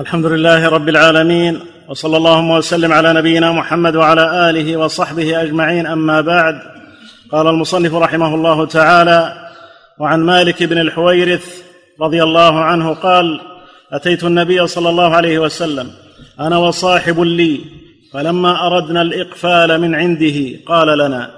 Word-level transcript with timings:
الحمد 0.00 0.26
لله 0.26 0.68
رب 0.68 0.88
العالمين 0.88 1.60
وصلى 1.88 2.16
اللهم 2.16 2.50
وسلم 2.50 2.92
على 2.92 3.12
نبينا 3.12 3.52
محمد 3.52 3.96
وعلى 3.96 4.50
آله 4.50 4.76
وصحبه 4.76 5.42
أجمعين 5.42 5.86
أما 5.86 6.20
بعد. 6.20 6.54
قال 7.32 7.46
المصنف 7.46 7.94
رحمه 7.94 8.34
الله 8.34 8.66
تعالى 8.66 9.50
وعن 9.98 10.20
مالك 10.20 10.62
بن 10.62 10.78
الحويرث 10.78 11.62
رضي 12.00 12.22
الله 12.22 12.60
عنه 12.60 12.94
قال 12.94 13.40
أتيت 13.92 14.24
النبي 14.24 14.66
صلى 14.66 14.88
الله 14.88 15.16
عليه 15.16 15.38
وسلم 15.38 15.90
أنا 16.40 16.56
وصاحب 16.58 17.20
لي 17.20 17.60
فلما 18.12 18.66
أردنا 18.66 19.02
الإقفال 19.02 19.80
من 19.80 19.94
عنده 19.94 20.58
قال 20.66 20.98
لنا 20.98 21.30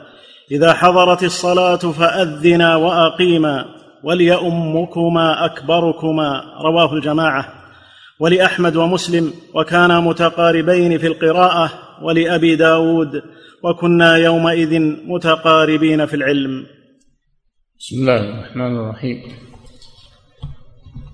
إذا 0.50 0.74
حضرت 0.74 1.22
الصلاة 1.22 1.76
فأذنا 1.76 2.76
وأقيما 2.76 3.64
وليؤمكما 4.02 5.44
أكبركما. 5.44 6.44
رواه 6.60 6.94
الجماعة. 6.94 7.63
ولأحمد 8.20 8.76
ومسلم 8.76 9.32
وكانا 9.54 10.00
متقاربين 10.00 10.98
في 10.98 11.06
القراءة 11.06 11.72
ولأبي 12.02 12.56
داود 12.56 13.22
وكنا 13.62 14.16
يومئذ 14.16 14.80
متقاربين 15.06 16.06
في 16.06 16.16
العلم. 16.16 16.66
بسم 17.78 17.96
الله 17.96 18.20
الرحمن 18.20 18.76
الرحيم. 18.76 19.22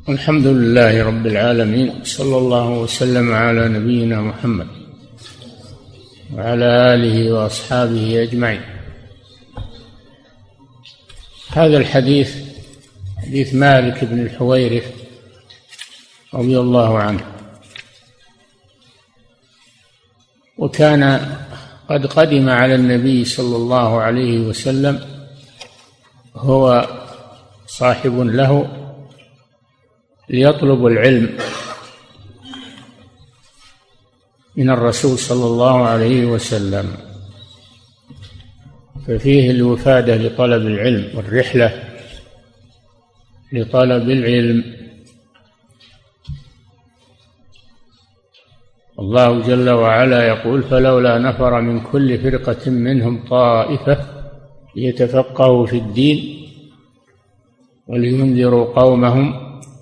الحمد 0.08 0.46
لله 0.46 1.04
رب 1.04 1.26
العالمين 1.26 2.04
صلى 2.04 2.36
الله 2.38 2.70
وسلم 2.70 3.32
على 3.32 3.68
نبينا 3.68 4.20
محمد 4.20 4.66
وعلى 6.34 6.94
آله 6.94 7.32
وأصحابه 7.32 8.22
أجمعين. 8.22 8.60
هذا 11.52 11.76
الحديث 11.76 12.36
حديث 13.18 13.54
مالك 13.54 14.04
بن 14.04 14.20
الحويرث 14.20 14.99
رضي 16.34 16.58
الله 16.58 16.98
عنه. 16.98 17.24
وكان 20.58 21.02
قد 21.88 22.06
قدم 22.06 22.48
على 22.48 22.74
النبي 22.74 23.24
صلى 23.24 23.56
الله 23.56 24.00
عليه 24.00 24.40
وسلم 24.40 25.00
هو 26.34 26.88
صاحب 27.66 28.18
له 28.18 28.76
ليطلب 30.28 30.86
العلم 30.86 31.38
من 34.56 34.70
الرسول 34.70 35.18
صلى 35.18 35.46
الله 35.46 35.86
عليه 35.86 36.24
وسلم. 36.24 36.96
ففيه 39.06 39.50
الوفادة 39.50 40.16
لطلب 40.16 40.66
العلم 40.66 41.16
والرحلة 41.16 41.84
لطلب 43.52 44.10
العلم 44.10 44.79
الله 49.00 49.40
جل 49.42 49.70
وعلا 49.70 50.26
يقول 50.28 50.62
فلولا 50.62 51.18
نفر 51.18 51.60
من 51.60 51.80
كل 51.80 52.18
فرقة 52.18 52.70
منهم 52.70 53.24
طائفة 53.28 53.98
ليتفقهوا 54.76 55.66
في 55.66 55.78
الدين 55.78 56.18
ولينذروا 57.88 58.64
قومهم 58.64 59.34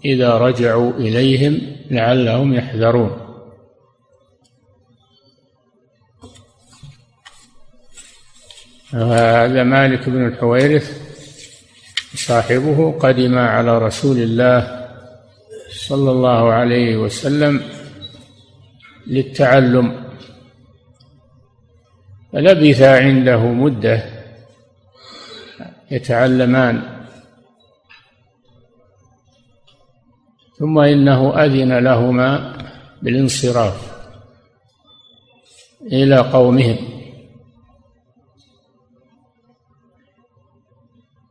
إذا 0.05 0.38
رجعوا 0.38 0.92
إليهم 0.92 1.60
لعلهم 1.91 2.55
يحذرون. 2.55 3.10
هذا 8.91 9.62
مالك 9.62 10.08
بن 10.08 10.27
الحويرث 10.27 11.08
صاحبه 12.14 12.92
قدم 12.92 13.38
على 13.38 13.78
رسول 13.78 14.16
الله 14.16 14.88
صلى 15.88 16.10
الله 16.10 16.53
عليه 16.53 16.97
وسلم 16.97 17.77
للتعلم. 19.08 20.04
فلبث 22.32 22.82
عنده 22.82 23.46
مدة 23.46 24.02
يتعلمان. 25.91 26.82
ثم 30.58 30.78
إنه 30.78 31.44
أذن 31.44 31.78
لهما 31.78 32.56
بالانصراف 33.02 33.92
إلى 35.82 36.16
قومهم. 36.16 36.76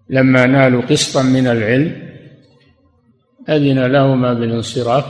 لما 0.09 0.45
نالوا 0.45 0.81
قسطا 0.81 1.21
من 1.21 1.47
العلم 1.47 2.07
أذن 3.49 3.85
لهما 3.85 4.33
بالانصراف 4.33 5.05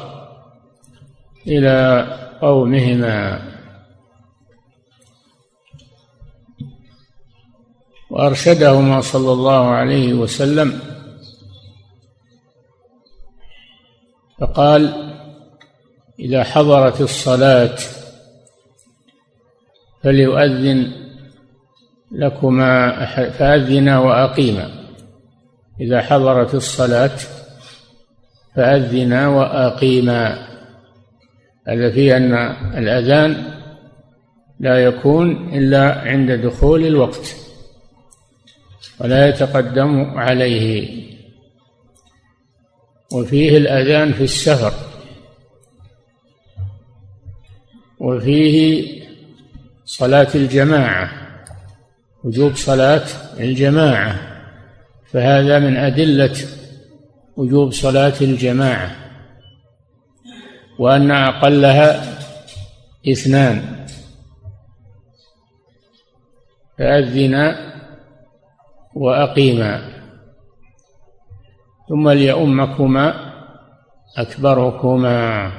إلى 1.47 2.26
قومهما 2.41 3.41
وأرشدهما 8.09 9.01
صلى 9.01 9.31
الله 9.31 9.67
عليه 9.67 10.13
وسلم. 10.13 10.79
فقال 14.39 15.13
إذا 16.19 16.43
حضرت 16.43 17.01
الصلاة 17.01 17.75
فليؤذن 20.03 20.91
لكما 22.11 23.05
فاذنا 23.29 23.99
واقيما 23.99 24.69
إذا 25.81 26.01
حضرت 26.01 26.55
الصلاة 26.55 27.17
فاذنا 28.55 29.27
واقيما 29.27 30.47
هذا 31.67 31.91
فيه 31.91 32.17
أن 32.17 32.33
الأذان 32.77 33.53
لا 34.59 34.83
يكون 34.83 35.53
إلا 35.53 36.01
عند 36.01 36.31
دخول 36.31 36.85
الوقت 36.85 37.35
ولا 38.99 39.29
يتقدم 39.29 40.17
عليه. 40.17 40.87
وفيه 43.11 43.57
الأذان 43.57 44.13
في 44.13 44.23
السفر. 44.23 44.73
وفيه 47.99 48.87
صلاة 49.85 50.27
الجماعة 50.35 51.11
وجوب 52.23 52.55
صلاة 52.55 53.05
الجماعة 53.39 54.19
فهذا 55.11 55.59
من 55.59 55.77
أدلة 55.77 56.35
وجوب 57.37 57.71
صلاة 57.71 58.13
الجماعة. 58.21 58.95
وأن 60.79 61.11
أقلها 61.11 62.17
اثنان. 63.07 63.85
فأذنا 66.77 67.73
وأقيما 68.93 69.81
ثم 71.89 72.09
ليؤمكما 72.09 73.33
أكبركما. 74.17 75.51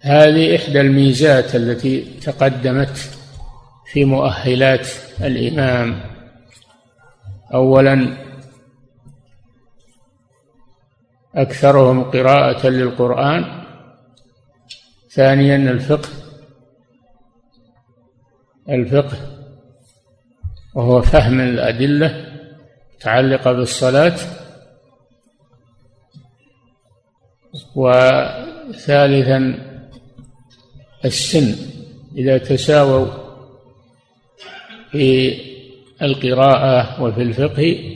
هذه 0.00 0.56
إحدى 0.56 0.80
الميزات 0.80 1.54
التي 1.54 2.00
تقدمت 2.20 3.10
في 3.92 4.04
مؤهلات 4.04 4.88
الإمام. 5.20 6.00
أولا 7.54 8.23
أكثرهم 11.34 12.04
قراءة 12.04 12.68
للقرآن. 12.68 13.64
ثانيا 15.10 15.56
الفقه. 15.56 16.08
الفقه 18.68 19.16
وهو 20.74 21.02
فهم 21.02 21.40
الأدلة 21.40 22.26
متعلقة 22.96 23.52
بالصلاة. 23.52 24.16
وثالثا 27.74 29.38
السن. 31.04 31.56
إذا 32.16 32.38
تساووا 32.38 33.06
في 34.90 35.38
القراءة 36.02 37.02
وفي 37.02 37.22
الفقه 37.22 37.94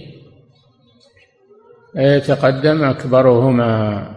يتقدم 1.96 2.85
أكبرهما. 2.85 4.14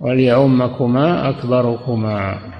وليؤمكما 0.00 1.28
أكبركما 1.28 2.52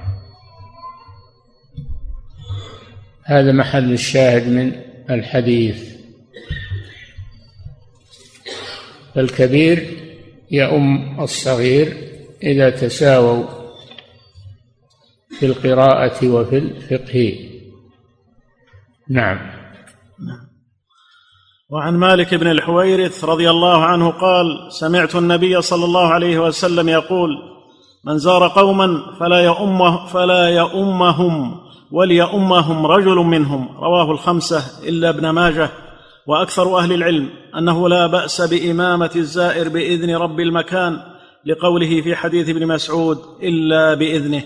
هذا 3.23 3.51
محل 3.51 3.93
الشاهد 3.93 4.47
من 4.47 4.81
الحديث. 5.09 5.91
فالكبير 9.15 9.97
يؤم 10.51 11.19
الصغير 11.21 12.11
إذا 12.43 12.69
تساووا 12.69 13.45
في 15.29 15.45
القراءة 15.45 16.27
وفي 16.27 16.57
الفقه. 16.57 17.49
نعم. 19.09 19.60
وعن 21.71 21.97
مالك 21.97 22.35
بن 22.35 22.47
الحويرث 22.47 23.25
رضي 23.25 23.49
الله 23.49 23.83
عنه 23.83 24.09
قال 24.09 24.67
سمعت 24.69 25.15
النبي 25.15 25.61
صلى 25.61 25.85
الله 25.85 26.07
عليه 26.07 26.39
وسلم 26.39 26.89
يقول 26.89 27.29
من 28.05 28.17
زار 28.17 28.47
قوما 28.47 29.15
فلا 29.19 29.39
يؤمه 29.39 30.05
فلا 30.05 30.49
يؤمهم 30.49 31.59
وليؤمهم 31.91 32.85
رجل 32.85 33.15
منهم. 33.15 33.77
رواه 33.77 34.11
الخمسة 34.11 34.89
إلا 34.89 35.09
ابن 35.09 35.29
ماجه. 35.29 35.69
وأكثر 36.27 36.77
أهل 36.77 36.93
العلم 36.93 37.29
أنه 37.57 37.89
لا 37.89 38.07
بأس 38.07 38.41
بإمامة 38.41 39.11
الزائر 39.15 39.69
بإذن 39.69 40.15
رب 40.15 40.39
المكان 40.39 40.97
لقوله 41.45 42.01
في 42.01 42.15
حديث 42.15 42.49
ابن 42.49 42.67
مسعود 42.67 43.17
إلا 43.43 43.93
بإذنه. 43.93 44.43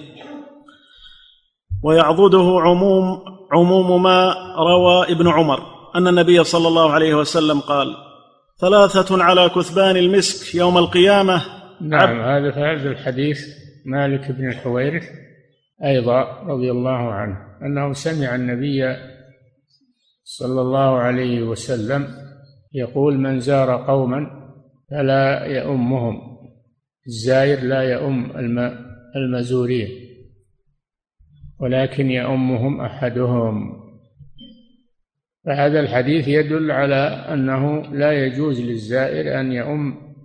ويعضده 1.83 2.57
عموم 2.61 3.21
عموم 3.53 4.03
ما 4.03 4.35
روى 4.57 5.11
ابن 5.11 5.27
عمر. 5.27 5.74
أن 5.95 6.07
النبي 6.07 6.43
صلى 6.43 6.67
الله 6.67 6.91
عليه 6.91 7.15
وسلم 7.15 7.59
قال 7.59 7.95
ثلاثة 8.61 9.23
على 9.23 9.49
كثبان 9.49 9.97
المسك 9.97 10.55
يوم 10.55 10.77
القيامة. 10.77 11.41
نعم 11.81 12.21
هذا 12.21 12.51
هذا 12.51 12.89
الحديث 12.91 13.39
مالك 13.85 14.31
بن 14.31 14.49
الحويرث 14.49 15.03
أيضا 15.85 16.41
رضي 16.41 16.71
الله 16.71 17.13
عنه 17.13 17.37
أنه 17.61 17.93
سمع 17.93 18.35
النبي 18.35 18.95
صلى 20.23 20.61
الله 20.61 20.97
عليه 20.97 21.43
وسلم 21.43 22.07
يقول 22.73 23.17
من 23.17 23.39
زار 23.39 23.85
قوما 23.85 24.51
فلا 24.91 25.45
يؤمهم 25.45 26.21
الزائر 27.07 27.59
لا 27.63 27.81
يؤم 27.81 28.31
المزورين 29.15 29.89
ولكن 31.59 32.11
يؤمهم 32.11 32.81
أحدهم. 32.81 33.84
فهذا 35.45 35.79
الحديث 35.79 36.27
يدل 36.27 36.71
على 36.71 37.03
أنه 37.33 37.81
لا 37.81 38.25
يجوز 38.25 38.61
للزائر 38.61 39.39
أن 39.39 39.51
يؤم 39.51 40.15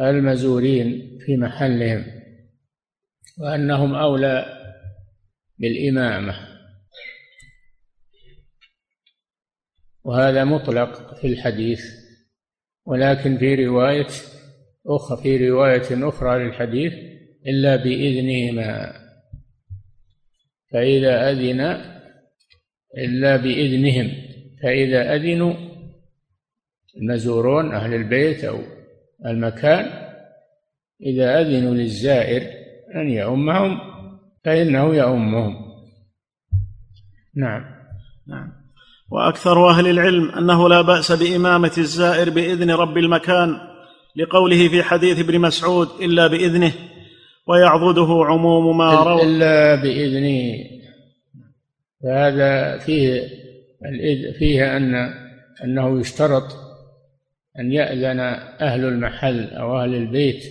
المزورين 0.00 1.18
في 1.26 1.36
محلهم 1.36 2.04
وأنهم 3.38 3.94
أولى 3.94 4.58
بالإمامة. 5.58 6.48
وهذا 10.04 10.44
مطلق 10.44 11.14
في 11.14 11.26
الحديث 11.26 11.84
ولكن 12.86 13.38
في 13.38 13.66
رواية 13.66 14.08
أخرى 14.86 15.22
في 15.22 15.50
رواية 15.50 16.08
أخرى 16.08 16.44
للحديث 16.44 16.92
إلا 17.46 17.76
بإذنهما. 17.76 18.92
فإذا 20.72 21.30
أذن 21.30 21.91
إلا 22.98 23.36
بإذنهم 23.36 24.12
فإذا 24.62 25.14
أذنوا 25.14 25.54
المزورون 26.96 27.74
أهل 27.74 27.94
البيت 27.94 28.44
أو 28.44 28.58
المكان 29.26 29.90
إذا 31.02 31.40
أذنوا 31.40 31.74
للزائر 31.74 32.42
أن 32.94 33.10
يؤمهم 33.10 33.78
فإنه 34.44 34.94
يؤمهم. 34.94 35.56
نعم. 37.36 37.64
نعم. 38.28 38.52
وأكثر 39.10 39.70
أهل 39.70 39.86
العلم 39.86 40.30
أنه 40.30 40.68
لا 40.68 40.80
بأس 40.80 41.12
بإمامة 41.12 41.72
الزائر 41.78 42.30
بإذن 42.30 42.70
رب 42.70 42.98
المكان 42.98 43.56
لقوله 44.16 44.68
في 44.68 44.82
حديث 44.82 45.18
ابن 45.18 45.40
مسعود 45.40 45.88
إلا 46.00 46.26
بإذنه 46.26 46.72
ويعضده 47.48 48.24
عموم 48.24 48.78
ما 48.78 48.94
روى. 48.94 49.22
الا 49.22 49.74
بإذنه. 49.74 50.54
فهذا 52.02 52.78
فيه 52.78 53.28
فيه 54.38 54.76
ان 54.76 54.94
أنه 55.64 56.00
يشترط 56.00 56.44
أن 57.58 57.72
يأذن 57.72 58.20
أهل 58.60 58.84
المحل 58.84 59.50
أو 59.50 59.80
أهل 59.80 59.94
البيت 59.94 60.44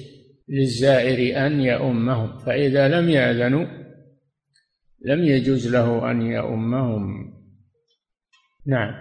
للزائر 0.49 1.45
أن 1.45 1.61
يؤمهم 1.61 2.39
فإذا 2.39 2.87
لم 2.87 3.09
يأذنوا 3.09 3.65
لم 5.05 5.23
يجوز 5.23 5.67
له 5.67 6.11
أن 6.11 6.21
يؤمهم. 6.21 7.33
نعم. 8.67 8.93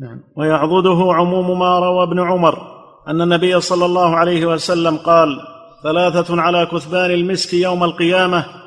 نعم. 0.00 0.20
ويعضده 0.36 1.12
عموم 1.12 1.58
ما 1.58 1.78
روى 1.78 2.02
ابن 2.02 2.20
عمر 2.20 2.58
أن 3.08 3.22
النبي 3.22 3.60
صلى 3.60 3.84
الله 3.84 4.16
عليه 4.16 4.46
وسلم 4.46 4.96
قال 4.96 5.28
ثلاثة 5.82 6.40
على 6.40 6.66
كثبان 6.66 7.10
المسك 7.10 7.54
يوم 7.54 7.84
القيامة 7.84 8.61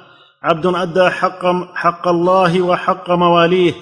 عبد 0.46 0.66
أدى 0.66 1.10
حق 1.10 1.46
حق 1.76 2.08
الله 2.08 2.62
وحق 2.62 3.12
مواليه 3.12 3.74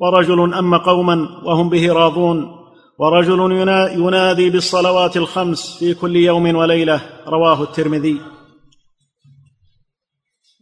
ورجل 0.00 0.54
اما 0.54 0.78
قوما 0.78 1.14
وهم 1.44 1.70
به 1.70 1.92
راضون 1.92 2.62
ورجل 2.98 3.52
ينادي 3.96 4.50
بالصلوات 4.50 5.16
الخمس 5.16 5.78
في 5.78 5.94
كل 5.94 6.16
يوم 6.16 6.56
وليلة 6.56 7.00
رواه 7.26 7.62
الترمذي. 7.62 8.20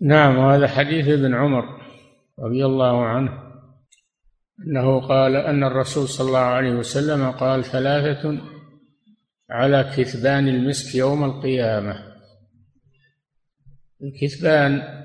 نعم 0.02 0.38
وهذا 0.38 0.68
حديث 0.68 1.08
ابن 1.08 1.34
عمر 1.34 1.64
رضي 2.38 2.66
الله 2.66 3.04
عنه 3.04 3.30
أنه 4.66 5.08
قال 5.08 5.36
أن 5.36 5.64
الرسول 5.64 6.08
صلى 6.08 6.26
الله 6.28 6.38
عليه 6.38 6.72
وسلم 6.72 7.30
قال 7.30 7.64
ثلاثة 7.64 8.38
على 9.50 9.92
كثبان 9.96 10.48
المسك 10.48 10.94
يوم 10.94 11.24
القيامة. 11.24 11.94
الكثبان 14.02 14.99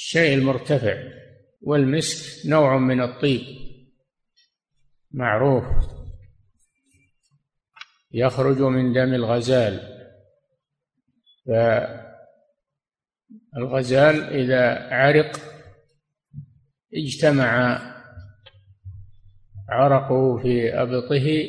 الشيء 0.00 0.34
المرتفع 0.34 0.96
والمسك 1.62 2.46
نوع 2.46 2.78
من 2.78 3.00
الطيب. 3.02 3.42
معروف. 5.10 5.64
يخرج 8.12 8.60
من 8.60 8.92
دم 8.92 9.14
الغزال. 9.14 9.80
فالغزال 13.54 14.22
إذا 14.22 14.94
عرق 14.94 15.40
اجتمع 16.94 17.80
عرقه 19.68 20.38
في 20.42 20.74
أبطه 20.74 21.48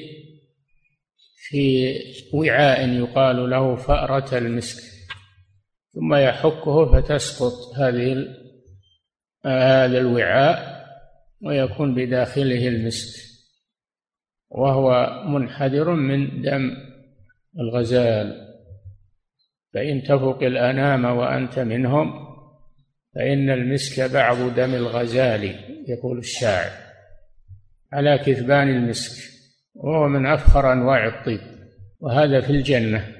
في 1.35 1.93
وعاء 2.33 2.89
يقال 2.89 3.49
له 3.49 3.75
فأرة 3.75 4.37
المسك 4.37 4.83
ثم 5.93 6.15
يحكه 6.15 6.91
فتسقط 6.91 7.77
هذه 7.77 8.40
هذا 9.45 9.97
الوعاء 9.97 10.85
ويكون 11.41 11.95
بداخله 11.95 12.67
المسك 12.67 13.31
وهو 14.49 15.09
منحدر 15.27 15.91
من 15.91 16.41
دم 16.41 16.71
الغزال. 17.59 18.47
فإن 19.73 20.03
تفق 20.03 20.43
الأنام 20.43 21.05
وأنت 21.05 21.59
منهم 21.59 22.31
فإن 23.15 23.49
المسك 23.49 24.11
بعض 24.11 24.55
دم 24.55 24.75
الغزال 24.75 25.43
يقول 25.87 26.17
الشاعر. 26.17 26.71
على 27.93 28.17
كثبان 28.17 28.69
المسك 28.69 29.31
وهو 29.75 30.07
من 30.07 30.25
أفخر 30.25 30.73
أنواع 30.73 31.07
الطيب 31.07 31.41
وهذا 31.99 32.41
في 32.41 32.49
الجنة. 32.49 33.15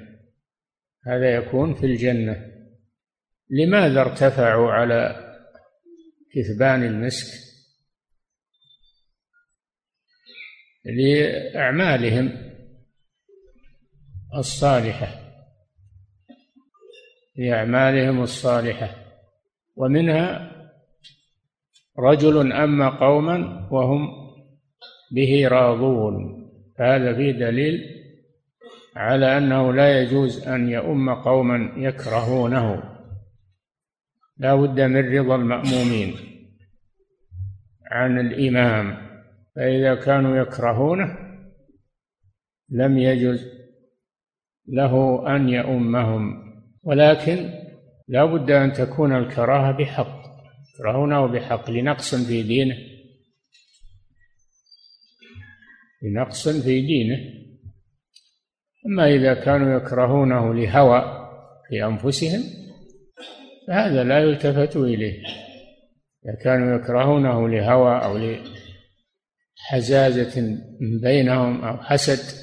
هذا 1.08 1.36
يكون 1.36 1.74
في 1.74 1.86
الجنة. 1.86 2.46
لماذا 3.50 4.02
ارتفعوا 4.02 4.72
على 4.72 5.31
كثبان 6.36 6.84
المسك 6.84 7.52
لأعمالهم 10.86 12.52
الصالحة 14.36 15.22
لأعمالهم 17.36 18.24
الصالحة. 18.24 18.96
ومنها 19.76 20.52
رجل 22.00 22.52
أما 22.52 22.90
قوما 22.90 23.68
وهم 23.72 24.10
به 25.12 25.48
راضون. 25.48 26.42
فهذا 26.78 27.16
فيه 27.16 27.32
دليل 27.32 27.82
على 28.96 29.38
أنه 29.38 29.74
لا 29.74 30.02
يجوز 30.02 30.48
أن 30.48 30.70
يؤم 30.70 31.10
قوما 31.10 31.74
يكرهونه. 31.78 32.91
لا 34.42 34.56
بد 34.56 34.80
من 34.82 35.18
رضا 35.18 35.36
المأمومين 35.36 36.16
عن 37.92 38.20
الإمام 38.20 38.98
فإذا 39.56 39.96
كانوا 39.96 40.38
يكرهونه 40.38 41.18
لم 42.70 42.98
يجوز 42.98 43.46
له 44.68 45.24
أن 45.36 45.50
يؤمهم. 45.50 46.52
ولكن 46.84 47.50
لا 48.08 48.26
بد 48.26 48.52
أن 48.52 48.74
تكون 48.74 49.18
الكراهة 49.18 49.72
بحق 49.72 50.22
يكرهونه 50.74 51.26
بحق 51.26 51.70
لنقص 51.70 52.16
في 52.16 52.44
دينه. 52.44 52.76
لنقص 56.04 56.50
في 56.50 56.82
دينه. 56.82 57.18
أما 58.86 59.08
إذا 59.16 59.34
كانوا 59.34 59.78
يكرهونه 59.78 60.54
لهوى 60.54 61.30
في 61.70 61.86
أنفسهم 61.86 62.61
فهذا 63.68 64.04
لا 64.04 64.20
يلتفت 64.20 64.76
إليه. 64.76 65.24
إذا 66.26 66.36
كانوا 66.44 66.76
يكرهونه 66.76 67.50
لهوى 67.50 68.04
أو 68.04 68.36
حزازة 69.58 70.58
بينهم 71.02 71.62
أو 71.62 71.78
حسد 71.78 72.38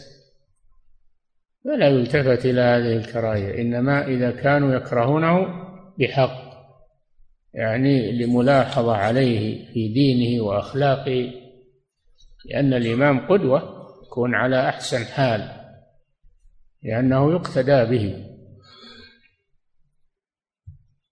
فلا 1.64 1.88
يلتفت 1.88 2.46
إلى 2.46 2.60
هذه 2.60 2.96
الكراهية. 2.96 3.60
إنما 3.62 4.06
إذا 4.06 4.30
كانوا 4.30 4.74
يكرهونه 4.74 5.46
بحق 5.98 6.48
يعني 7.54 8.12
لملاحظة 8.12 8.96
عليه 8.96 9.66
في 9.72 9.88
دينه 9.88 10.44
وأخلاقه 10.44 11.32
لأن 12.44 12.74
الإمام 12.74 13.26
قدوة 13.26 13.78
يكون 14.06 14.34
على 14.34 14.68
أحسن 14.68 15.04
حال 15.04 15.50
لأنه 16.82 17.32
يقتدى 17.32 17.84
به. 17.84 18.27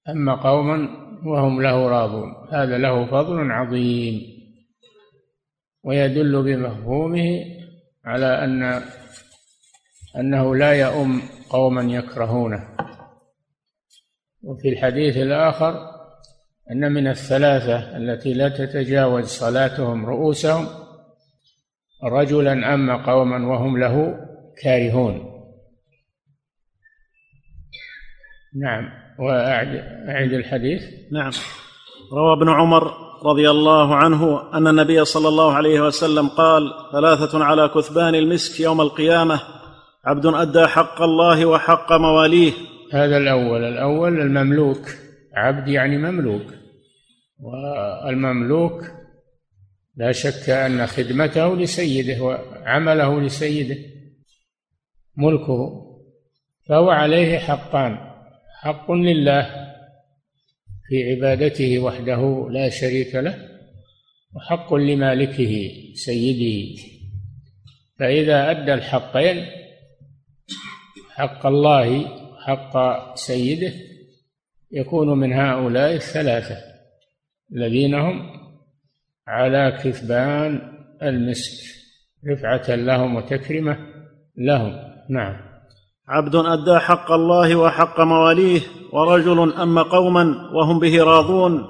أما 0.08 0.34
قوما 0.34 0.88
وهم 1.24 1.62
له 1.62 1.88
راضون 1.88 2.34
هذا 2.52 2.78
له 2.78 3.06
فضل 3.06 3.50
عظيم. 3.50 4.36
ويدل 5.82 6.42
بمفهومه 6.42 7.44
على 8.04 8.44
أن 8.44 8.82
أنه 10.16 10.56
لا 10.56 10.72
يؤم 10.72 11.22
قوما 11.50 11.82
يكرهونه. 11.82 12.76
وفي 14.42 14.68
الحديث 14.68 15.16
الآخر 15.16 15.96
أن 16.70 16.92
من 16.92 17.06
الثلاثة 17.06 17.96
التي 17.96 18.34
لا 18.34 18.48
تتجاوز 18.48 19.24
صلاتهم 19.24 20.06
رؤوسهم 20.06 20.66
رجلا 22.04 22.74
أما 22.74 23.06
قوما 23.06 23.46
وهم 23.46 23.78
له 23.78 24.26
كارهون. 24.62 25.36
نعم. 28.54 29.05
وأعد 29.18 30.32
الحديث. 30.32 30.82
نعم. 31.12 31.30
روى 32.12 32.32
ابن 32.32 32.48
عمر 32.48 32.92
رضي 33.24 33.50
الله 33.50 33.94
عنه 33.94 34.52
أن 34.54 34.66
النبي 34.66 35.04
صلى 35.04 35.28
الله 35.28 35.52
عليه 35.52 35.80
وسلم 35.80 36.28
قال 36.28 36.62
ثلاثة 36.92 37.44
على 37.44 37.68
كثبان 37.68 38.14
المسك 38.14 38.60
يوم 38.60 38.80
القيامة 38.80 39.40
عبد 40.04 40.26
أدى 40.26 40.66
حق 40.66 41.02
الله 41.02 41.46
وحق 41.46 41.92
مواليه. 41.92 42.52
هذا 42.92 43.16
الأول. 43.16 43.64
الأول 43.64 44.20
المملوك. 44.20 44.88
عبد 45.34 45.68
يعني 45.68 45.98
مملوك. 45.98 46.42
والمملوك 47.40 48.82
لا 49.96 50.12
شك 50.12 50.50
أن 50.50 50.86
خدمته 50.86 51.56
لسيده 51.56 52.22
وعمله 52.22 53.20
لسيده 53.20 53.76
ملكه 55.16 55.86
فهو 56.68 56.90
عليه 56.90 57.38
حقان. 57.38 58.05
حق 58.66 58.92
لله 58.92 59.42
في 60.88 61.10
عبادته 61.10 61.78
وحده 61.78 62.48
لا 62.50 62.68
شريك 62.68 63.14
له 63.14 63.48
وحق 64.34 64.74
لمالكه 64.74 65.70
سيده. 65.94 66.82
فإذا 67.98 68.50
أدى 68.50 68.74
الحقين 68.74 69.46
حق 71.10 71.46
الله 71.46 72.06
حق 72.46 72.74
سيده 73.14 73.72
يكون 74.72 75.18
من 75.18 75.32
هؤلاء 75.32 75.94
الثلاثة 75.94 76.56
الذين 77.52 77.94
هم 77.94 78.30
على 79.26 79.78
كثبان 79.84 80.60
المسك 81.02 81.64
رفعة 82.28 82.74
لهم 82.74 83.16
وتكرمة 83.16 83.78
لهم. 84.36 84.72
نعم. 85.10 85.45
عبد 86.08 86.34
أدى 86.34 86.78
حق 86.78 87.12
الله 87.12 87.56
وحق 87.56 88.00
مواليه 88.00 88.60
ورجل 88.92 89.52
أما 89.52 89.82
قوما 89.82 90.50
وهم 90.54 90.80
به 90.80 91.04
راضون. 91.04 91.66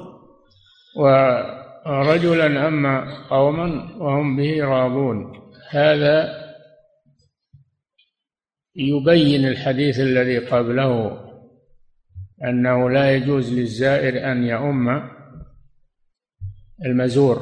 ورجلا 1.86 2.68
أما 2.68 3.26
قوما 3.30 3.96
وهم 3.98 4.36
به 4.36 4.64
راضون. 4.64 5.32
هذا 5.70 6.46
يبين 8.76 9.46
الحديث 9.48 10.00
الذي 10.00 10.38
قبله 10.38 11.20
أنه 12.44 12.90
لا 12.90 13.12
يجوز 13.16 13.52
للزائر 13.52 14.32
أن 14.32 14.44
يؤم 14.44 15.10
المزور 16.86 17.36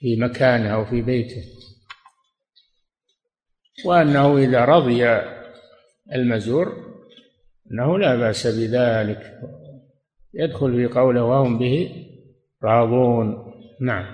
في 0.00 0.16
مكانه 0.16 0.74
أو 0.74 0.84
في 0.84 1.02
بيته. 1.02 1.53
وأنه 3.84 4.38
إذا 4.38 4.64
رضي 4.64 5.06
المزور 6.14 6.72
أنه 7.72 7.98
لا 7.98 8.16
بأس 8.16 8.46
بذلك. 8.46 9.40
يدخل 10.34 10.72
في 10.72 10.86
قوله 10.86 11.24
وهم 11.24 11.58
به 11.58 12.04
راضون. 12.64 13.52
نعم. 13.80 14.04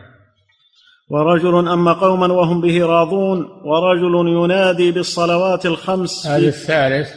ورجل 1.10 1.68
أما 1.68 1.92
قوما 1.92 2.32
وهم 2.32 2.60
به 2.60 2.86
راضون 2.86 3.38
ورجل 3.64 4.28
ينادي 4.28 4.92
بالصلوات 4.92 5.66
الخمس 5.66 6.26
هذا 6.26 6.48
الثالث 6.48 7.14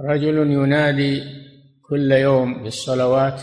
رجل 0.00 0.36
ينادي 0.36 1.22
كل 1.88 2.12
يوم 2.12 2.62
بالصلوات 2.62 3.40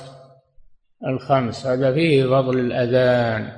الخمس. 1.08 1.66
هذا 1.66 1.94
فيه 1.94 2.24
فضل 2.24 2.60
الأذان. 2.60 3.52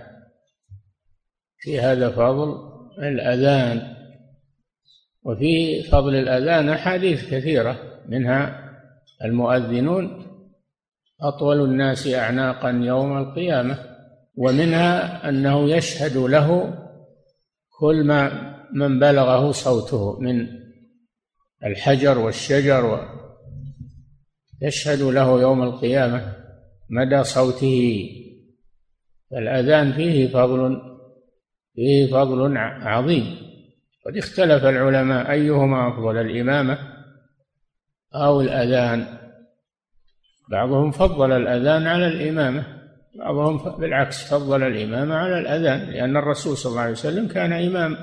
في 1.59 1.79
هذا 1.79 2.09
فضل 2.09 2.55
الأذان. 2.99 3.95
وفي 5.25 5.83
فضل 5.83 6.15
الأذان 6.15 6.69
أحاديث 6.69 7.29
كثيرة 7.33 7.77
منها 8.07 8.71
المؤذنون 9.25 10.25
أطول 11.21 11.61
الناس 11.61 12.07
أعناقا 12.07 12.69
يوم 12.69 13.17
القيامة 13.17 13.79
ومنها 14.35 15.29
أنه 15.29 15.69
يشهد 15.69 16.17
له 16.17 16.77
كل 17.79 18.03
ما 18.03 18.55
من 18.73 18.99
بلغه 18.99 19.51
صوته 19.51 20.19
من 20.19 20.47
الحجر 21.65 22.17
والشجر 22.17 22.85
و 22.85 22.99
يشهد 24.61 25.01
له 25.01 25.41
يوم 25.41 25.63
القيامة 25.63 26.33
مدى 26.89 27.23
صوته. 27.23 28.09
الأذان 29.33 29.93
فيه 29.93 30.27
فضل 30.27 30.81
فيه 31.75 32.11
فضل 32.11 32.57
عظيم. 32.57 33.37
قد 34.05 34.17
اختلف 34.17 34.65
العلماء 34.65 35.31
أيهما 35.31 35.87
أفضل 35.87 36.17
الإمامة 36.17 36.77
أو 38.15 38.41
الأذان؟ 38.41 39.05
بعضهم 40.51 40.91
فضل 40.91 41.31
الأذان 41.31 41.87
على 41.87 42.07
الإمامة 42.07 42.65
بعضهم 43.15 43.77
بالعكس 43.77 44.33
فضل 44.33 44.63
الإمام 44.63 45.11
على 45.11 45.39
الأذان 45.39 45.79
لأن 45.89 46.17
الرسول 46.17 46.57
صلى 46.57 46.69
الله 46.69 46.81
عليه 46.81 46.91
وسلم 46.91 47.27
كان 47.27 47.53
إمام 47.53 47.97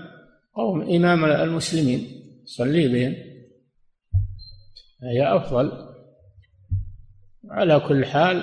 قوم 0.55 0.81
إمام 0.83 1.25
المسلمين. 1.25 2.23
صلي 2.45 2.89
بهم. 2.89 3.15
هي 5.03 5.37
أفضل. 5.37 5.73
على 7.51 7.81
كل 7.81 8.05
حال 8.05 8.43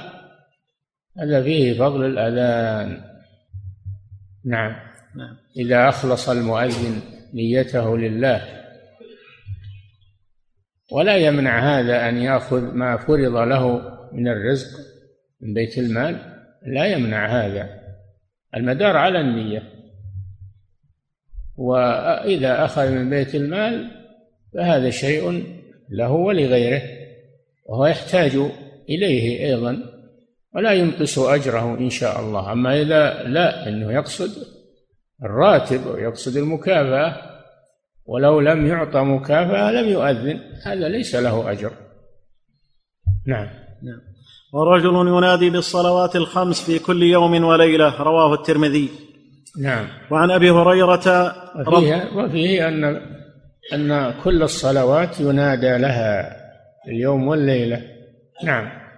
هذا 1.17 1.43
فيه 1.43 1.79
فضل 1.79 2.05
الأذان. 2.05 3.01
نعم. 4.45 4.75
نعم. 5.15 5.37
إذا 5.57 5.89
أخلص 5.89 6.29
المؤذن 6.29 7.18
نيته 7.33 7.97
لله. 7.97 8.41
ولا 10.91 11.17
يمنع 11.17 11.79
هذا 11.79 12.09
أن 12.09 12.17
يأخذ 12.17 12.61
ما 12.61 12.97
فرض 12.97 13.35
له 13.35 13.81
من 14.13 14.27
الرزق 14.27 14.79
من 15.41 15.53
بيت 15.53 15.77
المال. 15.77 16.19
لا 16.65 16.85
يمنع 16.85 17.45
هذا. 17.45 17.69
المدار 18.55 18.97
على 18.97 19.21
النية. 19.21 19.63
وإذا 21.57 22.65
أخذ 22.65 22.91
من 22.91 23.09
بيت 23.09 23.35
المال 23.35 23.91
فهذا 24.53 24.89
شيء 24.89 25.43
له 25.89 26.11
ولغيره 26.11 26.81
وهو 27.65 27.85
يحتاج 27.85 28.31
إليه 28.89 29.45
أيضا 29.45 29.77
ولا 30.55 30.71
ينقص 30.71 31.19
أجره 31.19 31.77
إن 31.77 31.89
شاء 31.89 32.19
الله. 32.19 32.51
أما 32.51 32.81
إذا 32.81 33.23
لا 33.23 33.69
إنه 33.69 33.91
يقصد 33.91 34.58
الراتب 35.23 35.85
ويقصد 35.85 36.37
المكافأة 36.37 37.15
ولو 38.05 38.39
لم 38.39 38.65
يعطى 38.65 38.99
مكافأة 38.99 39.71
لم 39.71 39.89
يؤذن 39.89 40.39
هذا 40.65 40.87
ليس 40.89 41.15
له 41.15 41.51
أجر. 41.51 41.71
نعم. 43.27 43.47
نعم. 43.83 44.01
ورجل 44.53 45.07
ينادي 45.07 45.49
بالصلوات 45.49 46.15
الخمس 46.15 46.61
في 46.61 46.79
كل 46.79 47.03
يوم 47.03 47.43
وليلة 47.43 48.01
رواه 48.01 48.33
الترمذي. 48.33 48.89
نعم. 49.61 49.87
وعن 50.11 50.31
أبي 50.31 50.51
هريرة 50.51 51.35
وفيه, 51.67 52.09
وفيه 52.15 52.67
ان 52.67 53.01
أن 53.73 54.13
كل 54.23 54.43
الصلوات 54.43 55.19
ينادى 55.19 55.77
لها 55.77 56.35
اليوم 56.87 57.27
والليلة. 57.27 57.81
نعم. 58.43 58.88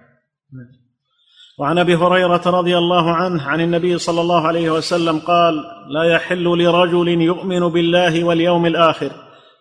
وعن 1.62 1.78
أبي 1.78 1.94
هريرة 1.94 2.42
رضي 2.46 2.78
الله 2.78 3.10
عنه 3.10 3.42
عن 3.42 3.60
النبي 3.60 3.98
صلى 3.98 4.20
الله 4.20 4.46
عليه 4.46 4.70
وسلم 4.70 5.18
قال 5.18 5.54
لا 5.88 6.04
يحل 6.04 6.44
لرجل 6.44 7.08
يؤمن 7.08 7.60
بالله 7.60 8.24
واليوم 8.24 8.66
الآخر 8.66 9.10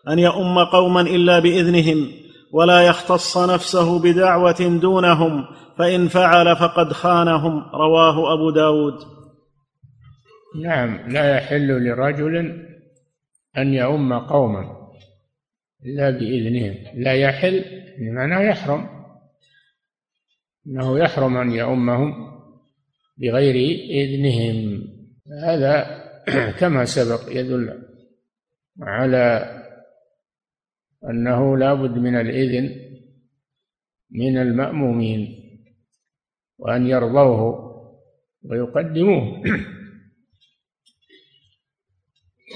أن 0.10 0.20
يؤم 0.20 0.60
قوما 0.60 1.02
إلا 1.02 1.40
بإذنهم 1.40 2.12
ولا 2.54 2.82
يختص 2.82 3.38
نفسه 3.38 4.00
بدعوة 4.00 4.80
دونهم 4.82 5.46
فإن 5.78 6.08
فعل 6.08 6.56
فقد 6.56 6.94
خانهم. 6.94 7.64
رواه 7.74 8.34
أبو 8.34 8.50
داود. 8.50 8.96
نعم 10.64 11.12
لا 11.12 11.36
يحل 11.38 11.88
لرجل 11.88 12.36
أن 13.58 13.74
يؤم 13.74 14.14
قوما 14.20 14.64
إلا 15.86 16.10
بإذنهم. 16.10 16.76
لا 16.96 17.14
يحل 17.14 17.66
بمعنى 18.00 18.48
يحرم. 18.48 19.01
أنه 20.68 21.00
يحرم 21.00 21.38
أن 21.38 21.52
يؤمهم 21.52 22.32
بغير 23.18 23.56
إذنهم. 23.90 24.88
هذا 25.44 26.02
كما 26.60 26.86
سبق 26.86 27.22
يدل 27.30 27.84
على 28.82 29.58
أنه 31.10 31.58
لا 31.58 31.74
بد 31.74 31.98
من 31.98 32.16
الإذن 32.16 32.76
من 34.12 34.38
المأمومين 34.38 35.38
وأن 36.58 36.88
يرضوه 36.88 37.62
ويقدموه. 38.44 39.44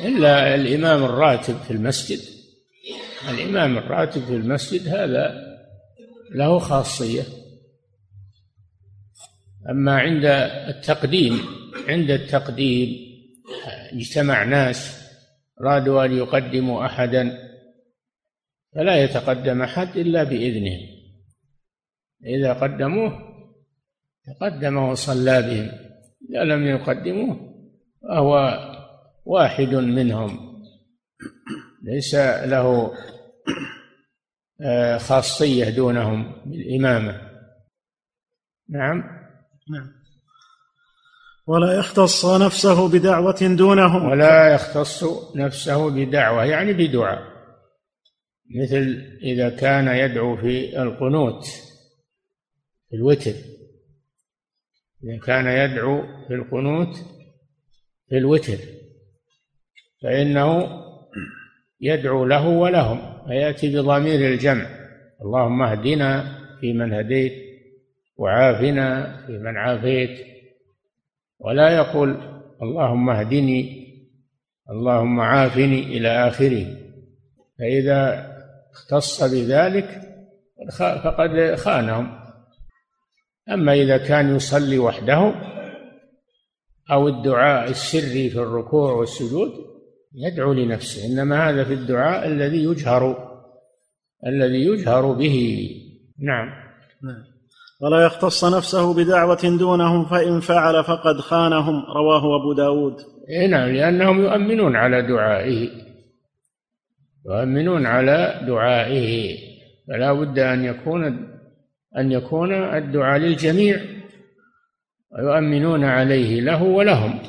إلا 0.06 0.56
الإمام 0.56 1.04
الراتب 1.04 1.56
في 1.56 1.72
المسجد 1.72 2.20
الإمام 3.30 3.78
الراتب 3.78 4.22
في 4.22 4.36
المسجد 4.36 4.88
هذا 4.88 5.56
له 6.32 6.60
خاصية. 6.60 7.45
أما 9.70 10.00
عند 10.00 10.26
التقديم 10.76 11.40
عند 11.88 12.12
التقديم 12.12 12.90
اجتمع 13.94 14.44
ناس 14.44 15.06
رادوا 15.62 16.06
أن 16.06 16.12
يقدموا 16.12 16.86
أحدا 16.86 17.40
فلا 18.76 19.04
يتقدم 19.04 19.62
أحد 19.62 19.98
إلا 19.98 20.24
بإذنهم 20.24 20.96
إذا 22.26 22.54
قدموه 22.54 23.36
تقدم 24.26 24.78
وصلى 24.78 25.42
بهم 25.42 25.72
إذا 26.30 26.44
لم 26.44 26.68
يقدموه 26.68 27.56
فهو 28.02 28.60
واحد 29.26 29.74
منهم. 29.74 30.62
ليس 31.84 32.16
له 32.46 32.94
آه، 34.62 34.98
خاصية 34.98 35.70
دونهم 35.70 36.42
بالإمامة. 36.46 37.22
نعم. 38.70 39.25
نعم. 39.70 39.92
ولا 41.48 41.80
يختص 41.80 42.26
نفسه 42.26 42.90
بدعوة 42.90 43.56
دونهم. 43.58 44.10
ولا 44.10 44.54
يختص 44.54 45.04
نفسه 45.36 45.90
بدعوة 45.90 46.46
يعني 46.46 46.74
بدعاء. 46.74 47.36
مثل 48.56 49.02
إذا 49.24 49.50
كان 49.50 49.88
يدعو 49.88 50.38
في 50.38 50.82
القنوت 50.82 51.46
في 52.90 52.96
الوتر. 52.96 53.34
إذا 55.04 55.18
كان 55.26 55.46
يدعو 55.48 56.02
في 56.28 56.34
القنوت 56.34 56.96
في 58.10 58.18
الوتر. 58.18 58.58
فإنه 60.04 60.82
يدعو 61.82 62.26
له 62.26 62.48
ولهم 62.48 63.28
فيأتي 63.28 63.76
بضمير 63.76 64.34
الجمع. 64.34 64.70
اللهم 65.22 65.62
اهدنا 65.62 66.40
فيمن 66.60 66.94
هديت 66.94 67.45
وعافنا 68.18 69.18
فيمن 69.28 69.58
عافيت. 69.58 70.36
ولا 71.40 71.70
يقول 71.70 72.18
اللهم 72.62 73.10
اهدني 73.10 73.86
اللهم 74.70 75.20
عافني 75.20 75.84
إلى 75.84 76.28
آخره. 76.28 76.66
فإذا 77.60 78.32
اختص 78.72 79.24
بذلك 79.24 80.02
فقد 80.80 81.56
خانهم. 81.56 82.20
أما 83.50 83.74
إذا 83.74 83.98
كان 83.98 84.36
يصلي 84.36 84.80
وحده 84.80 85.36
أو 86.92 87.08
الدعاء 87.08 87.70
السري 87.70 88.30
في 88.30 88.40
الركوع 88.40 88.92
والسجود 88.92 89.52
يدعو 90.14 90.54
لنفسه. 90.54 91.06
إنما 91.06 91.50
هذا 91.50 91.64
في 91.64 91.74
الدعاء 91.74 92.28
الذي 92.28 92.64
يجهر 92.64 93.36
الذي 94.26 94.66
يجهر 94.66 95.12
به. 95.12 95.68
نعم. 96.20 96.48
نعم. 97.04 97.35
ولا 97.81 98.05
يختص 98.05 98.46
نفسه 98.46 98.94
بدعوة 98.94 99.57
دونهم 99.59 100.05
فإن 100.05 100.40
فعل 100.40 100.83
فقد 100.83 101.20
خانهم 101.20 101.85
رواه 101.85 102.42
أبو 102.42 102.53
داود. 102.53 102.96
إيه 103.29 103.48
نعم 103.48 103.70
لأنهم 103.70 104.22
يؤمنون 104.22 104.75
على 104.75 105.01
دعائه. 105.01 105.70
يؤمنون 107.25 107.85
على 107.85 108.42
دعائه. 108.48 109.38
فلا 109.88 110.14
بد 110.14 110.40
أن 110.40 110.66
يكون 110.66 111.05
أن 111.98 112.11
يكون 112.11 112.53
الدعاء 112.53 113.20
للجميع. 113.20 113.79
ويؤمنون 115.11 115.83
عليه 115.83 116.42
له 116.42 116.64
ولهم. 116.64 117.20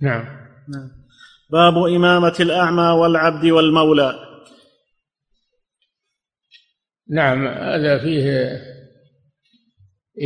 نعم. 0.00 0.24
نعم. 0.68 0.90
باب 1.50 1.76
إمامة 1.76 2.34
الأعمى 2.40 2.82
والعبد 2.82 3.44
والمولى. 3.44 4.14
نعم 7.10 7.46
هذا 7.46 7.98
فيه 7.98 8.60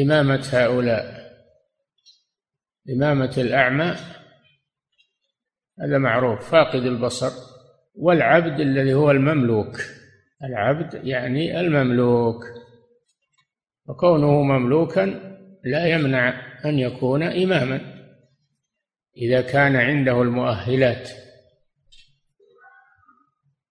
إمامة 0.02 0.48
هؤلاء. 0.52 1.24
إمامة 2.90 3.34
الأعمى 3.38 3.96
هذا 5.80 5.98
معروف 5.98 6.50
فاقد 6.50 6.82
البصر 6.82 7.32
والعبد 7.94 8.60
الذي 8.60 8.94
هو 8.94 9.10
المملوك. 9.10 9.80
العبد 10.44 11.06
يعني 11.06 11.60
المملوك. 11.60 12.44
وكونه 13.86 14.42
مملوكا 14.42 15.04
لا 15.64 15.86
يمنع 15.86 16.54
أن 16.64 16.78
يكون 16.78 17.22
إماما 17.22 17.80
إذا 19.16 19.40
كان 19.40 19.76
عنده 19.76 20.22
المؤهلات. 20.22 21.10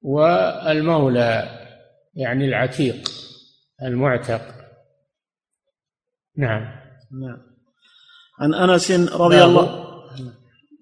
والمولى 0.01 1.59
يعني 2.13 2.45
العتيق 2.45 3.09
المعتق. 3.81 4.62
نعم. 6.37 6.61
نعم. 7.21 7.37
عن 8.39 8.53
أنس 8.53 8.91
رضي 8.91 9.37
باب. 9.37 9.49
الله 9.49 9.83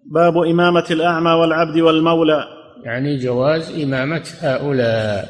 باب 0.05 0.37
إمامة 0.37 0.85
الأعمى 0.91 1.31
والعبد 1.31 1.77
والمولى. 1.77 2.47
يعني 2.83 3.17
جواز 3.17 3.81
إمامة 3.83 4.23
هؤلاء. 4.39 5.29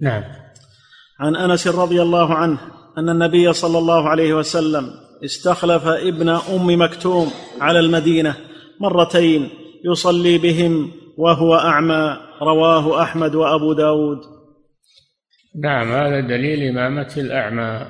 نعم. 0.00 0.24
عن 1.20 1.36
أنس 1.36 1.68
رضي 1.68 2.02
الله 2.02 2.34
عنه 2.34 2.58
أن 2.98 3.08
النبي 3.08 3.52
صلى 3.52 3.78
الله 3.78 4.08
عليه 4.08 4.34
وسلم 4.34 4.90
استخلف 5.24 5.86
ابن 5.86 6.28
أم 6.28 6.82
مكتوم 6.82 7.30
على 7.60 7.80
المدينة 7.80 8.36
مرتين 8.80 9.50
يصلي 9.84 10.38
بهم 10.38 10.90
وهو 11.16 11.54
أعمى 11.54 12.16
رواه 12.42 13.02
أحمد 13.02 13.34
وأبو 13.34 13.72
داود. 13.72 14.18
نعم 15.62 15.92
هذا 15.92 16.20
دليل 16.20 16.68
إمامة 16.68 17.12
الأعمى. 17.16 17.86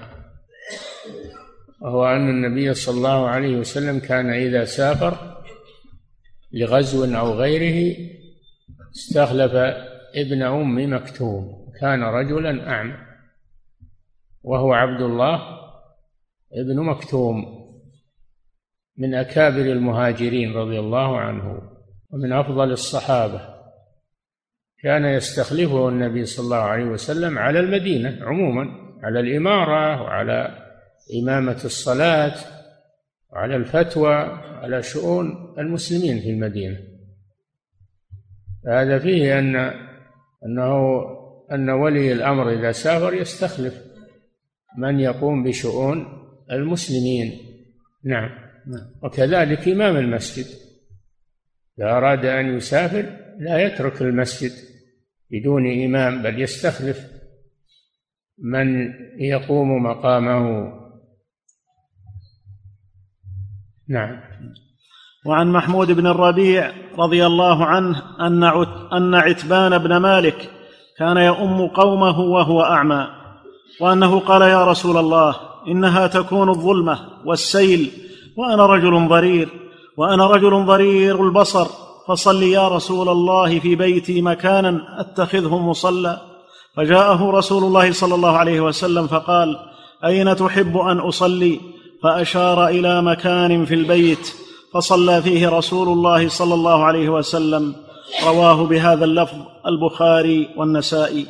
وهو 1.81 2.07
أن 2.07 2.29
النبي 2.29 2.75
صلى 2.75 2.97
الله 2.97 3.29
عليه 3.29 3.57
وسلم 3.57 3.99
كان 3.99 4.31
إذا 4.31 4.65
سافر 4.65 5.43
لغزو 6.53 7.05
أو 7.05 7.33
غيره 7.33 7.97
استخلف 8.97 9.53
ابن 10.15 10.43
أم 10.43 10.95
مكتوم. 10.95 11.69
كان 11.81 12.03
رجلا 12.03 12.71
أعمى. 12.71 12.97
وهو 14.43 14.73
عبد 14.73 15.01
الله 15.01 15.43
ابن 16.53 16.83
مكتوم 16.83 17.59
من 18.99 19.15
أكابر 19.15 19.61
المهاجرين 19.61 20.53
رضي 20.53 20.79
الله 20.79 21.19
عنه 21.19 21.63
ومن 22.11 22.33
أفضل 22.33 22.73
الصحابة. 22.73 23.59
كان 24.83 25.05
يستخلفه 25.05 25.89
النبي 25.89 26.25
صلى 26.25 26.45
الله 26.45 26.57
عليه 26.57 26.85
وسلم 26.85 27.39
على 27.39 27.61
المدينة 27.61 28.19
عموما 28.23 28.69
على 29.03 29.21
الإمارة 29.21 30.03
وعلى 30.03 30.68
إمامة 31.23 31.61
الصلاة 31.65 32.35
وعلى 33.33 33.57
الفتوى 33.57 34.15
على 34.63 34.83
شؤون 34.83 35.55
المسلمين 35.59 36.21
في 36.21 36.31
المدينة. 36.31 36.79
هذا 38.67 38.99
فيه 38.99 39.39
أن 39.39 39.57
أنه 40.47 41.05
أن 41.53 41.71
ولي 41.71 42.13
الأمر 42.13 42.53
إذا 42.53 42.73
سافر 42.73 43.15
يستخلف 43.15 43.83
من 44.79 45.01
يقوم 45.01 45.45
بشؤون 45.45 46.07
المسلمين. 46.53 47.39
نعم. 48.05 48.31
وكذلك 49.03 49.69
إمام 49.69 49.97
المسجد. 49.97 50.47
إذا 51.79 51.91
أراد 51.91 52.25
أن 52.25 52.57
يسافر 52.57 53.17
لا 53.39 53.59
يترك 53.59 54.03
المسجد 54.03 54.53
بدون 55.31 55.85
إمام 55.85 56.23
بل 56.23 56.43
يستخلف 56.43 57.07
من 58.39 58.95
يقوم 59.19 59.83
مقامه 59.83 60.73
نعم. 63.89 64.21
وعن 65.27 65.53
محمود 65.53 65.93
بن 65.93 66.07
الربيع 66.07 66.73
رضي 66.99 67.27
الله 67.27 67.65
عنه 67.65 68.03
أن 68.21 68.45
أن 68.93 69.15
عتبان 69.15 69.79
بن 69.79 69.97
مالك 69.97 70.51
كان 70.99 71.17
يؤم 71.17 71.67
قومه 71.67 72.21
وهو 72.21 72.63
أعمى 72.63 73.07
وأنه 73.81 74.21
قال 74.21 74.43
يا 74.43 74.65
رسول 74.65 74.97
الله 74.97 75.37
إنها 75.69 76.07
تكون 76.07 76.49
الظلمة 76.49 76.99
والسيل 77.25 77.91
وأنا 78.37 78.67
رجل 78.67 79.09
ضرير 79.09 79.49
وأنا 79.97 80.27
رجل 80.27 80.65
ضرير 80.65 81.25
البصر 81.25 81.67
فصل 82.09 82.43
يا 82.43 82.69
رسول 82.69 83.09
الله 83.09 83.59
في 83.59 83.75
بيتي 83.75 84.23
مكانا 84.23 85.01
أتخذه 85.01 85.59
مصلى. 85.59 86.21
فجاءه 86.77 87.31
رسول 87.31 87.65
الله 87.65 87.93
صلى 87.93 88.15
الله 88.15 88.37
عليه 88.37 88.61
وسلم 88.61 89.07
فقال 89.07 89.59
أين 90.05 90.37
تحب 90.37 90.77
أن 90.77 90.99
أصلي؟ 90.99 91.61
فأشار 92.03 92.69
إلى 92.69 93.03
مكان 93.03 93.65
في 93.65 93.75
البيت 93.75 94.33
فصلى 94.75 95.23
فيه 95.23 95.49
رسول 95.49 95.89
الله 95.89 96.29
صلى 96.29 96.55
الله 96.55 96.85
عليه 96.85 97.09
وسلم. 97.09 97.75
رواه 98.25 98.67
بهذا 98.67 99.05
اللفظ 99.05 99.47
البخاري 99.67 100.55
والنسائي. 100.57 101.27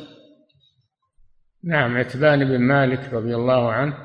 نعم 1.63 1.97
عتبان 1.97 2.45
بن 2.45 2.59
مالك 2.59 3.13
رضي 3.13 3.35
الله 3.35 3.71
عنه 3.71 3.97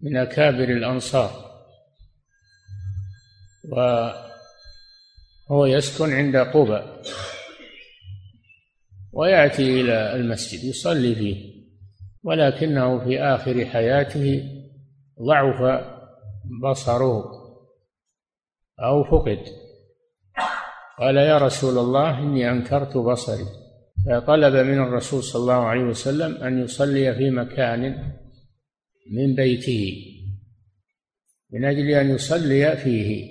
من 0.00 0.16
أكابر 0.16 0.64
الأنصار. 0.64 1.30
وهو 5.48 5.66
يسكن 5.66 6.12
عند 6.12 6.36
قبى 6.36 6.82
ويأتي 9.12 9.80
إلى 9.80 10.14
المسجد 10.14 10.64
يصلي 10.64 11.14
فيه. 11.14 11.60
ولكنه 12.22 13.04
في 13.04 13.20
آخر 13.20 13.66
حياته 13.66 14.59
ضعف 15.20 15.84
بصره 16.62 17.24
أو 18.80 19.04
فقد. 19.04 19.38
قال 20.98 21.16
يا 21.16 21.38
رسول 21.38 21.78
الله 21.78 22.18
إني 22.18 22.50
أنكرت 22.50 22.96
بصري. 22.96 23.44
فطلب 24.06 24.54
من 24.66 24.78
الرسول 24.82 25.22
صلى 25.22 25.42
الله 25.42 25.64
عليه 25.64 25.82
وسلم 25.82 26.36
أن 26.36 26.64
يصلي 26.64 27.14
في 27.14 27.30
مكان 27.30 28.12
من 29.12 29.34
بيته 29.34 30.06
من 31.52 31.64
أجل 31.64 31.90
أن 31.90 32.10
يصلي 32.10 32.76
فيه 32.76 33.26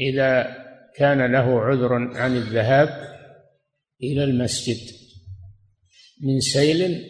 إذا 0.00 0.56
كان 0.96 1.32
له 1.32 1.60
عذر 1.60 1.92
عن 1.94 2.36
الذهاب 2.36 2.88
إلى 4.02 4.24
المسجد 4.24 4.96
من 6.22 6.40
سيل 6.40 7.04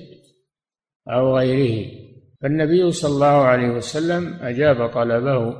أو 1.08 1.36
غيره. 1.36 2.05
فالنبي 2.42 2.92
صلى 2.92 3.14
الله 3.14 3.26
عليه 3.26 3.68
وسلم 3.68 4.34
أجاب 4.34 4.88
طلبه 4.88 5.56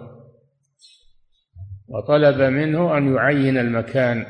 وطلب 1.89 2.41
منه 2.41 2.99
أن 2.99 3.15
يعين 3.15 3.59
المكان 3.59 4.27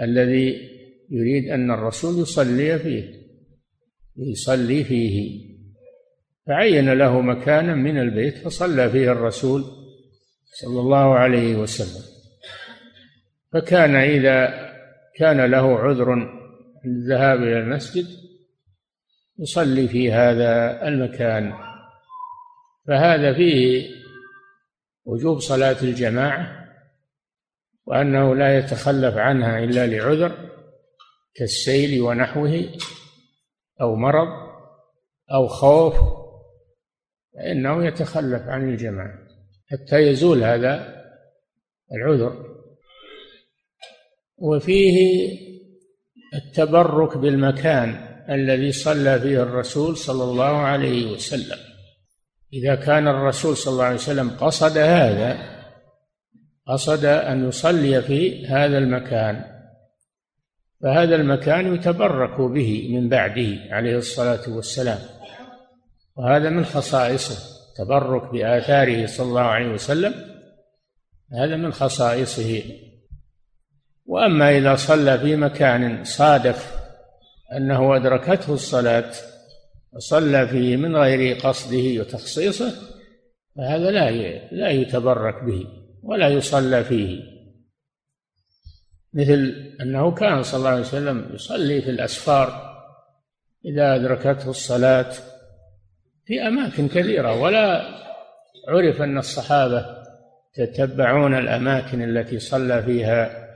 الذي 0.00 0.76
يريد 1.10 1.50
أن 1.50 1.70
الرسول 1.70 2.22
يصلي 2.22 2.78
فيه 2.78 3.26
يصلي 4.16 4.84
فيه. 4.84 5.46
فعين 6.46 6.92
له 6.92 7.20
مكانا 7.20 7.74
من 7.74 7.98
البيت 7.98 8.38
فصلى 8.38 8.90
فيه 8.90 9.12
الرسول 9.12 9.64
صلى 10.44 10.80
الله 10.80 11.14
عليه 11.14 11.56
وسلم. 11.56 12.02
فكان 13.52 13.94
إذا 13.94 14.66
كان 15.16 15.50
له 15.50 15.78
عذر 15.78 16.14
الذهاب 16.84 17.42
إلى 17.42 17.58
المسجد 17.58 18.06
يصلي 19.38 19.88
في 19.88 20.12
هذا 20.12 20.82
المكان. 20.88 21.52
فهذا 22.86 23.34
فيه 23.34 23.86
وجوب 25.04 25.38
صلاة 25.38 25.76
الجماعة 25.82 26.66
وأنه 27.86 28.34
لا 28.34 28.58
يتخلف 28.58 29.16
عنها 29.16 29.58
إلا 29.58 29.86
لعذر 29.86 30.50
كالسيل 31.34 32.00
ونحوه 32.00 32.64
أو 33.80 33.96
مرض 33.96 34.28
أو 35.32 35.46
خوف 35.46 35.94
فإنه 37.34 37.86
يتخلف 37.86 38.42
عن 38.42 38.68
الجماعة 38.68 39.18
حتى 39.70 39.96
يزول 39.96 40.44
هذا 40.44 41.04
العذر. 41.92 42.56
وفيه 44.38 45.28
التبرك 46.34 47.18
بالمكان 47.18 48.05
الذي 48.30 48.72
صلى 48.72 49.20
فيه 49.20 49.42
الرسول 49.42 49.96
صلى 49.96 50.24
الله 50.24 50.56
عليه 50.56 51.12
وسلم. 51.12 51.58
إذا 52.52 52.74
كان 52.74 53.08
الرسول 53.08 53.56
صلى 53.56 53.72
الله 53.72 53.84
عليه 53.84 53.94
وسلم 53.96 54.30
قصد 54.30 54.78
هذا 54.78 55.38
قصد 56.66 57.04
أن 57.04 57.48
يصلي 57.48 58.02
في 58.02 58.46
هذا 58.46 58.78
المكان. 58.78 59.44
فهذا 60.82 61.14
المكان 61.14 61.74
يتبرك 61.74 62.40
به 62.40 62.88
من 62.90 63.08
بعده 63.08 63.58
عليه 63.70 63.96
الصلاة 63.96 64.48
والسلام. 64.48 64.98
وهذا 66.16 66.50
من 66.50 66.64
خصائصه 66.64 67.56
تبرك 67.76 68.32
بآثاره 68.32 69.06
صلى 69.06 69.28
الله 69.28 69.40
عليه 69.40 69.68
وسلم. 69.68 70.14
هذا 71.32 71.56
من 71.56 71.72
خصائصه. 71.72 72.62
وأما 74.06 74.58
إذا 74.58 74.74
صلى 74.74 75.18
في 75.18 75.36
مكان 75.36 76.04
صادف 76.04 76.75
أنه 77.52 77.96
أدركته 77.96 78.54
الصلاة 78.54 79.12
وصلى 79.92 80.48
فيه 80.48 80.76
من 80.76 80.96
غير 80.96 81.38
قصده 81.38 82.00
وتخصيصه 82.00 82.72
فهذا 83.56 83.90
لا 83.90 84.10
لا 84.52 84.70
يتبرك 84.70 85.44
به 85.44 85.64
ولا 86.02 86.28
يصلى 86.28 86.84
فيه. 86.84 87.22
مثل 89.14 89.72
أنه 89.80 90.14
كان 90.14 90.42
صلى 90.42 90.58
الله 90.58 90.70
عليه 90.70 90.80
وسلم 90.80 91.34
يصلي 91.34 91.82
في 91.82 91.90
الأسفار 91.90 92.76
إذا 93.64 93.94
أدركته 93.94 94.50
الصلاة 94.50 95.12
في 96.26 96.46
أماكن 96.46 96.88
كثيرة 96.88 97.40
ولا 97.40 97.82
عرف 98.68 99.02
أن 99.02 99.18
الصحابة 99.18 99.86
يتبعون 100.58 101.34
الأماكن 101.34 102.02
التي 102.02 102.38
صلى 102.38 102.82
فيها 102.82 103.46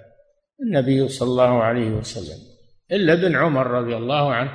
النبي 0.63 1.09
صلى 1.09 1.29
الله 1.29 1.63
عليه 1.63 1.91
وسلم. 1.91 2.50
إلا 2.93 3.13
ابن 3.13 3.37
عمر 3.37 3.67
رضي 3.67 3.97
الله 3.97 4.35
عنه 4.35 4.51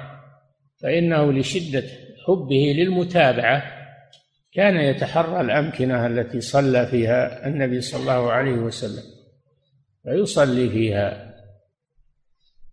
فإنه 0.81 1.33
لشدة 1.33 1.83
حبه 2.27 2.73
للمتابعة 2.77 3.63
كان 4.53 4.75
يتحرى 4.75 5.41
الأمكنة 5.41 6.07
التي 6.07 6.41
صلى 6.41 6.87
فيها 6.87 7.47
النبي 7.47 7.81
صلى 7.81 8.01
الله 8.01 8.31
عليه 8.31 8.51
وسلم 8.51 9.03
فيصلي 10.03 10.69
فيها. 10.69 11.35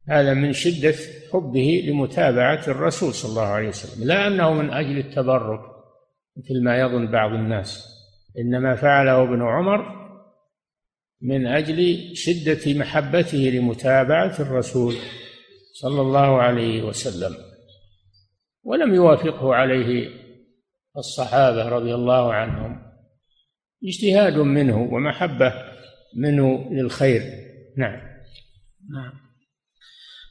هذا 0.08 0.34
من 0.34 0.52
شدة 0.52 0.94
حبه 1.32 1.84
لمتابعة 1.86 2.62
الرسول 2.68 3.14
صلى 3.14 3.30
الله 3.30 3.46
عليه 3.46 3.68
وسلم 3.68 4.08
لا 4.08 4.26
أنه 4.26 4.52
من 4.52 4.70
أجل 4.70 4.98
التبرك 4.98 5.60
مثل 6.36 6.64
ما 6.64 6.78
يظن 6.80 7.10
بعض 7.10 7.30
الناس 7.30 7.88
إنما 8.38 8.74
فعله 8.74 9.22
ابن 9.22 9.42
عمر 9.42 10.02
من 11.22 11.46
أجل 11.46 12.10
شدة 12.16 12.78
محبته 12.78 13.38
لمتابعة 13.38 14.40
الرسول 14.40 14.94
صلى 15.72 16.00
الله 16.00 16.42
عليه 16.42 16.82
وسلم 16.82 17.36
ولم 18.64 18.94
يوافقه 18.94 19.54
عليه 19.54 20.10
الصحابة 20.96 21.68
رضي 21.68 21.94
الله 21.94 22.32
عنهم. 22.34 22.82
اجتهاد 23.84 24.38
منه 24.38 24.88
ومحبة 24.92 25.54
منه 26.16 26.68
للخير. 26.70 27.22
نعم. 27.76 28.00
نعم. 28.94 29.12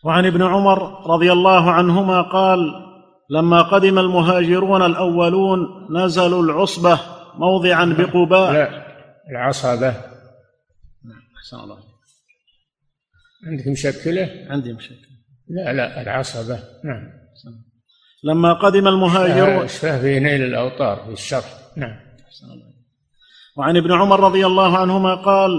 وعن 0.04 0.26
ابن 0.26 0.42
عمر 0.42 1.08
رضي 1.14 1.32
الله 1.32 1.72
عنهما 1.72 2.22
قال 2.22 2.60
لما 3.30 3.62
قدم 3.62 4.00
المهاجرون 4.00 4.86
الأولون 4.86 5.60
نزلوا 5.98 6.44
العصبة 6.44 7.00
موضعا 7.36 7.86
بقباء. 7.86 8.54
لا 8.54 8.86
العصبة. 9.32 9.92
نعم 11.06 11.22
أحسن 11.38 11.60
الله 11.60 11.84
عندك 13.48 13.68
مشكلة؟ 13.68 14.48
عندي 14.50 14.74
مشكلة. 14.74 15.11
لا 15.52 15.74
لا 15.74 16.02
العصبة. 16.02 16.60
نعم. 16.84 17.22
لما 18.24 18.54
قدم 18.54 18.88
المهاجرون 18.88 19.68
في 19.68 20.20
نيل 20.20 20.44
الأوطار 20.44 20.98
في 21.06 21.14
الشرح 21.14 21.54
نعم. 21.78 21.96
وعن 23.58 23.78
ابن 23.78 23.92
عمر 23.92 24.20
رضي 24.20 24.46
الله 24.46 24.78
عنهما 24.78 25.16
قال 25.16 25.52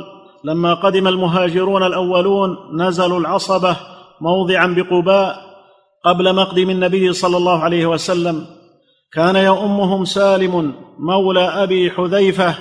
لما 0.44 0.74
قدم 0.74 1.09
المهاجرون 1.09 1.83
الأولون 1.83 2.83
نزلوا 2.83 3.20
العصبة 3.20 3.76
موضعا 4.20 4.66
بقباء 4.66 5.37
قبل 6.05 6.35
مقدم 6.35 6.70
النبي 6.70 7.12
صلى 7.12 7.37
الله 7.37 7.64
عليه 7.64 7.87
وسلم. 7.87 8.46
كان 9.12 9.37
يؤمهم 9.37 10.05
سالم 10.05 10.74
مولى 10.98 11.44
أبي 11.44 11.90
حذيفة 11.90 12.55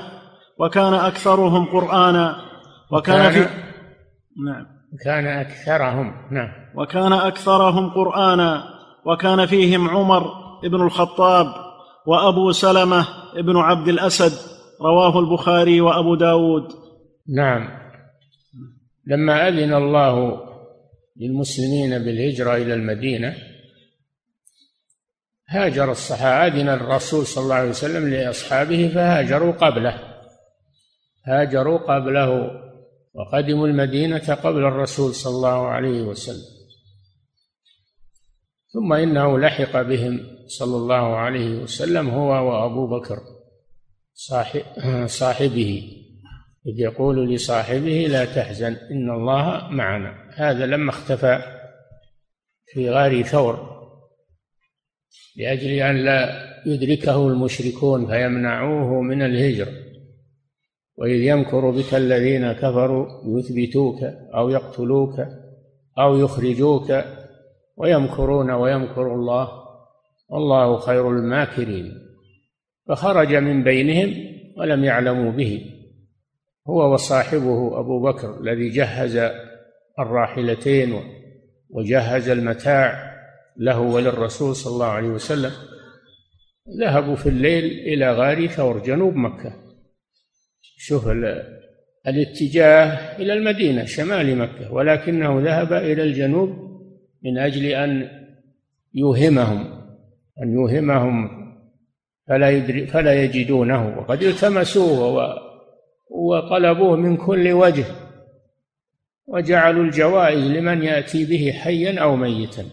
وكان 0.58 0.94
أكثرهم 0.94 1.66
قرانا 1.66 2.36
وكان 2.92 3.32
في 3.32 3.40
نعم. 4.46 4.81
كان 5.00 5.28
أكثرهم 5.28 6.14
نعم. 6.32 6.50
وكان 6.76 7.14
أكثرهم 7.14 7.90
قرآنا 7.90 8.64
وكان 9.06 9.46
فيهم 9.46 9.90
عمر 9.90 10.24
بن 10.64 10.82
الخطاب 10.82 11.48
وأبو 12.06 12.52
سلمة 12.52 13.08
بن 13.36 13.58
عبد 13.58 13.88
الأسد 13.88 14.32
رواه 14.82 15.20
البخاري 15.20 15.82
وأبو 15.82 16.16
داود. 16.16 16.64
نعم. 17.36 17.70
لما 19.08 19.48
أذن 19.48 19.74
الله 19.74 20.40
للمسلمين 21.18 21.90
بالهجرة 21.90 22.56
إلى 22.56 22.74
المدينة 22.74 23.36
هاجر 25.50 25.92
الصحابة 25.92 26.48
أذن 26.48 26.70
الرسول 26.70 27.26
صلى 27.26 27.44
الله 27.44 27.56
عليه 27.56 27.70
وسلم 27.70 28.10
لأصحابه 28.10 28.92
فهاجروا 28.94 29.52
قبله. 29.52 30.00
هاجروا 31.26 31.78
قبله 31.78 32.62
وقدموا 33.14 33.68
المدينة 33.68 34.34
قبل 34.34 34.64
الرسول 34.64 35.14
صلى 35.16 35.36
الله 35.36 35.68
عليه 35.68 36.02
وسلم. 36.02 36.62
ثم 38.74 38.94
إنه 38.94 39.40
لحق 39.40 39.82
بهم 39.82 40.20
صلى 40.48 40.78
الله 40.78 41.16
عليه 41.16 41.56
وسلم 41.56 42.10
هو 42.10 42.30
وأبو 42.30 42.88
بكر 42.88 43.20
صاحب 44.14 44.62
صاحبه 45.06 45.98
إذ 46.68 46.80
يقول 46.80 47.34
لصاحبه 47.34 48.08
لا 48.10 48.26
تحزن 48.26 48.74
إن 48.92 49.10
الله 49.12 49.68
معنا. 49.68 50.30
هذا 50.36 50.66
لما 50.66 50.90
اختفى 50.90 51.42
في 52.66 52.90
غار 52.90 53.24
ثور 53.24 53.72
لأجل 55.36 55.70
أن 55.70 56.06
لا 56.06 56.52
يدركه 56.66 57.28
المشركون 57.28 58.08
فيمنعوه 58.08 59.02
من 59.02 59.22
الهجر 59.22 59.91
وإذ 61.02 61.22
يمكر 61.22 61.70
بك 61.70 61.94
الذين 61.94 62.52
كفروا 62.52 63.08
يثبتوك 63.26 64.04
أو 64.36 64.50
يقتلوك 64.50 65.16
أو 66.00 66.18
يخرجوك 66.18 66.94
ويمكرون 67.78 68.52
ويمكر 68.52 69.16
الله 69.16 69.50
والله 70.30 70.78
خير 70.78 71.10
الماكرين 71.10 71.94
فخرج 72.88 73.36
من 73.36 73.64
بينهم 73.64 74.14
ولم 74.58 74.84
يعلموا 74.84 75.32
به 75.32 75.66
هو 76.68 76.94
وصاحبه 76.94 77.80
أبو 77.80 78.02
بكر 78.02 78.40
الذي 78.40 78.70
جهز 78.70 79.32
الراحلتين 80.00 81.00
وجهز 81.70 82.30
المتاع 82.30 83.12
له 83.58 83.80
وللرسول 83.80 84.56
صلى 84.56 84.74
الله 84.74 84.86
عليه 84.86 85.10
وسلم 85.10 85.52
ذهبوا 86.80 87.16
في 87.16 87.30
الليل 87.30 87.64
إلى 87.64 88.12
غار 88.12 88.48
ثور 88.48 88.80
جنوب 88.80 89.16
مكة 89.16 89.61
شوف 90.84 91.08
الاتجاه 92.08 93.18
إلى 93.18 93.34
المدينة 93.34 93.86
شمال 93.86 94.38
مكة 94.38 94.74
ولكنه 94.74 95.42
ذهب 95.42 95.74
إلى 95.74 96.04
الجنوب 96.04 96.50
من 97.24 97.38
أجل 97.38 97.66
أن 97.66 98.10
يوهمهم 98.94 99.82
أن 100.44 100.54
يوهمهم 100.54 101.30
فلا 102.28 102.50
يدري 102.50 102.88
فلا 102.88 103.24
يجدونه 103.24 104.00
وقد 104.00 104.24
التمسوه 104.24 105.28
وطلبوه 106.10 106.96
من 106.96 107.18
كل 107.18 107.52
وجه 107.52 107.86
وجعلوا 109.28 109.84
الجوائز 109.84 110.44
لمن 110.44 110.84
يأتي 110.84 111.26
به 111.26 111.52
حيا 111.52 112.02
أو 112.02 112.16
ميتا 112.16 112.66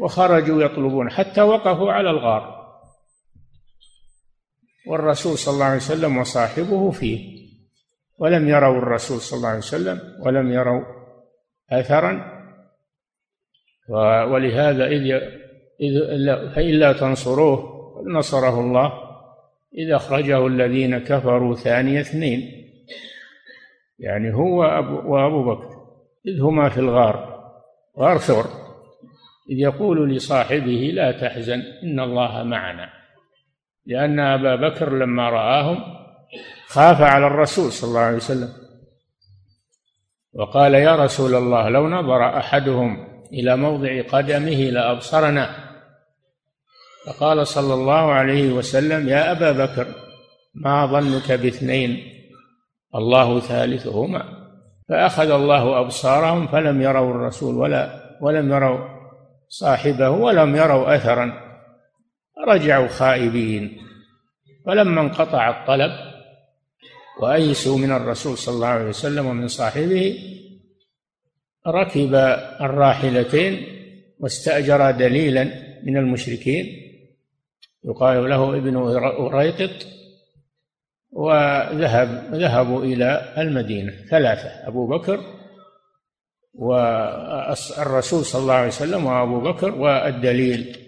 وخرجوا 0.00 0.62
يطلبون 0.62 1.10
حتى 1.10 1.42
وقفوا 1.42 1.92
على 1.92 2.10
الغار. 2.10 2.55
والرسول 4.86 5.38
صلى 5.38 5.54
الله 5.54 5.64
عليه 5.64 5.76
وسلم 5.76 6.18
وصاحبه 6.18 6.90
فيه. 6.90 7.36
ولم 8.18 8.48
يروا 8.48 8.78
الرسول 8.78 9.20
صلى 9.20 9.36
الله 9.36 9.48
عليه 9.48 9.58
وسلم 9.58 10.00
ولم 10.26 10.52
يروا 10.52 10.84
أثرا. 11.70 12.36
ولهذا 14.32 14.86
إذ 14.86 15.12
إذ 15.80 15.94
فإلا 16.54 16.92
تنصروه 16.92 17.76
نصره 18.06 18.60
الله. 18.60 18.92
إذ 19.78 19.92
أخرجه 19.92 20.46
الذين 20.46 20.98
كفروا 20.98 21.54
ثاني 21.54 22.00
اثنين. 22.00 22.40
يعني 23.98 24.34
هو 24.34 24.64
أبو 24.64 25.14
وأبو 25.14 25.54
بكر. 25.54 25.70
إذ 26.26 26.40
هما 26.40 26.68
في 26.68 26.80
الغار. 26.80 27.36
غار 27.98 28.18
ثور. 28.18 28.44
إذ 29.50 29.58
يقول 29.58 30.14
لصاحبه 30.14 30.90
لا 30.94 31.12
تحزن 31.12 31.62
إن 31.82 32.00
الله 32.00 32.42
معنا. 32.42 32.95
لأن 33.86 34.20
أبا 34.20 34.56
بكر 34.68 34.92
لما 34.92 35.30
رآهم 35.30 35.78
خاف 36.68 37.00
على 37.00 37.26
الرسول 37.26 37.72
صلى 37.72 37.88
الله 37.88 38.00
عليه 38.00 38.16
وسلم. 38.16 38.52
وقال 40.34 40.74
يا 40.74 40.96
رسول 40.96 41.34
الله 41.34 41.68
لو 41.68 41.88
نظر 41.88 42.38
أحدهم 42.38 43.06
إلى 43.32 43.56
موضع 43.56 44.02
قدمه 44.02 44.70
لأبصرنا. 44.70 45.50
فقال 47.06 47.46
صلى 47.46 47.74
الله 47.74 48.12
عليه 48.12 48.52
وسلم 48.52 49.08
يا 49.08 49.32
أبا 49.32 49.52
بكر 49.52 49.86
ما 50.54 50.86
ظنك 50.86 51.32
باثنين؟ 51.32 52.12
الله 52.94 53.40
ثالثهما. 53.40 54.22
فأخذ 54.88 55.30
الله 55.30 55.80
أبصارهم 55.80 56.46
فلم 56.46 56.82
يروا 56.82 57.10
الرسول 57.10 57.54
ولا 57.54 57.90
ولم 58.20 58.52
يروا 58.52 58.78
صاحبه 59.48 60.10
ولم 60.10 60.56
يروا 60.56 60.96
أثرا. 60.96 61.45
رجعوا 62.38 62.88
خائبين. 62.88 63.78
فلما 64.66 65.00
انقطع 65.00 65.50
الطلب 65.50 65.92
وأيسوا 67.20 67.78
من 67.78 67.92
الرسول 67.92 68.38
صلى 68.38 68.54
الله 68.54 68.66
عليه 68.66 68.88
وسلم 68.88 69.26
ومن 69.26 69.48
صاحبه 69.48 70.18
ركب 71.66 72.14
الراحلتين 72.60 73.66
واستأجر 74.18 74.90
دليلا 74.90 75.44
من 75.82 75.96
المشركين. 75.96 76.66
يقال 77.84 78.30
له 78.30 78.56
ابن 78.56 78.76
أريقط 78.76 79.86
وذهب 81.10 82.34
ذهبوا 82.34 82.84
إلى 82.84 83.34
المدينة 83.38 83.92
ثلاثة 84.10 84.48
أبو 84.68 84.86
بكر 84.86 85.20
والرسول 86.54 88.24
صلى 88.24 88.42
الله 88.42 88.54
عليه 88.54 88.68
وسلم 88.68 89.06
وأبو 89.06 89.40
بكر 89.40 89.74
والدليل. 89.74 90.85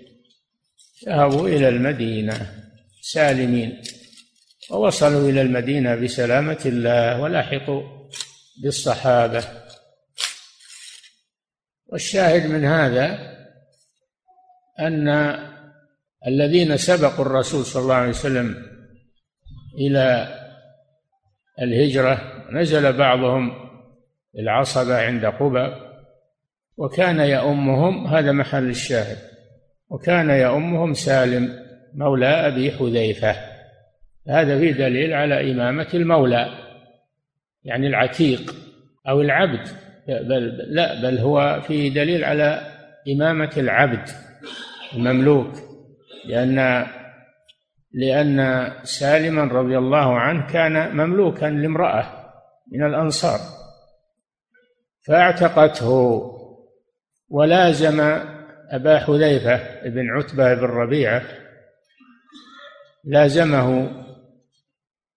ذهبوا 1.06 1.48
إلى 1.48 1.68
المدينة 1.68 2.52
سالمين 3.00 3.82
ووصلوا 4.70 5.30
إلى 5.30 5.40
المدينة 5.42 5.94
بسلامة 5.94 6.62
الله 6.66 7.20
ولاحقوا 7.20 7.82
بالصحابة. 8.62 9.44
والشاهد 11.86 12.46
من 12.46 12.64
هذا 12.64 13.36
أن 14.80 15.08
الذين 16.26 16.76
سبقوا 16.76 17.24
الرسول 17.24 17.64
صلى 17.64 17.82
الله 17.82 17.94
عليه 17.94 18.08
وسلم 18.08 18.56
إلى 19.78 20.34
الهجرة 21.62 22.44
نزل 22.52 22.92
بعضهم 22.92 23.50
العصبة 24.38 24.96
عند 24.96 25.26
قبى 25.26 25.74
وكان 26.76 27.20
يؤمهم 27.20 28.06
هذا 28.06 28.32
محل 28.32 28.70
الشاهد. 28.70 29.37
وكان 29.90 30.30
يؤمهم 30.30 30.94
سالم 30.94 31.68
مولى 31.94 32.26
أبي 32.26 32.72
حذيفة. 32.72 33.36
هذا 34.28 34.58
فيه 34.58 34.72
دليل 34.72 35.14
على 35.14 35.52
إمامة 35.52 35.88
المولى 35.94 36.48
يعني 37.64 37.86
العتيق 37.86 38.54
أو 39.08 39.20
العبد. 39.20 39.68
بل 40.08 40.56
لا 40.68 41.02
بل 41.02 41.18
هو 41.18 41.60
فيه 41.66 41.94
دليل 41.94 42.24
على 42.24 42.60
إمامة 43.08 43.52
العبد 43.56 44.08
المملوك. 44.94 45.52
لأن 46.24 46.86
لأن 47.92 48.70
سالما 48.82 49.44
رضي 49.44 49.78
الله 49.78 50.18
عنه 50.18 50.46
كان 50.46 50.96
مملوكا 50.96 51.46
لامرأة 51.46 52.32
من 52.72 52.86
الأنصار 52.86 53.38
فاعتقته 55.06 56.22
ولازم 57.28 58.20
أبا 58.70 58.98
حذيفة 58.98 59.88
بن 59.88 60.10
عتبة 60.10 60.54
بن 60.54 60.64
ربيعة 60.64 61.22
لازمه 63.04 63.90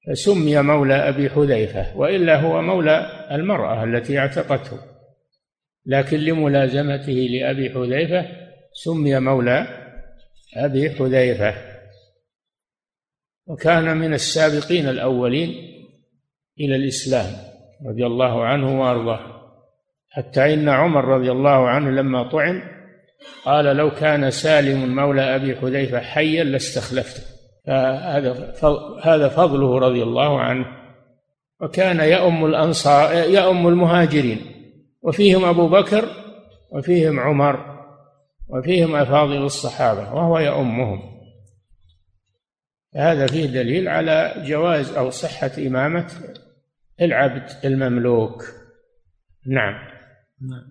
فسمي 0.07 0.61
مولى 0.61 0.93
أبي 0.93 1.29
حذيفة 1.29 1.97
وإلا 1.97 2.35
هو 2.35 2.61
مولى 2.61 3.27
المرأة 3.31 3.83
التي 3.83 4.19
اعتقته. 4.19 4.79
لكن 5.85 6.17
لملازمته 6.17 7.11
لأبي 7.11 7.69
حذيفة 7.69 8.25
سمي 8.73 9.19
مولى 9.19 9.67
أبي 10.57 10.89
حذيفة. 10.89 11.55
وكان 13.47 13.97
من 13.97 14.13
السابقين 14.13 14.89
الأولين 14.89 15.49
إلى 16.59 16.75
الإسلام 16.75 17.33
رضي 17.85 18.05
الله 18.05 18.45
عنه 18.45 18.81
وأرضاه. 18.81 19.41
حتى 20.09 20.53
إن 20.53 20.69
عمر 20.69 21.05
رضي 21.05 21.31
الله 21.31 21.69
عنه 21.69 21.89
لما 21.89 22.23
طعن 22.23 22.80
قال 23.45 23.65
لو 23.65 23.91
كان 23.91 24.31
سالم 24.31 24.95
مولى 24.95 25.35
أبي 25.35 25.55
حذيفة 25.55 25.99
حيا 25.99 26.43
لاستخلفته. 26.43 27.23
فهذا 27.67 28.53
هذا 29.03 29.29
فضله 29.29 29.79
رضي 29.79 30.03
الله 30.03 30.39
عنه. 30.41 30.65
وكان 31.61 31.99
يؤم 31.99 32.45
الأنصار 32.45 33.29
يؤم 33.29 33.67
المهاجرين. 33.67 34.39
وفيهم 35.01 35.45
أبو 35.45 35.69
بكر 35.69 36.09
وفيهم 36.71 37.19
عمر 37.19 37.71
وفيهم 38.47 38.95
أفاضل 38.95 39.43
الصحابة 39.43 40.13
وهو 40.13 40.39
يؤمهم 40.39 41.11
هذا 42.95 43.27
فيه 43.27 43.45
دليل 43.45 43.87
على 43.87 44.33
جواز 44.45 44.91
أو 44.91 45.09
صحة 45.09 45.51
إمامة 45.57 46.11
العبد 47.01 47.65
المملوك. 47.65 48.43
نعم. 49.47 49.73
نعم. 50.41 50.70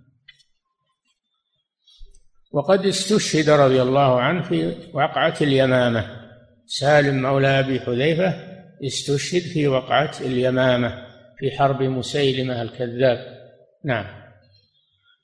وقد 2.52 2.86
استشهد 2.86 3.50
رضي 3.50 3.82
الله 3.82 4.20
عنه 4.20 4.42
في 4.42 4.74
وقعة 4.94 5.34
اليمامة. 5.40 6.06
سالم 6.66 7.22
مولى 7.22 7.58
أبي 7.58 7.80
حذيفة 7.80 8.34
استشهد 8.86 9.42
في 9.42 9.68
وقعة 9.68 10.12
اليمامة 10.20 10.88
في 11.38 11.50
حرب 11.58 11.82
مسيلمة 11.82 12.62
الكذاب. 12.62 13.18
نعم. 13.84 14.04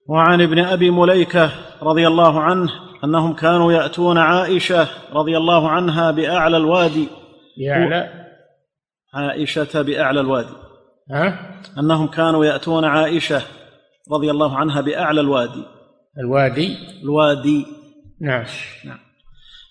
وعن 0.08 0.40
ابن 0.40 0.58
أبي 0.58 0.90
مليكة 0.90 1.50
رضي 1.82 2.06
الله 2.06 2.40
عنه 2.40 2.70
أنهم 3.04 3.34
كانوا 3.34 3.72
يأتون 3.72 4.18
عائشة 4.18 4.88
رضي 5.12 5.36
الله 5.36 5.68
عنها 5.68 6.10
بأعلى 6.10 6.56
الوادي. 6.56 7.08
بأعلى؟ 7.58 8.26
عائشة 9.14 9.82
بأعلى 9.82 10.20
الوادي. 10.20 10.54
ها؟ 11.10 11.60
أنهم 11.78 12.06
كانوا 12.06 12.44
يأتون 12.44 12.84
عائشة 12.84 13.42
رضي 14.12 14.30
الله 14.30 14.56
عنها 14.56 14.80
بأعلى 14.80 15.20
الوادي. 15.20 15.75
الوادي. 16.18 16.76
الوادي. 17.02 17.66
نعم. 18.20 18.44
نعم. 18.84 18.98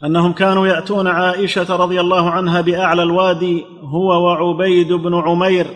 أنهم 0.03 0.34
كانوا 0.34 0.67
يأتون 0.67 1.08
عائشة 1.08 1.75
رضي 1.75 1.99
الله 1.99 2.29
عنها 2.29 2.62
بأعلى 2.62 3.03
الوادي 3.03 3.65
هو 3.81 4.25
وعبيد 4.25 4.93
بن 4.93 5.15
عمير 5.15 5.67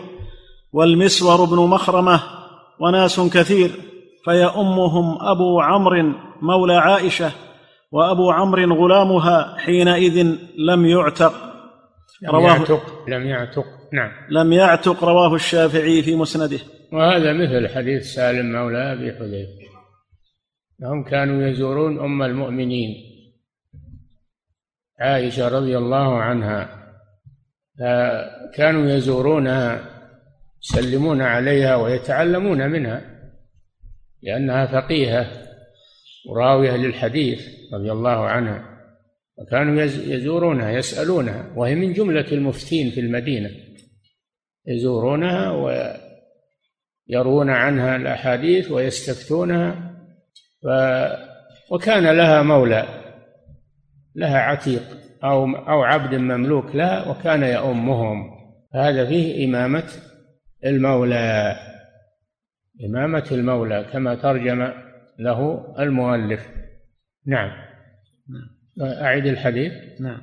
والمسور 0.72 1.44
بن 1.44 1.56
مخرمة 1.56 2.20
وناس 2.80 3.20
كثير 3.20 3.70
فيؤمهم 4.24 5.18
أبو 5.20 5.60
عمرو 5.60 6.12
مولى 6.42 6.74
عائشة 6.74 7.32
وأبو 7.92 8.30
عمرو 8.30 8.74
غلامها 8.74 9.56
حينئذ 9.58 10.36
لم 10.58 10.86
يعتق. 10.86 11.34
لم 12.22 12.30
رواه 12.30 12.56
يعتق 12.56 13.08
لم 13.08 13.26
يعتق. 13.26 13.64
نعم. 13.92 14.10
لم 14.30 14.52
يعتق 14.52 15.04
رواه 15.04 15.34
الشافعي 15.34 16.02
في 16.02 16.16
مسنده. 16.16 16.58
وهذا 16.92 17.32
مثل 17.32 17.74
حديث 17.74 18.02
سالم 18.02 18.52
مولى 18.52 18.92
أبي 18.92 19.12
حذيفة. 19.12 19.59
هم 20.82 21.04
كانوا 21.04 21.48
يزورون 21.48 21.98
أم 21.98 22.22
المؤمنين. 22.22 22.94
عائشة 25.00 25.48
رضي 25.48 25.78
الله 25.78 26.18
عنها 26.18 26.80
كانوا 28.54 28.90
يزورونها 28.90 29.84
يسلمون 30.62 31.22
عليها 31.22 31.76
ويتعلمون 31.76 32.70
منها 32.70 33.02
لأنها 34.22 34.66
فقيهة 34.66 35.26
وراوية 36.28 36.76
للحديث 36.76 37.48
رضي 37.74 37.92
الله 37.92 38.26
عنها. 38.26 38.70
وكانوا 39.38 39.82
يزورونها 39.82 40.70
يسألونها 40.70 41.52
وهي 41.56 41.74
من 41.74 41.92
جملة 41.92 42.32
المفتين 42.32 42.90
في 42.90 43.00
المدينة. 43.00 43.50
يزورونها 44.66 45.50
ويرون 47.10 47.50
عنها 47.50 47.96
الأحاديث 47.96 48.70
ويستفتونها 48.70 49.89
ف 50.62 50.66
وكان 51.70 52.16
لها 52.16 52.42
مولى 52.42 52.84
لها 54.14 54.38
عتيق 54.38 54.82
أو 55.24 55.56
أو 55.56 55.82
عبد 55.82 56.14
مملوك 56.14 56.74
لها 56.74 57.08
وكان 57.08 57.42
يؤمهم 57.42 58.30
هذا 58.74 59.06
فيه 59.06 59.48
إمامة 59.48 59.88
المولى 60.64 61.56
إمامة 62.84 63.24
المولى 63.32 63.86
كما 63.92 64.14
ترجم 64.14 64.72
له 65.18 65.64
المؤلف. 65.78 66.40
نعم. 67.26 67.50
أعد 68.82 69.26
الحديث. 69.26 69.72
نعم. 70.00 70.20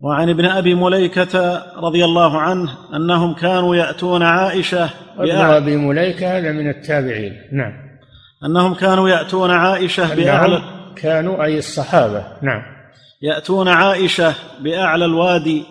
وعن 0.00 0.28
ابن 0.28 0.44
أبي 0.44 0.74
مليكة 0.74 1.62
رضي 1.76 2.04
الله 2.04 2.40
عنه 2.40 2.96
أنهم 2.96 3.34
كانوا 3.34 3.76
يأتون 3.76 4.22
عائشة 4.22 4.90
ابن 5.18 5.30
أبي 5.30 5.76
مليكة 5.76 6.38
هذا 6.38 6.52
من 6.52 6.68
التابعين. 6.68 7.32
نعم. 7.52 7.83
أنهم 8.44 8.74
كانوا 8.74 9.08
يأتون 9.08 9.50
عائشة 9.50 10.14
باعلى 10.14 10.56
أنهم 10.56 10.94
كانوا 10.96 11.44
أي 11.44 11.58
الصحابة. 11.58 12.24
نعم. 12.42 12.62
يأتون 13.22 13.68
عائشة 13.68 14.34
بأعلى 14.60 15.04
الوادي 15.04 15.64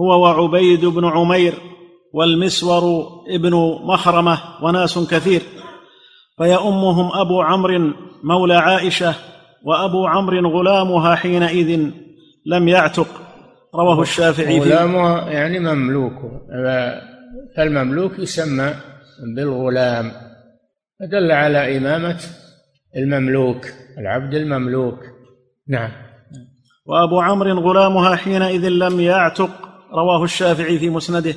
هو 0.00 0.22
وعبيد 0.22 0.84
بن 0.84 1.04
عمير 1.04 1.54
والمسور 2.12 3.08
ابن 3.28 3.54
مخرمة 3.84 4.38
وناس 4.62 4.98
كثير. 4.98 5.42
فيؤمهم 6.38 7.10
أبو 7.12 7.42
عمرو 7.42 7.92
مولى 8.24 8.54
عائشة 8.54 9.14
وأبو 9.64 10.06
عمرو 10.06 10.50
غلامها 10.50 11.14
حينئذ 11.14 11.90
لم 12.46 12.68
يعتق. 12.68 13.08
رواه 13.74 14.02
الشافعي 14.02 14.60
غلامها 14.60 15.30
يعني 15.30 15.58
مملوكه. 15.58 16.30
فالمملوك 17.56 18.18
يسمى 18.18 18.74
بالغلام. 19.36 20.27
فدل 21.00 21.30
على 21.32 21.78
إمامة 21.78 22.20
المملوك 22.96 23.66
العبد 23.98 24.34
المملوك. 24.34 25.00
نعم. 25.68 25.92
وأبو 26.86 27.20
عمرو 27.20 27.60
غلامها 27.60 28.16
حينئذ 28.16 28.68
لم 28.68 29.00
يعتق 29.00 29.68
رواه 29.92 30.24
الشافعي 30.24 30.78
في 30.78 30.90
مسنده. 30.90 31.34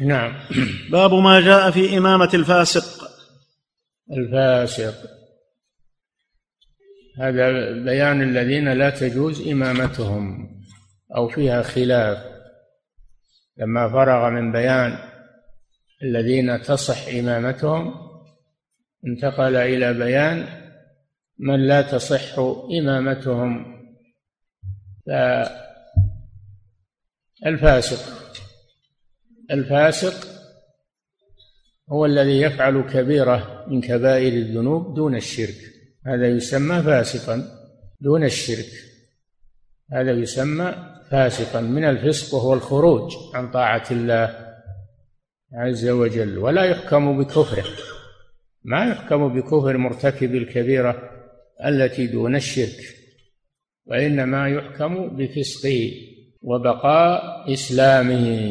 نعم. 0.00 0.32
باب 0.90 1.14
ما 1.14 1.40
جاء 1.40 1.70
في 1.70 1.98
إمامة 1.98 2.30
الفاسق. 2.34 3.10
الفاسق. 4.12 4.94
هذا 7.18 7.72
بيان 7.72 8.22
الذين 8.22 8.72
لا 8.72 8.90
تجوز 8.90 9.48
إمامتهم 9.48 10.48
أو 11.16 11.28
فيها 11.28 11.62
خلاف. 11.62 12.18
لما 13.58 13.88
فرغ 13.88 14.30
من 14.30 14.52
بيان 14.52 14.98
الذين 16.02 16.62
تصح 16.62 17.08
إمامتهم 17.08 18.05
انتقل 19.06 19.56
إلى 19.56 19.94
بيان 19.94 20.46
من 21.38 21.66
لا 21.66 21.82
تصح 21.82 22.38
إمامتهم. 22.80 23.76
الفاسق 27.46 28.16
الفاسق 29.50 30.26
هو 31.92 32.06
الذي 32.06 32.40
يفعل 32.40 32.82
كبيرة 32.82 33.64
من 33.68 33.80
كبائر 33.80 34.32
الذنوب 34.32 34.94
دون 34.94 35.16
الشرك. 35.16 35.56
هذا 36.06 36.28
يسمى 36.28 36.82
فاسقا 36.82 37.44
دون 38.00 38.24
الشرك. 38.24 38.72
هذا 39.92 40.12
يسمى 40.12 40.74
فاسقا. 41.10 41.60
من 41.60 41.84
الفسق 41.84 42.34
وهو 42.34 42.54
الخروج 42.54 43.12
عن 43.34 43.50
طاعة 43.50 43.86
الله 43.90 44.56
عز 45.52 45.88
وجل 45.88 46.38
ولا 46.38 46.64
يحكم 46.64 47.22
بكفره. 47.22 47.64
ما 48.66 48.90
يحكم 48.90 49.28
بكفر 49.28 49.76
مرتكب 49.76 50.34
الكبيرة 50.34 51.10
التي 51.64 52.06
دون 52.06 52.36
الشرك 52.36 52.80
وإنما 53.86 54.48
يحكم 54.48 55.16
بفسقه 55.16 55.90
وبقاء 56.42 57.52
إسلامه 57.52 58.50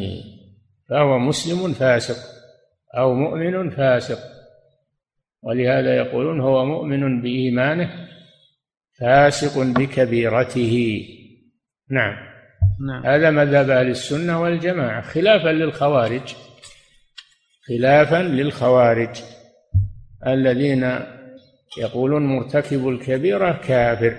فهو 0.88 1.18
مسلم 1.18 1.72
فاسق 1.72 2.16
أو 2.96 3.14
مؤمن 3.14 3.70
فاسق. 3.70 4.18
ولهذا 5.42 5.96
يقولون 5.96 6.40
هو 6.40 6.64
مؤمن 6.64 7.22
بإيمانه 7.22 8.08
فاسق 9.00 9.62
بكبيرته. 9.62 11.04
نعم. 11.90 12.16
نعم. 12.88 13.06
هذا 13.06 13.30
مذهب 13.30 13.70
أهل 13.70 13.88
السنة 13.90 14.42
والجماعة 14.42 15.00
خلافا 15.02 15.48
للخوارج 15.48 16.34
خلافا 17.68 18.22
للخوارج. 18.22 19.35
الذين 20.26 21.00
يقولون 21.78 22.26
مرتكب 22.26 22.88
الكبيرة 22.88 23.60
كافر 23.68 24.16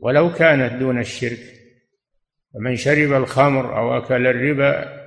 ولو 0.00 0.32
كانت 0.32 0.72
دون 0.72 1.00
الشرك. 1.00 1.38
فمن 2.54 2.76
شرب 2.76 3.12
الخمر 3.12 3.78
أو 3.78 3.98
أكل 3.98 4.26
الربا 4.26 5.02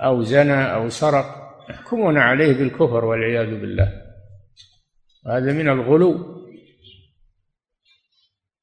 أو 0.00 0.22
زنى 0.22 0.74
أو 0.74 0.88
سرق 0.88 1.46
يحكمون 1.70 2.18
عليه 2.18 2.52
بالكفر 2.52 3.04
والعياذ 3.04 3.60
بالله. 3.60 4.02
هذا 5.26 5.52
من 5.52 5.68
الغلو. 5.68 6.36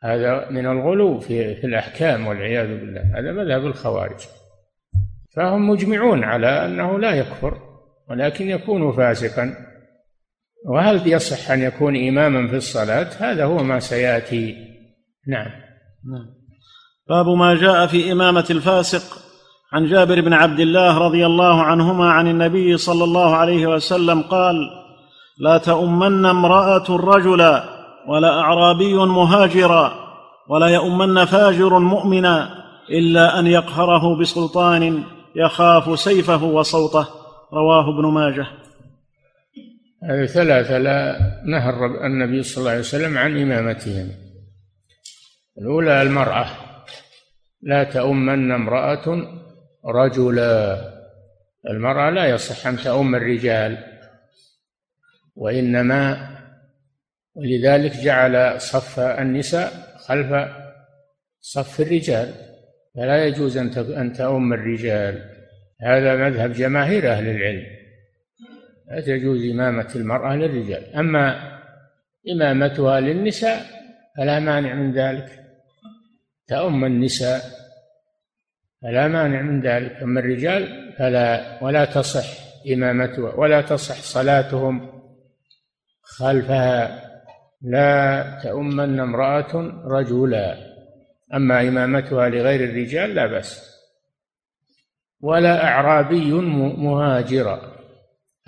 هذا 0.04 0.50
من 0.50 0.66
الغلو 0.66 1.20
في 1.20 1.56
في 1.56 1.68
الأحكام 1.68 2.28
والعياذ 2.28 2.68
بالله. 2.68 3.20
هذا 3.20 3.32
مذهب 3.32 3.66
الخوارج. 3.66 4.20
فهم 5.36 5.70
مجمعون 5.70 6.24
على 6.24 6.66
أنه 6.66 7.00
لا 7.00 7.12
يكفر 7.12 7.62
ولكن 8.10 8.50
يكون 8.50 8.92
فاسقا. 8.92 9.73
وهل 10.66 11.08
يصح 11.08 11.52
أن 11.52 11.62
يكون 11.62 12.08
إماما 12.08 12.48
في 12.48 12.56
الصلاة؟ 12.56 13.10
هذا 13.20 13.46
هو 13.46 13.64
ما 13.64 13.80
سيأتي. 13.80 14.56
نعم. 15.28 15.48
نعم. 16.12 16.26
باب 17.10 17.28
ما 17.28 17.56
جاء 17.56 17.88
في 17.88 18.12
إمامة 18.12 18.46
الفاسق 18.50 19.18
عن 19.74 19.86
جابر 19.86 20.22
بن 20.22 20.34
عبد 20.34 20.60
الله 20.60 20.98
رضي 20.98 21.26
الله 21.26 21.62
عنهما 21.62 22.12
عن 22.12 22.28
النبي 22.28 22.78
صلى 22.78 23.04
الله 23.04 23.36
عليه 23.36 23.68
وسلم 23.68 24.22
قال 24.22 24.56
لا 25.38 25.58
تؤمن 25.58 26.26
امرأة 26.26 26.86
رجلا 26.90 27.64
ولا 28.08 28.40
أعرابي 28.40 28.96
مهاجرا 28.96 29.94
ولا 30.50 30.68
يؤمن 30.68 31.26
فاجر 31.26 31.80
مؤمنا 31.80 32.50
إلا 32.90 33.40
أن 33.40 33.48
يقهره 33.48 34.20
بسلطان 34.20 35.04
يخاف 35.36 36.00
سيفه 36.00 36.44
وصوته. 36.44 37.08
رواه 37.54 37.90
ابن 37.90 38.06
ماجه. 38.06 38.48
هذه 40.10 40.26
ثلاثة 40.26 40.78
لا 40.78 41.20
نهى 41.46 41.70
النبي 41.86 42.44
صلى 42.44 42.58
الله 42.58 42.72
عليه 42.72 42.80
وسلم 42.80 43.18
عن 43.18 43.42
إمامتهم. 43.42 44.12
الأولى 45.58 46.02
المرأة. 46.02 46.48
لا 47.62 47.84
تؤمن 47.84 48.52
امرأة 48.52 49.28
رجلا. 49.86 50.80
المرأة 51.70 52.10
لا 52.10 52.26
يصح 52.26 52.68
أن 52.68 52.78
تؤم 52.78 53.16
الرجال 53.16 53.78
وإنما 55.36 56.30
ولذلك 57.36 57.92
جعل 57.92 58.62
صف 58.62 59.00
النساء 59.00 59.98
خلف 60.08 60.50
صف 61.42 61.82
الرجال. 61.82 62.34
فلا 62.96 63.26
يجوز 63.26 63.58
أن 63.78 64.14
تؤم 64.14 64.54
الرجال. 64.54 65.30
هذا 65.82 66.16
مذهب 66.16 66.54
جماهير 66.54 67.12
أهل 67.12 67.30
العلم. 67.30 67.83
لا 68.94 69.02
تجوز 69.02 69.46
إمامة 69.46 69.92
المرأة 69.96 70.36
للرجال. 70.36 70.96
أما 70.96 71.60
إمامتها 72.32 73.00
للنساء 73.00 73.66
فلا 74.18 74.40
مانع 74.40 74.74
من 74.74 74.94
ذلك. 74.94 75.40
تؤم 76.48 76.86
النساء 76.86 77.42
فلا 78.82 79.08
مانع 79.08 79.42
من 79.42 79.62
ذلك. 79.62 80.04
أما 80.04 80.20
الرجال 80.20 80.94
فلا 80.98 81.58
ولا 81.64 81.86
تصح 81.86 82.26
إمامتها 82.74 83.36
ولا 83.36 83.62
تصح 83.62 83.96
صلاتهم 83.96 85.02
خلفها. 86.02 87.04
لا 87.62 88.24
تؤمن 88.44 89.00
امرأة 89.00 89.56
رجلا. 89.86 90.58
أما 91.34 91.62
إمامتها 91.62 92.30
لغير 92.30 92.64
الرجال 92.70 93.16
لا 93.16 93.26
بأس. 93.26 93.74
ولا 95.22 95.64
أعرابي 95.64 96.32
مهاجرا 96.78 97.73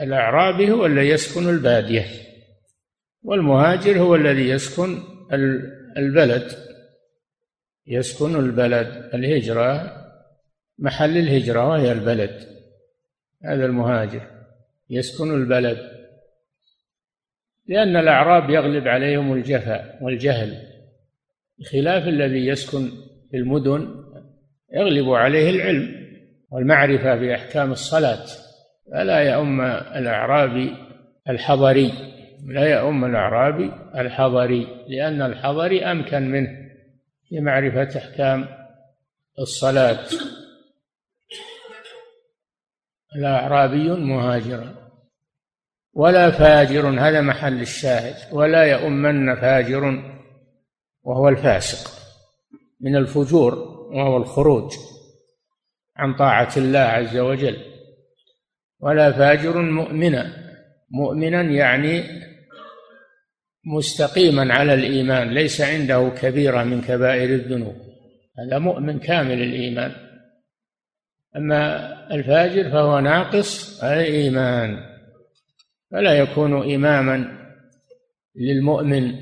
الأعرابي 0.01 0.71
هو 0.71 0.85
الذي 0.85 1.09
يسكن 1.09 1.49
البادية 1.49 2.05
والمهاجر 3.23 3.99
هو 3.99 4.15
الذي 4.15 4.49
يسكن 4.49 5.03
البلد 5.97 6.51
يسكن 7.87 8.35
البلد 8.35 9.09
الهجرة 9.13 10.05
محل 10.79 11.17
الهجرة 11.17 11.67
وهي 11.67 11.91
البلد 11.91 12.55
هذا 13.45 13.65
المهاجر 13.65 14.21
يسكن 14.89 15.33
البلد. 15.33 15.77
لأن 17.67 17.95
الأعراب 17.95 18.49
يغلب 18.49 18.87
عليهم 18.87 19.33
الجفا 19.33 20.03
والجهل 20.03 20.67
بخلاف 21.59 22.07
الذي 22.07 22.47
يسكن 22.47 22.89
في 23.31 23.37
المدن 23.37 24.05
يغلب 24.73 25.09
عليه 25.09 25.49
العلم 25.49 26.05
والمعرفة 26.49 27.15
بأحكام 27.15 27.71
الصلاة. 27.71 28.25
فلا 28.91 29.19
يؤم 29.19 29.61
الأعرابي 29.61 30.77
الحضري 31.29 31.93
لا 32.45 32.79
يؤم 32.79 33.05
الأعرابي 33.05 33.71
الحضري 33.95 34.85
لأن 34.87 35.21
الحضري 35.21 35.85
أمكن 35.85 36.31
منه 36.31 36.49
في 37.29 37.39
معرفة 37.39 37.99
أحكام 37.99 38.47
الصلاة. 39.39 39.99
الأعرابي 43.15 43.89
مهاجرا 43.89 44.75
ولا 45.93 46.31
فاجر 46.31 46.89
هذا 46.99 47.21
محل 47.21 47.61
الشاهد 47.61 48.33
ولا 48.33 48.63
يؤمن 48.63 49.35
فاجر 49.35 50.03
وهو 51.03 51.29
الفاسق 51.29 51.91
من 52.81 52.95
الفجور 52.95 53.53
وهو 53.91 54.17
الخروج 54.17 54.73
عن 55.95 56.15
طاعة 56.15 56.49
الله 56.57 56.79
عز 56.79 57.17
وجل. 57.17 57.74
ولا 58.79 59.11
فاجر 59.11 59.61
مؤمنا. 59.61 60.45
مؤمنا 60.91 61.41
يعني 61.41 62.03
مستقيما 63.65 64.53
على 64.53 64.73
الإيمان 64.73 65.29
ليس 65.29 65.61
عنده 65.61 66.11
كبيرة 66.21 66.63
من 66.63 66.81
كبائر 66.81 67.29
الذنوب. 67.29 67.75
هذا 68.39 68.59
مؤمن 68.59 68.99
كامل 68.99 69.41
الإيمان. 69.41 69.91
أما 71.35 71.91
الفاجر 72.15 72.69
فهو 72.69 72.99
ناقص 72.99 73.83
الإيمان 73.83 74.95
فلا 75.91 76.13
يكون 76.13 76.73
إماما 76.73 77.47
للمؤمن 78.35 79.15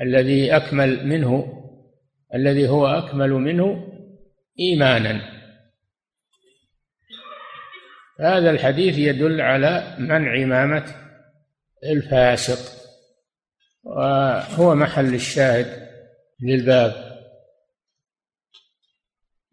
الذي 0.00 0.56
أكمل 0.56 1.06
منه 1.06 1.54
الذي 2.34 2.68
هو 2.68 2.86
أكمل 2.86 3.30
منه 3.30 3.92
إيمانا. 4.60 5.37
هذا 8.20 8.50
الحديث 8.50 8.98
يدل 8.98 9.40
على 9.40 9.96
منع 9.98 10.42
إمامة 10.42 10.84
الفاسق 11.84 12.78
وهو 13.82 14.74
محل 14.74 15.14
الشاهد 15.14 15.88
للباب. 16.40 17.08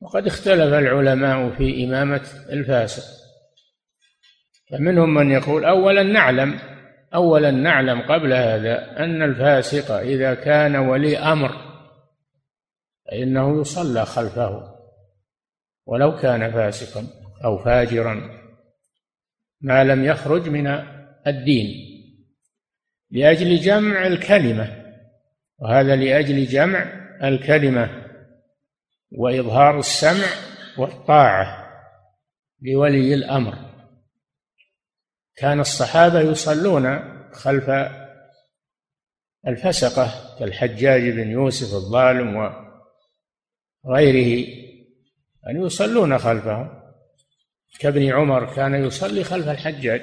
وقد 0.02 0.28
اختلف 0.28 0.74
العلماء 0.74 1.50
في 1.50 1.84
إمامة 1.84 2.22
الفاسق 2.50 3.04
فمنهم 4.72 5.14
من 5.14 5.32
يقول 5.32 5.66
أولا 5.66 6.04
نعلم 6.04 6.60
أولا 7.14 7.52
نعلم 7.52 8.02
قبل 8.02 8.34
هذا 8.34 9.04
أن 9.04 9.22
الفاسق 9.22 9.92
إذا 9.92 10.34
كان 10.34 10.76
ولي 10.76 11.18
أمر 11.18 11.52
فإنه 13.08 13.62
يصلى 13.62 14.06
خلفه 14.06 14.76
ولو 15.86 16.16
كان 16.16 16.52
فاسقا 16.52 17.08
أو 17.46 17.58
فاجرا. 17.58 18.45
ما 19.66 19.84
لم 19.84 20.06
يخرج 20.06 20.50
من 20.50 20.68
الدين 21.28 21.68
لأجل 23.12 23.58
جمع 23.58 24.08
الكلمة 24.08 24.86
وهذا 25.60 25.96
لأجل 25.96 26.46
جمع 26.46 26.84
الكلمة 27.24 28.06
وإظهار 29.12 29.80
السمع 29.80 30.28
والطاعة 30.78 31.66
لولي 32.62 33.14
الأمر. 33.14 33.56
كان 35.36 35.60
الصحابة 35.60 36.20
يصلون 36.20 37.00
خلف 37.34 37.70
الفسقة 39.48 40.38
كالحجاج 40.40 41.10
بن 41.10 41.30
يوسف 41.32 41.74
الظالم 41.74 42.36
وغيره 43.84 44.48
أن 45.50 45.66
يصلون 45.66 46.18
خلفهم. 46.18 46.85
كابن 47.80 48.12
عمر 48.12 48.56
كان 48.56 48.86
يصلي 48.86 49.24
خلف 49.24 49.48
الحجاج 49.48 50.02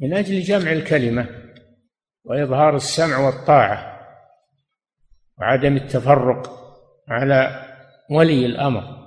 من 0.00 0.14
أجل 0.14 0.40
جمع 0.40 0.72
الكلمة 0.72 1.28
وإظهار 2.24 2.76
السمع 2.76 3.18
والطاعة 3.18 4.00
وعدم 5.38 5.76
التفرق 5.76 6.50
على 7.08 7.66
ولي 8.10 8.46
الأمر. 8.46 9.00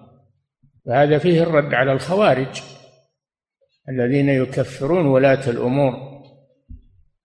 وهذا 0.86 1.18
فيه 1.18 1.44
الرد 1.44 1.74
على 1.74 1.92
الخوارج 1.92 2.62
الذين 3.90 4.30
يكفرون 4.30 5.06
ولاة 5.06 5.50
الأمور 5.50 5.94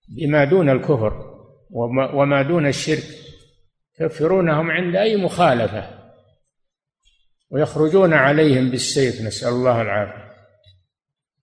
بما 0.08 0.44
دون 0.44 0.70
الكفر 0.70 1.38
وما 2.12 2.42
دون 2.42 2.66
الشرك. 2.66 3.04
يكفرونهم 4.00 4.70
عند 4.70 4.96
أي 4.96 5.16
مخالفة. 5.16 5.97
ويخرجون 7.50 8.14
عليهم 8.14 8.70
بالسيف 8.70 9.22
نسأل 9.22 9.48
الله 9.48 9.82
العافية. 9.82 10.28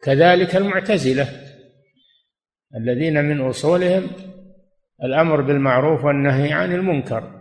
كذلك 0.01 0.55
المعتزلة 0.55 1.27
الذين 2.75 3.25
من 3.25 3.41
أصولهم 3.41 4.07
الأمر 5.03 5.41
بالمعروف 5.41 6.05
والنهي 6.05 6.53
عن 6.53 6.73
المنكر 6.73 7.31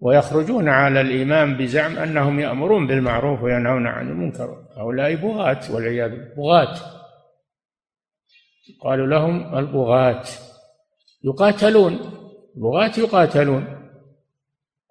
ويخرجون 0.00 0.68
على 0.68 1.00
الإمام 1.00 1.56
بزعم 1.56 1.98
أنهم 1.98 2.40
يأمرون 2.40 2.86
بالمعروف 2.86 3.42
وينهون 3.42 3.86
عن 3.86 4.08
المنكر. 4.08 4.66
هؤلاء 4.76 5.14
بغاة 5.14 5.74
والعياذ 5.74 6.10
بالله 6.10 6.34
بغاة. 6.36 6.76
قالوا 8.80 9.06
لهم 9.06 9.58
البغاة. 9.58 10.24
يقاتلون 11.24 12.00
بغاة 12.56 12.92
يقاتلون 12.98 13.90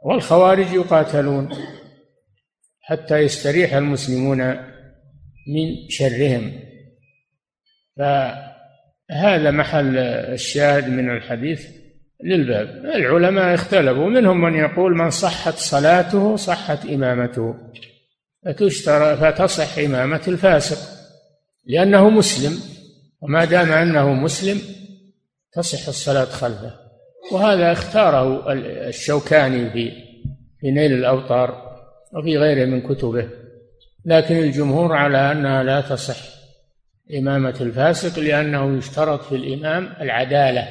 والخوارج 0.03 0.73
يقاتلون. 0.73 1.49
حتى 2.89 3.17
يستريح 3.17 3.73
المسلمون 3.73 4.39
من 5.47 5.89
شرهم. 5.89 6.59
فهذا 7.97 9.51
محل 9.51 9.97
الشاهد 9.97 10.89
من 10.89 11.09
الحديث 11.09 11.67
للباب. 12.23 12.85
العلماء 12.85 13.53
اختلفوا. 13.53 14.09
منهم 14.09 14.41
من 14.41 14.55
يقول 14.55 14.97
من 14.97 15.09
صحت 15.09 15.53
صلاته 15.53 16.35
صحت 16.35 16.85
إمامته 16.85 17.55
فتشترى 18.45 19.17
فتصح 19.17 19.77
إمامة 19.77 20.21
الفاسق 20.27 20.77
لأنه 21.65 22.09
مسلم 22.09 22.59
وما 23.21 23.45
دام 23.45 23.71
أنه 23.71 24.13
مسلم 24.13 24.61
تصح 25.51 25.87
الصلاة 25.87 26.25
خلفه. 26.25 26.73
وهذا 27.31 27.71
اختاره 27.71 28.53
الشوكاني 28.87 29.69
في 29.69 29.91
في 30.59 30.71
نيل 30.71 30.93
الأوطار 30.93 31.66
وفي 32.13 32.37
غيره 32.37 32.65
من 32.65 32.81
كتبه. 32.81 33.29
لكن 34.05 34.35
الجمهور 34.35 34.93
على 34.93 35.31
أنها 35.31 35.63
لا 35.63 35.81
تصح. 35.81 36.17
إمامة 37.17 37.55
الفاسق 37.61 38.19
لأنه 38.19 38.77
يشترط 38.77 39.21
في 39.21 39.35
الإمام 39.35 39.93
العدالة 40.01 40.67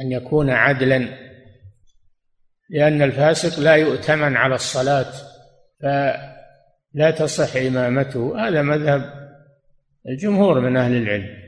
أن 0.00 0.12
يكون 0.12 0.50
عدلا. 0.50 1.08
لأن 2.70 3.02
الفاسق 3.02 3.60
لا 3.60 3.74
يؤتمن 3.74 4.36
على 4.36 4.54
الصلاة 4.54 5.12
لا 6.94 7.10
تصح 7.10 7.56
إمامته. 7.56 8.48
هذا 8.48 8.62
مذهب 8.62 9.30
الجمهور 10.08 10.60
من 10.60 10.76
أهل 10.76 10.96
العلم 10.96 11.40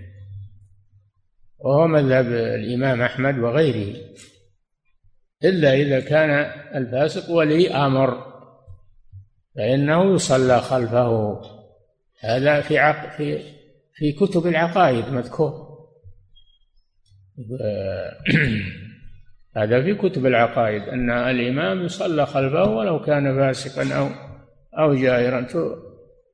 وهو 1.59 1.87
مذهب 1.87 2.27
الإمام 2.33 3.03
أحمد 3.03 3.39
وغيره. 3.39 3.97
إلا 5.45 5.75
إذا 5.75 6.01
كان 6.01 6.31
الفاسق 6.75 7.31
ولي 7.31 7.75
أمر. 7.75 8.32
فإنه 9.57 10.15
يصلى 10.15 10.61
خلفه. 10.61 11.41
هذا 12.21 12.61
في 12.61 12.79
عق 12.79 13.17
في 13.17 13.39
في 13.95 14.13
كتب 14.13 14.47
العقائد 14.47 15.09
مذكور. 15.09 15.73
هذا 19.57 19.83
في 19.83 19.95
كتب 19.95 20.27
العقائد 20.27 20.83
أن 20.83 21.11
الإمام 21.11 21.85
يصلى 21.85 22.27
خلفه 22.27 22.65
ولو 22.65 23.03
كان 23.03 23.37
فاسقا 23.39 23.99
أو 23.99 24.09
أو 24.79 24.95
جائرا. 24.95 25.47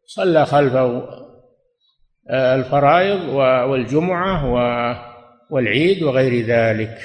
صلى 0.07 0.47
خلفه. 0.47 1.09
الفرائض 2.31 3.29
والجمعة 3.71 4.45
والعيد 5.51 6.03
وغير 6.03 6.47
ذلك. 6.47 6.99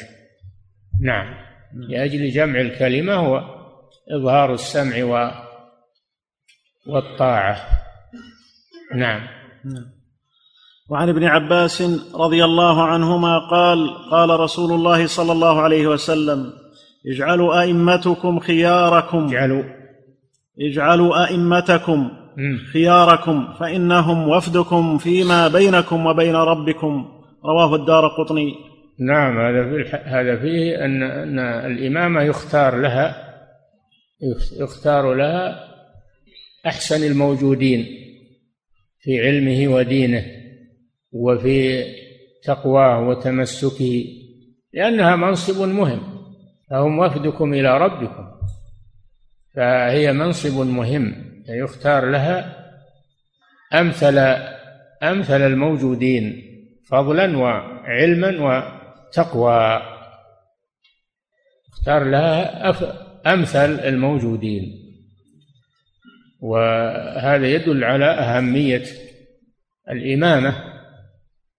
نعم. 1.02 1.44
لأجل 1.74 2.30
جمع 2.30 2.62
الكلمة 2.62 3.30
وإظهار 3.30 4.54
السمع 4.54 5.04
والطاعة. 6.88 7.58
نعم. 8.96 9.22
وعن 10.90 11.10
ابن 11.10 11.24
عباس 11.24 11.82
رضي 12.16 12.46
الله 12.46 12.84
عنهما 12.84 13.40
قال 13.40 13.90
قال 14.12 14.40
رسول 14.40 14.72
الله 14.72 15.08
صلى 15.08 15.32
الله 15.32 15.62
عليه 15.62 15.88
وسلم 15.88 16.54
اجعلوا 17.08 17.62
أئمتكم 17.62 18.40
خياركم. 18.40 19.26
اجعلوا. 19.26 19.64
اجعلوا 20.62 21.28
أئمتكم 21.28 22.12
خياركم 22.74 23.54
فإنهم 23.60 24.30
وفدكم 24.30 24.98
فيما 24.98 25.48
بينكم 25.48 26.06
وبين 26.06 26.36
ربكم. 26.36 27.06
رواه 27.46 27.76
الدار 27.76 28.08
قطني. 28.08 28.54
نعم 29.00 29.40
هذا 29.40 29.64
في 29.64 29.90
هذا 30.06 30.36
فيه 30.36 30.86
أن 30.86 31.04
أن 31.04 31.40
الإمامة 31.40 32.22
يختار 32.22 32.76
لها 32.76 33.16
يختار 34.60 35.14
لها 35.14 35.73
أحسن 36.66 37.04
الموجودين 37.04 37.86
في 39.00 39.22
علمه 39.22 39.74
ودينه 39.76 40.26
وفي 41.12 41.86
تقواه 42.44 43.08
وتمسكه 43.08 44.06
لأنها 44.74 45.16
منصب 45.16 45.68
مهم. 45.68 46.24
فهم 46.70 47.00
وفدكم 47.00 47.54
إلى 47.54 47.78
ربكم. 47.78 48.26
فهي 49.56 50.14
منصب 50.14 50.68
مهم 50.68 51.34
يختار 51.50 52.10
لها 52.10 52.64
أمثل 53.74 54.18
أمثل 55.04 55.42
الموجودين 55.42 56.44
فضلا 56.88 57.38
وعلما 57.38 58.30
وتقوى. 58.30 59.82
اختار 61.74 62.04
لها 62.04 62.70
أمثل 63.34 63.80
الموجودين. 63.80 64.83
وهذا 66.44 67.48
يدل 67.48 67.84
على 67.84 68.06
أهمية 68.06 68.84
الإمامة 69.90 70.56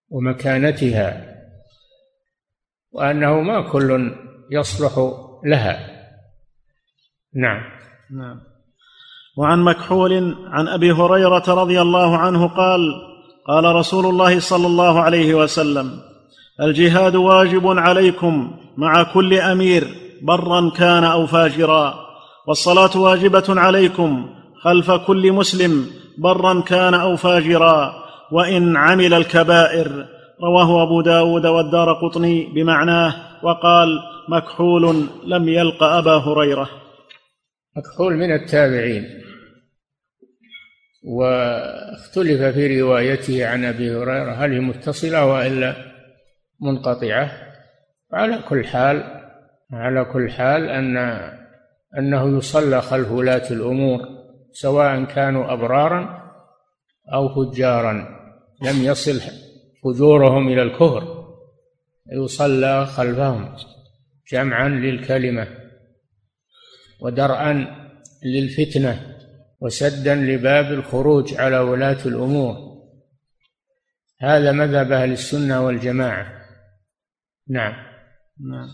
ومكانتها 0.08 1.34
وأنه 2.92 3.40
ما 3.40 3.72
كل 3.72 4.14
يصلح 4.50 5.14
لها. 5.44 5.90
نعم. 7.34 7.62
نعم. 8.10 8.40
وعن 9.36 9.62
مكحول 9.62 10.36
عن 10.48 10.68
أبي 10.68 10.92
هريرة 10.92 11.44
رضي 11.48 11.80
الله 11.80 12.18
عنه 12.18 12.48
قال 12.48 12.80
قال 13.46 13.64
رسول 13.64 14.06
الله 14.06 14.40
صلى 14.40 14.66
الله 14.66 15.00
عليه 15.00 15.34
وسلم 15.34 16.00
الجهاد 16.60 17.16
واجب 17.16 17.66
عليكم 17.66 18.56
مع 18.76 19.02
كل 19.02 19.34
أمير 19.34 19.88
برا 20.22 20.70
كان 20.70 21.04
أو 21.04 21.26
فاجرا 21.26 21.94
والصلاة 22.46 22.96
واجبة 22.96 23.44
عليكم 23.48 24.34
خلف 24.64 24.90
كل 24.90 25.32
مسلم 25.32 25.86
برا 26.18 26.60
كان 26.60 26.94
أو 26.94 27.16
فاجرا 27.16 27.94
وإن 28.32 28.76
عمل 28.76 29.14
الكبائر. 29.14 30.06
رواه 30.42 30.82
أبو 30.82 31.00
داود 31.00 31.46
والدار 31.46 31.92
قطني 31.92 32.52
بمعناه 32.54 33.14
وقال 33.42 33.88
مكحول 34.28 35.06
لم 35.26 35.48
يلق 35.48 35.82
أبا 35.82 36.16
هريرة. 36.16 36.70
مكحول 37.76 38.14
من 38.14 38.34
التابعين. 38.34 39.04
واختلف 41.04 42.42
في 42.42 42.80
روايته 42.80 43.46
عن 43.46 43.64
أبي 43.64 43.90
هريرة 43.90 44.32
هل 44.32 44.52
هي 44.52 44.60
متصلة 44.60 45.26
وإلا 45.26 45.74
منقطعة. 46.60 47.30
على 48.12 48.38
كل 48.48 48.64
حال 48.64 49.04
على 49.72 50.04
كل 50.04 50.30
حال 50.30 50.68
ان 50.68 50.96
أنه 51.98 52.38
يصلى 52.38 52.82
خلف 52.82 53.10
ولاة 53.10 53.50
الأمور. 53.50 54.13
سواء 54.54 55.04
كانوا 55.04 55.52
أبرارا 55.52 56.24
أو 57.12 57.28
فجارا 57.28 57.92
لم 58.62 58.84
يصل 58.84 59.20
فجورهم 59.84 60.48
إلى 60.48 60.62
الكفر 60.62 61.24
يصلى 62.12 62.86
خلفهم 62.86 63.56
جمعا 64.32 64.68
للكلمة 64.68 65.48
ودرءا 67.00 67.66
للفتنة 68.24 69.16
وسدا 69.60 70.14
لباب 70.14 70.72
الخروج 70.72 71.34
على 71.34 71.58
ولاة 71.58 72.06
الأمور. 72.06 72.56
هذا 74.20 74.52
مذهب 74.52 74.92
أهل 74.92 75.12
السنة 75.12 75.66
والجماعة. 75.66 76.32
نعم. 77.48 77.74
نعم. 78.50 78.68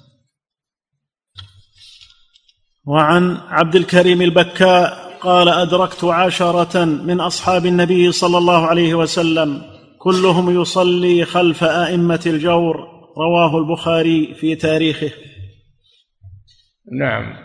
وعن 2.84 3.36
عبد 3.36 3.76
الكريم 3.76 4.22
البكاء 4.22 4.99
قال 5.20 5.48
أدركت 5.48 6.04
عشرة 6.04 6.84
من 6.84 7.20
أصحاب 7.20 7.66
النبي 7.66 8.12
صلى 8.12 8.38
الله 8.38 8.66
عليه 8.66 8.94
وسلم 8.94 9.62
كلهم 9.98 10.62
يصلي 10.62 11.24
خلف 11.24 11.64
أئمة 11.64 12.20
الجور 12.26 12.76
رواه 13.16 13.58
البخاري 13.58 14.34
في 14.34 14.54
تاريخه. 14.54 15.10
نعم. 16.92 17.36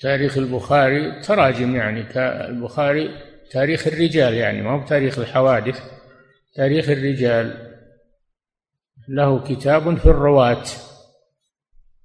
تاريخ 0.00 0.38
البخاري 0.38 1.20
تراجم 1.22 1.76
يعني 1.76 2.04
البخاري 2.48 3.10
تاريخ 3.50 3.86
الرجال 3.86 4.34
يعني 4.34 4.62
ما 4.62 4.70
هو 4.70 4.86
تاريخ 4.86 5.18
الحوادث. 5.18 5.82
تاريخ 6.54 6.88
الرجال 6.88 7.68
له 9.08 9.44
كتاب 9.44 9.98
في 9.98 10.06
الرواة 10.06 10.64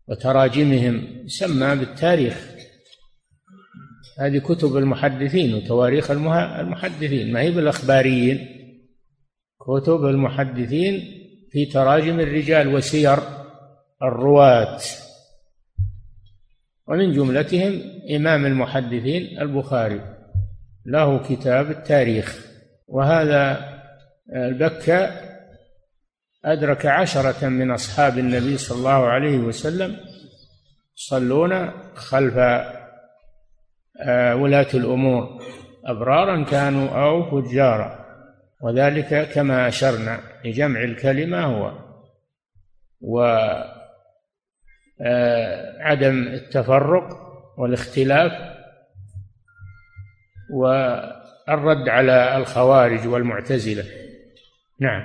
وتراجمهم 0.07 1.07
يسمى 1.26 1.76
بالتاريخ. 1.76 2.53
هذه 4.20 4.38
كتب 4.38 4.78
المحدثين 4.78 5.53
وتواريخ 5.53 6.11
المحدثين 6.11 7.34
ما 7.34 7.41
هي 7.41 7.51
بالأخباريين. 7.51 8.47
كتب 9.59 10.05
المحدثين 10.05 11.01
في 11.51 11.66
تراجم 11.66 12.20
الرجال 12.20 12.76
وسير 12.76 13.18
الرواة. 14.03 14.80
ومن 16.88 17.14
جملتهم 17.14 17.82
إمام 18.16 18.45
المحدثين 18.45 19.39
البخاري. 19.41 20.01
له 20.86 21.24
كتاب 21.24 21.72
التاريخ. 21.72 22.45
وهذا 22.88 23.74
البكة 24.36 25.11
أدرك 26.45 26.86
عشرة 26.86 27.47
من 27.47 27.72
أصحاب 27.72 28.18
النبي 28.18 28.57
صلى 28.57 28.78
الله 28.78 29.05
عليه 29.07 29.38
وسلم 29.38 29.97
يصلون 30.97 31.72
خلف 31.95 32.38
ولاة 34.36 34.68
الأمور. 34.74 35.43
أبرارا 35.86 36.43
كانوا 36.43 36.89
أو 36.89 37.41
فجارا. 37.41 38.06
وذلك 38.62 39.30
كما 39.34 39.68
أشرنا 39.68 40.20
لجمع 40.45 40.84
الكلمة 40.84 41.45
هو. 41.45 41.72
و 43.01 43.22
آه، 45.01 45.82
عدم 45.82 46.28
التفرق 46.28 47.08
والاختلاف. 47.58 48.32
والرد 50.54 51.89
على 51.89 52.38
الخوارج 52.38 53.08
والمعتزلة. 53.08 53.86
نعم. 54.80 55.01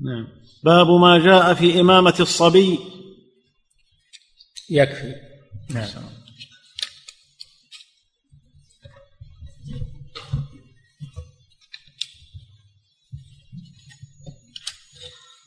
نعم. 0.00 0.26
باب 0.64 0.86
ما 0.86 1.18
جاء 1.18 1.54
في 1.54 1.80
إمامة 1.80 2.14
الصبي. 2.20 2.78
يكفي. 4.70 5.14
نعم. 5.74 6.19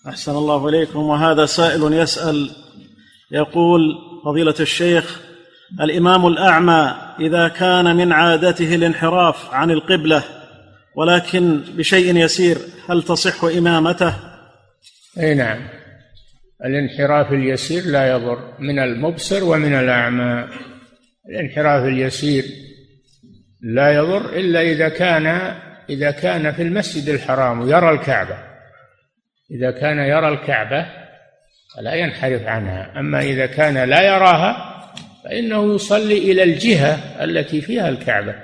أحسن 0.08 0.32
الله 0.32 0.70
إليكم. 0.70 1.00
وهذا 1.00 1.46
سائل 1.46 1.94
يسأل 1.94 2.50
يقول 3.32 3.82
فضيلة 4.26 4.56
الشيخ 4.60 5.22
الإمام 5.82 6.28
الأعمى 6.28 6.96
إذا 7.20 7.48
كان 7.48 7.96
من 7.96 8.12
عادته 8.12 8.76
الانحراف 8.76 9.54
عن 9.54 9.72
القبلة 9.72 10.24
ولكن 10.96 11.62
بشيء 11.78 12.16
يسير 12.16 12.58
هل 12.90 13.04
تصح 13.04 13.44
إمامته؟ 13.44 14.14
أي 15.20 15.34
نعم. 15.34 15.68
الانحراف 16.66 17.32
اليسير 17.32 17.84
لا 17.84 18.12
يضر 18.12 18.54
من 18.60 18.80
المبصر 18.80 19.44
ومن 19.44 19.74
الأعمى. 19.74 20.48
الانحراف 21.30 21.84
اليسير 21.86 22.44
لا 23.62 23.92
يضر 23.94 24.30
إلا 24.30 24.62
إذا 24.62 24.90
كان 24.90 25.28
إذا 25.90 26.12
كان 26.12 26.52
في 26.52 26.62
المسجد 26.62 27.10
الحرام 27.10 27.62
ويرى 27.62 27.90
الكعبة. 27.90 28.53
إذا 29.52 29.72
كان 29.72 29.98
يرى 29.98 30.28
الكعبة 30.28 30.86
فلا 31.76 31.94
ينحرف 31.94 32.42
عنها. 32.48 33.00
أما 33.00 33.22
إذا 33.22 33.46
كان 33.46 33.90
لا 33.90 34.02
يراها 34.02 34.74
فإنه 35.24 35.76
يصلي 35.76 36.18
إلى 36.18 36.44
الجهة 36.44 37.24
التي 37.24 37.62
فيها 37.62 37.90
الكعبة. 37.90 38.36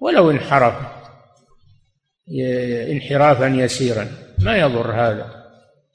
ولو 0.00 0.30
انحرف 0.30 0.74
انحرافا 2.90 3.46
يسيرا. 3.46 4.08
ما 4.38 4.56
يضر 4.56 4.92
هذا. 4.92 5.26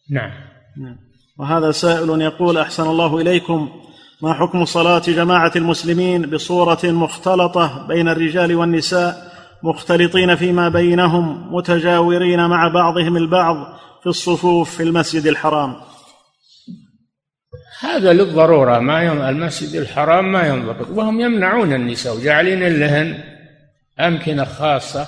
نعم. 0.10 0.32
نعم. 0.78 0.98
وهذا 1.40 1.72
سائل 1.72 2.22
يقول 2.22 2.58
أحسن 2.58 2.84
الله 2.84 3.22
إليكم. 3.22 3.82
ما 4.22 4.34
حكم 4.34 4.66
صلاة 4.66 5.02
جماعة 5.08 5.52
المسلمين 5.56 6.30
بصورة 6.30 6.80
مختلطة 6.84 7.88
بين 7.88 8.10
الرجال 8.10 8.56
والنساء 8.56 9.36
مختلطين 9.64 10.36
فيما 10.36 10.70
بينهم 10.70 11.56
متجاورين 11.56 12.48
مع 12.48 12.68
بعضهم 12.68 13.18
البعض 13.18 13.56
في 14.06 14.10
الصفوف 14.10 14.76
في 14.78 14.84
المسجد 14.84 15.28
الحرام. 15.28 15.76
هذا 17.80 18.14
للضرورة 18.14 18.80
ما 18.80 19.30
المسجد 19.30 19.76
الحرام 19.76 20.32
ما 20.32 20.48
ينضبط. 20.48 20.90
وهم 20.90 21.20
يمنعون 21.20 21.74
النساء 21.74 22.16
وجاعلين 22.16 22.80
لهن 22.80 23.24
أمكنة 24.00 24.44
خاصة 24.44 25.08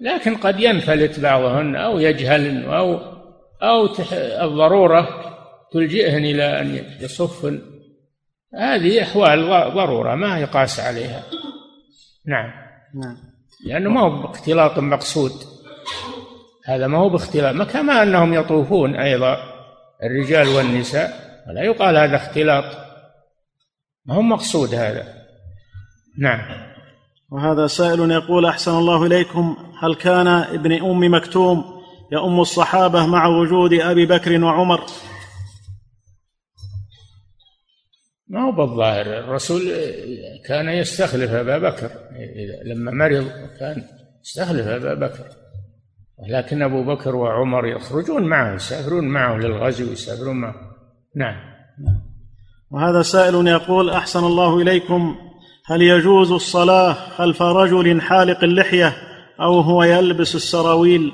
لكن 0.00 0.36
قد 0.36 0.60
ينفلت 0.60 1.20
بعضهن 1.20 1.76
أو 1.76 1.98
يجهلن 1.98 2.64
أو 2.64 3.00
أو 3.62 3.88
الضرورة 4.42 5.08
تلجئهن 5.72 6.24
إلى 6.24 6.60
أن 6.60 6.84
يصفن 7.00 7.62
هذه 8.54 9.02
أحوال 9.02 9.48
ضرورة 9.74 10.14
ما 10.14 10.38
يقاس 10.38 10.80
عليها. 10.80 11.22
نعم. 12.26 12.50
نعم. 12.94 13.16
لأنه 13.66 13.90
ما 13.90 14.00
هو 14.00 14.22
باختلاط 14.22 14.78
مقصود. 14.78 15.32
هذا 16.68 16.86
ما 16.86 16.98
هو 16.98 17.08
باختلاط 17.08 17.54
ما 17.54 17.64
كما 17.64 18.02
أنهم 18.02 18.34
يطوفون 18.34 18.96
أيضا 18.96 19.36
الرجال 20.02 20.48
والنساء 20.48 21.28
ولا 21.48 21.62
يقال 21.62 21.96
هذا 21.96 22.16
اختلاط. 22.16 22.64
ما 24.06 24.14
هو 24.14 24.22
مقصود 24.22 24.74
هذا؟ 24.74 25.14
نعم. 26.18 26.40
وهذا 27.30 27.66
سائل 27.66 28.10
يقول 28.10 28.46
أحسن 28.46 28.70
الله 28.70 29.06
إليكم. 29.06 29.56
هل 29.82 29.94
كان 29.94 30.26
ابن 30.26 30.72
أم 30.72 31.14
مكتوم 31.14 31.64
يؤم 32.12 32.40
الصحابة 32.40 33.06
مع 33.06 33.26
وجود 33.26 33.72
أبي 33.72 34.06
بكر 34.06 34.44
وعمر؟ 34.44 34.86
ما 38.28 38.40
هو 38.46 38.52
بالظاهر. 38.52 39.18
الرسول 39.18 39.62
كان 40.46 40.68
يستخلف 40.68 41.30
أبا 41.30 41.58
بكر. 41.58 41.90
لما 42.64 42.90
مرض 42.90 43.30
كان 43.60 43.84
يستخلف 44.24 44.66
أبا 44.66 44.94
بكر. 44.94 45.37
ولكن 46.18 46.62
أبو 46.62 46.84
بكر 46.84 47.16
وعمر 47.16 47.66
يخرجون 47.66 48.22
معه 48.22 48.54
يسافرون 48.54 49.04
معه 49.04 49.36
للغزو 49.36 49.92
يسافرون 49.92 50.36
معه. 50.36 50.54
نعم. 51.16 51.36
وهذا 52.70 53.02
سائل 53.02 53.46
يقول 53.46 53.90
أحسن 53.90 54.24
الله 54.24 54.62
إليكم. 54.62 55.16
هل 55.66 55.82
يجوز 55.82 56.32
الصلاة 56.32 56.92
خلف 56.92 57.42
رجل 57.42 58.00
حالق 58.00 58.44
اللحية 58.44 58.96
أو 59.40 59.60
هو 59.60 59.82
يلبس 59.82 60.34
السراويل؟ 60.34 61.12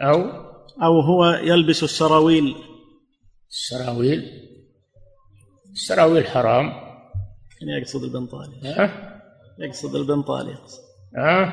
أو؟ 0.00 0.42
أو 0.82 1.00
هو 1.00 1.26
يلبس 1.26 1.82
السراويل؟ 1.82 2.54
السراويل؟ 3.50 4.22
السراويل 5.72 6.26
حرام. 6.26 6.66
يعني 7.60 7.80
يقصد 7.80 8.02
البنطال 8.02 8.48
ها؟ 8.64 9.12
يقصد 9.58 9.94
البنطال 9.94 10.48
يقصد 10.48 10.80
ها؟ 11.16 11.52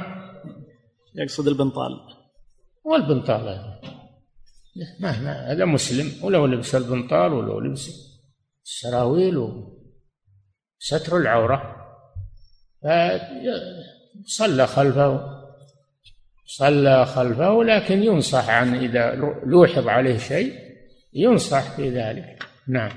يقصد 1.16 1.48
البنطال. 1.48 1.92
والبنطال 2.90 3.80
ما 5.00 5.20
ما 5.20 5.52
هذا 5.52 5.66
مسلم. 5.66 6.26
ولو 6.26 6.46
لبس 6.46 6.76
البنطال 6.76 7.34
ولو 7.34 7.60
لبس 7.60 7.90
السراويل 8.66 9.38
وستر 9.38 11.18
العورة. 11.18 11.76
صلى 14.26 14.68
خلفه 14.68 15.40
صلى 16.46 17.06
خلفه 17.06 17.64
لكن 17.64 18.04
ينصح 18.04 18.50
عن 18.50 18.76
إذا 18.76 19.16
لوحظ 19.46 19.88
عليه 19.88 20.18
شيء 20.18 20.54
ينصح 21.14 21.76
في 21.76 21.90
ذلك. 21.90 22.44
نعم. 22.68 22.92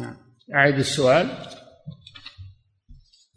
نعم. 0.00 0.16
أعيد 0.54 0.74
السؤال. 0.74 1.28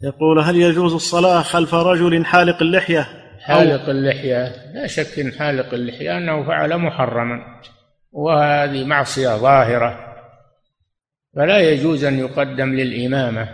يقول 0.02 0.38
هل 0.38 0.56
يجوز 0.56 0.92
الصلاة 0.92 1.42
خلف 1.42 1.74
رجل 1.74 2.24
حالق 2.24 2.62
اللحية؟ 2.62 3.27
حالق 3.48 3.88
اللحية. 3.88 4.72
لا 4.74 4.86
شك 4.86 5.18
إن 5.18 5.32
حالق 5.32 5.74
اللحية 5.74 6.16
أنه 6.16 6.46
فعل 6.46 6.78
محرما 6.78 7.60
وهذه 8.12 8.84
معصية 8.84 9.28
ظاهرة. 9.28 10.14
فلا 11.36 11.58
يجوز 11.58 12.04
أن 12.04 12.18
يقدم 12.18 12.74
للإمامة 12.74 13.48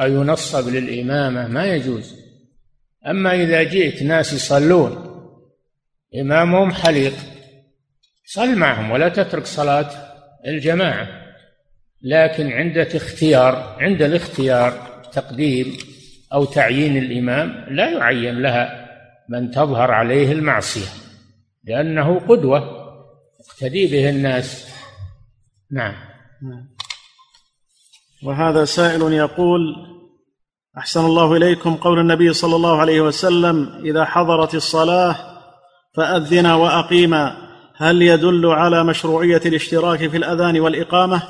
أو 0.00 0.06
ينصب 0.06 0.68
للإمامة 0.68 1.48
ما 1.48 1.64
يجوز. 1.64 2.14
أما 3.06 3.34
إذا 3.34 3.62
جئت 3.62 4.02
ناس 4.02 4.32
يصلون 4.32 5.04
إمامهم 6.20 6.72
حليق 6.72 7.14
صل 8.26 8.56
معهم 8.56 8.90
ولا 8.90 9.08
تترك 9.08 9.46
صلاة 9.46 9.90
الجماعة. 10.46 11.08
لكن 12.02 12.52
عندك 12.52 12.96
اختيار 12.96 13.76
عند 13.80 14.02
الاختيار 14.02 14.72
تقديم 15.12 15.76
أو 16.32 16.44
تعيين 16.44 16.96
الإمام 16.96 17.66
لا 17.70 17.90
يعين 17.90 18.42
لها. 18.42 18.83
من 19.28 19.50
تظهر 19.50 19.90
عليه 19.90 20.32
المعصية 20.32 20.88
لأنه 21.64 22.20
قدوة. 22.20 22.84
يقتدي 23.40 23.86
به 23.86 24.10
الناس. 24.10 24.74
نعم. 25.70 25.94
نعم. 26.42 26.68
وهذا 28.24 28.64
سائل 28.64 29.12
يقول 29.12 29.60
أحسن 30.78 31.04
الله 31.04 31.36
إليكم 31.36 31.74
قول 31.74 31.98
النبي 31.98 32.32
صلى 32.32 32.56
الله 32.56 32.80
عليه 32.80 33.00
وسلم 33.00 33.80
إذا 33.84 34.04
حضرت 34.04 34.54
الصلاة 34.54 35.16
فاذنا 35.94 36.54
واقيما 36.54 37.36
هل 37.76 38.02
يدل 38.02 38.46
على 38.46 38.84
مشروعية 38.84 39.40
الاشتراك 39.46 40.08
في 40.08 40.16
الأذان 40.16 40.60
والإقامة؟ 40.60 41.22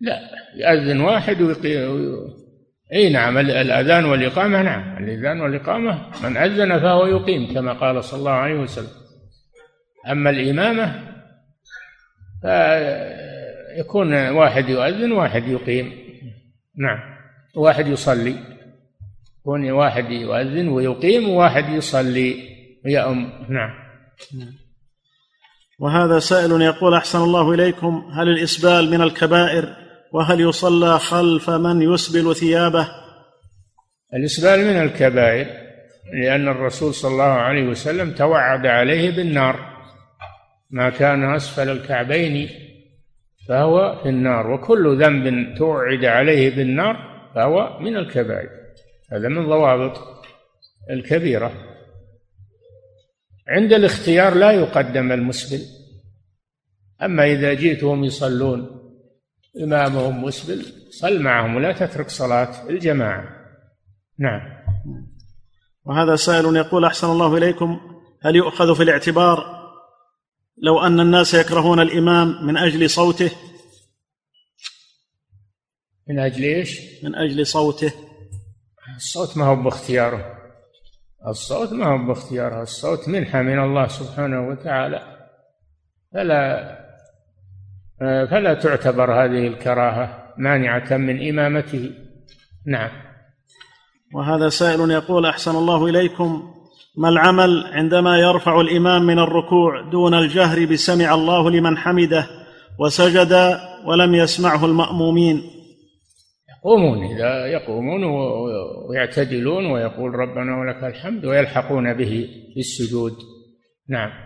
لا 0.00 0.20
يأذن 0.56 1.00
واحد 1.00 1.42
ويقيم. 1.42 2.45
إي 2.92 3.08
نعم 3.08 3.38
الأذان 3.38 4.04
والإقامة 4.04 4.62
نعم. 4.62 5.04
الأذان 5.04 5.40
والإقامة 5.40 5.98
من 6.24 6.36
أذن 6.36 6.78
فهو 6.78 7.06
يقيم 7.06 7.54
كما 7.54 7.72
قال 7.72 8.04
صلى 8.04 8.18
الله 8.18 8.30
عليه 8.30 8.54
وسلم. 8.54 8.90
أما 10.10 10.30
الإمامة 10.30 11.02
فيكون 12.42 14.28
واحد 14.28 14.68
يؤذن 14.68 15.12
واحد 15.12 15.48
يقيم. 15.48 15.92
نعم 16.76 16.98
واحد 17.56 17.86
يصلي. 17.86 18.34
يكون 19.40 19.70
واحد 19.70 20.10
يؤذن 20.10 20.68
ويقيم 20.68 21.28
وواحد 21.28 21.68
يصلي 21.68 22.48
ويأم. 22.84 23.32
نعم. 23.48 23.86
وهذا 25.78 26.18
سائل 26.18 26.62
يقول 26.62 26.94
أحسن 26.94 27.18
الله 27.18 27.54
إليكم 27.54 28.10
هل 28.12 28.28
الإسبال 28.28 28.90
من 28.90 29.02
الكبائر 29.02 29.85
وهل 30.12 30.40
يصلى 30.40 30.98
خلف 30.98 31.50
من 31.50 31.82
يسبل 31.82 32.36
ثيابه؟ 32.36 32.88
الإسبال 34.14 34.60
من 34.60 34.82
الكبائر 34.82 35.46
لأن 36.12 36.48
الرسول 36.48 36.94
صلى 36.94 37.12
الله 37.12 37.24
عليه 37.24 37.68
وسلم 37.68 38.14
توعد 38.14 38.66
عليه 38.66 39.16
بالنار. 39.16 39.76
ما 40.70 40.90
كان 40.90 41.34
أسفل 41.34 41.68
الكعبين 41.68 42.48
فهو 43.48 44.00
في 44.02 44.08
النار 44.08 44.50
وكل 44.50 45.02
ذنب 45.02 45.54
توعد 45.58 46.04
عليه 46.04 46.56
بالنار 46.56 46.96
فهو 47.34 47.78
من 47.80 47.96
الكبائر. 47.96 48.50
هذا 49.12 49.28
من 49.28 49.46
ضوابط 49.46 49.98
الكبيرة. 50.90 51.52
عند 53.48 53.72
الاختيار 53.72 54.34
لا 54.34 54.50
يقدم 54.50 55.12
المسبل 55.12 55.60
أما 57.02 57.24
إذا 57.24 57.54
جئتهم 57.54 58.04
يصلون 58.04 58.85
إمامهم 59.62 60.24
مسبل 60.24 60.66
صل 60.90 61.22
معهم 61.22 61.56
ولا 61.56 61.72
تترك 61.72 62.10
صلاة 62.10 62.68
الجماعة. 62.68 63.24
نعم. 64.18 64.40
وهذا 65.84 66.16
سائل 66.16 66.56
يقول 66.56 66.84
أحسن 66.84 67.06
الله 67.06 67.36
إليكم 67.36 67.80
هل 68.22 68.36
يؤخذ 68.36 68.74
في 68.74 68.82
الاعتبار 68.82 69.56
لو 70.62 70.80
أن 70.80 71.00
الناس 71.00 71.34
يكرهون 71.34 71.80
الإمام 71.80 72.46
من 72.46 72.56
أجل 72.56 72.90
صوته؟ 72.90 73.30
من 76.08 76.18
أجل 76.18 76.44
إيش؟ 76.44 76.80
من 77.04 77.14
أجل 77.14 77.46
صوته. 77.46 77.92
الصوت 78.96 79.36
ما 79.36 79.44
هو 79.44 79.56
باختياره. 79.56 80.36
الصوت 81.26 81.72
ما 81.72 81.86
هو 81.86 82.06
باختياره. 82.06 82.62
الصوت 82.62 83.08
منحة 83.08 83.42
من 83.42 83.58
الله 83.58 83.88
سبحانه 83.88 84.48
وتعالى. 84.48 85.28
فلا 86.12 86.85
فلا 88.00 88.54
تعتبر 88.54 89.12
هذه 89.12 89.46
الكراهة 89.46 90.34
مانعة 90.38 90.96
من 90.96 91.28
إمامته. 91.28 91.90
نعم. 92.66 92.90
وهذا 94.14 94.48
سائل 94.48 94.90
يقول 94.90 95.26
أحسن 95.26 95.50
الله 95.50 95.86
إليكم. 95.86 96.42
ما 96.98 97.08
العمل 97.08 97.66
عندما 97.72 98.18
يرفع 98.18 98.60
الإمام 98.60 99.06
من 99.06 99.18
الركوع 99.18 99.90
دون 99.90 100.14
الجهر 100.14 100.64
بسمع 100.64 101.14
الله 101.14 101.50
لمن 101.50 101.76
حمده 101.76 102.26
وسجد 102.78 103.32
ولم 103.86 104.14
يسمعه 104.14 104.64
المأمومين؟ 104.64 105.42
يقومون 106.58 107.04
إذا 107.04 107.46
يقومون 107.46 108.04
ويعتدلون 108.88 109.66
ويقول 109.66 110.14
ربنا 110.14 110.60
ولك 110.60 110.84
الحمد 110.84 111.24
ويلحقون 111.24 111.94
به 111.94 112.28
في 112.54 112.60
السجود. 112.60 113.12
نعم. 113.88 114.25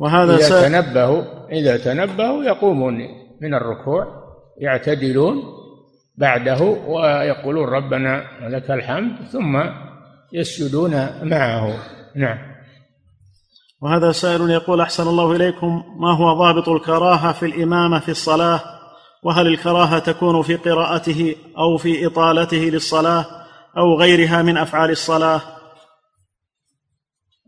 وهذا 0.00 0.36
إذا 0.36 0.68
تنبهوا 0.68 1.22
إذا 1.52 1.76
تنبهوا 1.76 2.44
يقومون 2.44 2.94
من 3.40 3.54
الركوع 3.54 4.06
يعتدلون 4.58 5.42
بعده 6.16 6.62
ويقولون 6.62 7.68
ربنا 7.68 8.24
ولك 8.44 8.70
الحمد 8.70 9.24
ثم 9.32 9.62
يسجدون 10.32 10.90
معه. 11.22 11.76
نعم. 12.16 12.38
وهذا 13.82 14.12
سائل 14.12 14.50
يقول 14.50 14.80
أحسن 14.80 15.08
الله 15.08 15.36
إليكم 15.36 15.82
ما 16.00 16.16
هو 16.16 16.32
ضابط 16.38 16.68
الكراهة 16.68 17.32
في 17.32 17.46
الإمامة 17.46 18.00
في 18.00 18.08
الصلاة؟ 18.08 18.60
وهل 19.22 19.46
الكراهة 19.46 19.98
تكون 19.98 20.42
في 20.42 20.56
قراءته 20.56 21.36
أو 21.58 21.76
في 21.76 22.06
إطالته 22.06 22.56
للصلاة 22.56 23.26
أو 23.76 23.94
غيرها 24.00 24.42
من 24.42 24.56
أفعال 24.56 24.90
الصلاة؟ 24.90 25.40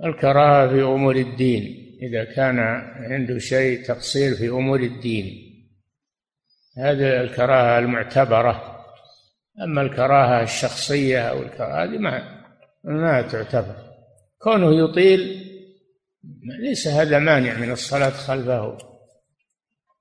الكراهة 0.04 0.68
في 0.68 0.82
أمور 0.82 1.16
الدين. 1.16 1.91
إذا 2.02 2.24
كان 2.24 2.58
عنده 3.10 3.38
شيء 3.38 3.86
تقصير 3.86 4.34
في 4.34 4.48
أمور 4.48 4.80
الدين. 4.80 5.52
هذه 6.78 7.20
الكراهة 7.20 7.78
المعتبرة. 7.78 8.84
أما 9.64 9.82
الكراهة 9.82 10.42
الشخصية 10.42 11.20
أو 11.20 11.42
الكراهة 11.42 11.84
هذه 11.84 11.98
ما 11.98 12.42
ما 12.84 13.22
تعتبر. 13.22 13.74
كونه 14.38 14.74
يطيل 14.74 15.48
ليس 16.60 16.88
هذا 16.88 17.18
مانع 17.18 17.58
من 17.58 17.70
الصلاة 17.70 18.10
خلفه. 18.10 18.78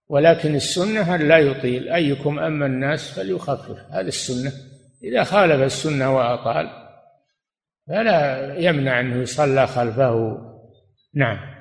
ولكن 0.07 0.55
السنة 0.55 1.15
أن 1.15 1.27
لا 1.27 1.37
يطيل. 1.37 1.89
أيكم 1.89 2.39
أما 2.39 2.65
الناس 2.65 3.11
فليخفف. 3.11 3.77
هذه 3.91 4.07
السنة. 4.07 4.51
إذا 5.03 5.23
خالف 5.23 5.61
السنة 5.61 6.15
وأطال 6.15 6.69
فلا 7.87 8.55
يمنع 8.57 8.99
أنه 8.99 9.21
يصلى 9.21 9.67
خلفه. 9.67 10.37
نعم. 11.15 11.60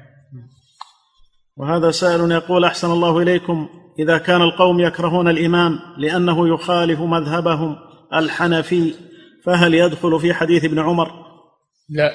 وهذا 1.60 1.90
سائل 1.90 2.32
يقول 2.32 2.64
أحسن 2.64 2.90
الله 2.90 3.18
إليكم 3.18 3.68
إذا 3.98 4.18
كان 4.18 4.42
القوم 4.42 4.80
يكرهون 4.80 5.28
الإمام 5.28 5.78
لأنه 5.98 6.54
يخالف 6.54 7.00
مذهبهم 7.00 7.76
الحنفي 8.14 8.94
فهل 9.44 9.74
يدخل 9.74 10.20
في 10.20 10.34
حديث 10.34 10.64
ابن 10.64 10.78
عمر؟ 10.78 11.08
لا 11.88 12.10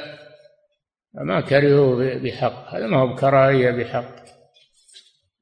ما 1.14 1.42
كرهوا 1.42 2.16
بحق 2.24 2.76
هذا 2.76 2.88
ما 2.88 2.98
هو 2.98 3.08
بكراهية 3.08 3.72
بحق. 3.72 4.16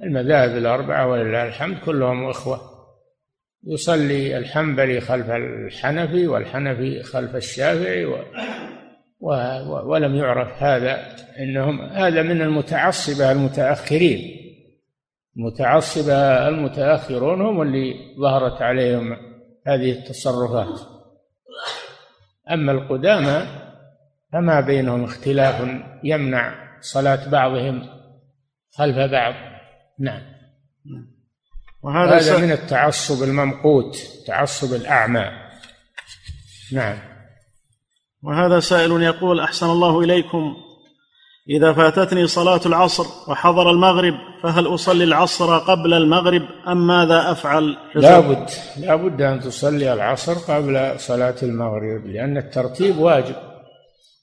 المذاهب 0.04 0.58
الأربعة 0.58 1.08
ولله 1.08 1.48
الحمد 1.48 1.78
كلهم 1.86 2.30
إخوة. 2.30 2.62
يصلي 3.68 4.38
الحنبلي 4.38 5.02
خلف 5.02 5.30
الحنفي 5.30 6.28
والحنفي 6.28 7.04
خلف 7.04 7.36
الشافعي 7.36 8.06
و 8.06 8.18
ولم 9.86 10.16
يعرف 10.16 10.64
هذا 10.64 11.16
انهم 11.40 11.82
هذا 11.82 12.22
من 12.22 12.42
المتعصبة 12.42 13.32
المتأخرين. 13.32 14.40
المتعصبة 15.38 16.48
المتأخرون 16.48 17.42
هم 17.42 17.62
اللي 17.62 17.94
ظهرت 18.20 18.62
عليهم 18.62 19.18
هذه 19.68 19.92
التصرفات. 19.92 20.80
أما 22.52 22.72
القدامى 22.72 23.48
فما 24.34 24.62
بينهم 24.62 25.04
اختلاف 25.04 25.82
يمنع 26.04 26.56
صلاة 26.82 27.30
بعضهم 27.30 27.90
خلف 28.72 28.98
بعض. 28.98 29.34
نعم. 30.00 30.22
وهذا 31.82 32.18
هذا 32.18 32.38
من 32.38 32.52
التعصب 32.52 33.24
الممقوت 33.24 33.96
التعصب 34.20 34.74
الأعمى. 34.74 35.32
نعم. 36.74 37.13
وهذا 38.24 38.60
سائل 38.60 39.02
يقول 39.02 39.40
أحسن 39.40 39.70
الله 39.70 40.00
إليكم. 40.00 40.56
إذا 41.50 41.74
فاتتني 41.74 42.28
صلاة 42.28 42.62
العصر 42.66 43.06
وحضر 43.28 43.72
المغرب 43.72 44.14
فهل 44.44 44.74
أصلي 44.74 45.04
العصر 45.04 45.58
قبل 45.58 45.94
المغرب 45.94 46.42
أم 46.68 46.88
ماذا 46.88 47.32
أفعل؟ 47.32 47.78
لا 47.96 48.20
بد 48.20 48.50
لا 48.80 48.96
بد 48.96 49.22
أن 49.22 49.40
تصلي 49.40 49.94
العصر 49.94 50.34
قبل 50.34 51.00
صلاة 51.00 51.36
المغرب 51.44 52.06
لأن 52.06 52.38
الترتيب 52.38 52.98
واجب 52.98 53.36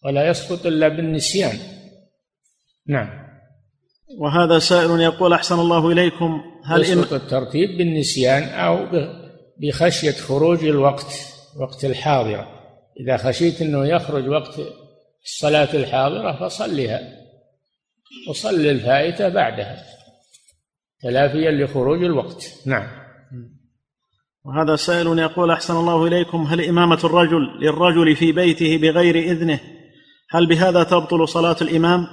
ولا 0.05 0.29
يسقط 0.29 0.67
إلا 0.67 0.89
بالنسيان. 0.89 1.59
نعم. 2.87 3.09
وهذا 4.19 4.59
سائل 4.59 5.01
يقول 5.01 5.33
أحسن 5.33 5.61
الله 5.61 5.91
إليكم. 5.91 6.41
هل 6.65 6.81
يسقط 6.81 7.13
الترتيب 7.13 7.79
بالنسيان 7.79 8.43
أو 8.43 8.87
بخشية 9.61 10.13
خروج 10.13 10.65
الوقت 10.65 11.07
وقت 11.61 11.85
الحاضرة. 11.85 12.60
إذا 13.05 13.17
خشيت 13.17 13.63
أنه 13.63 13.87
يخرج 13.87 14.29
وقت 14.29 14.61
الصلاة 15.25 15.75
الحاضرة 15.75 16.49
فصلها 16.49 17.01
وصل 18.29 18.67
الفائتة 18.67 19.29
بعدها 19.29 19.85
تلافيا 21.03 21.51
لخروج 21.51 22.05
الوقت. 22.05 22.55
نعم. 22.67 23.01
وهذا 24.45 24.77
سائل 24.77 25.19
يقول 25.19 25.51
أحسن 25.51 25.77
الله 25.77 26.07
إليكم 26.07 26.43
هل 26.43 26.69
إمامة 26.69 26.99
الرجل 27.05 27.59
للرجل 27.61 28.17
في 28.17 28.33
بيته 28.33 28.79
بغير 28.79 29.17
إذنه 29.17 29.61
هل 30.31 30.47
بهذا 30.47 30.83
تبطل 30.85 31.29
صلاة 31.29 31.57
الإمام؟ 31.61 32.07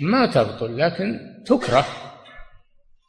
ما 0.00 0.32
تبطل 0.34 0.78
لكن 0.78 1.18
تكره 1.46 1.86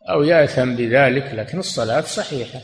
أو 0.10 0.24
يأثم 0.24 0.76
بذلك 0.76 1.34
لكن 1.34 1.60
الصلاة 1.60 2.02
صحيحة. 2.02 2.60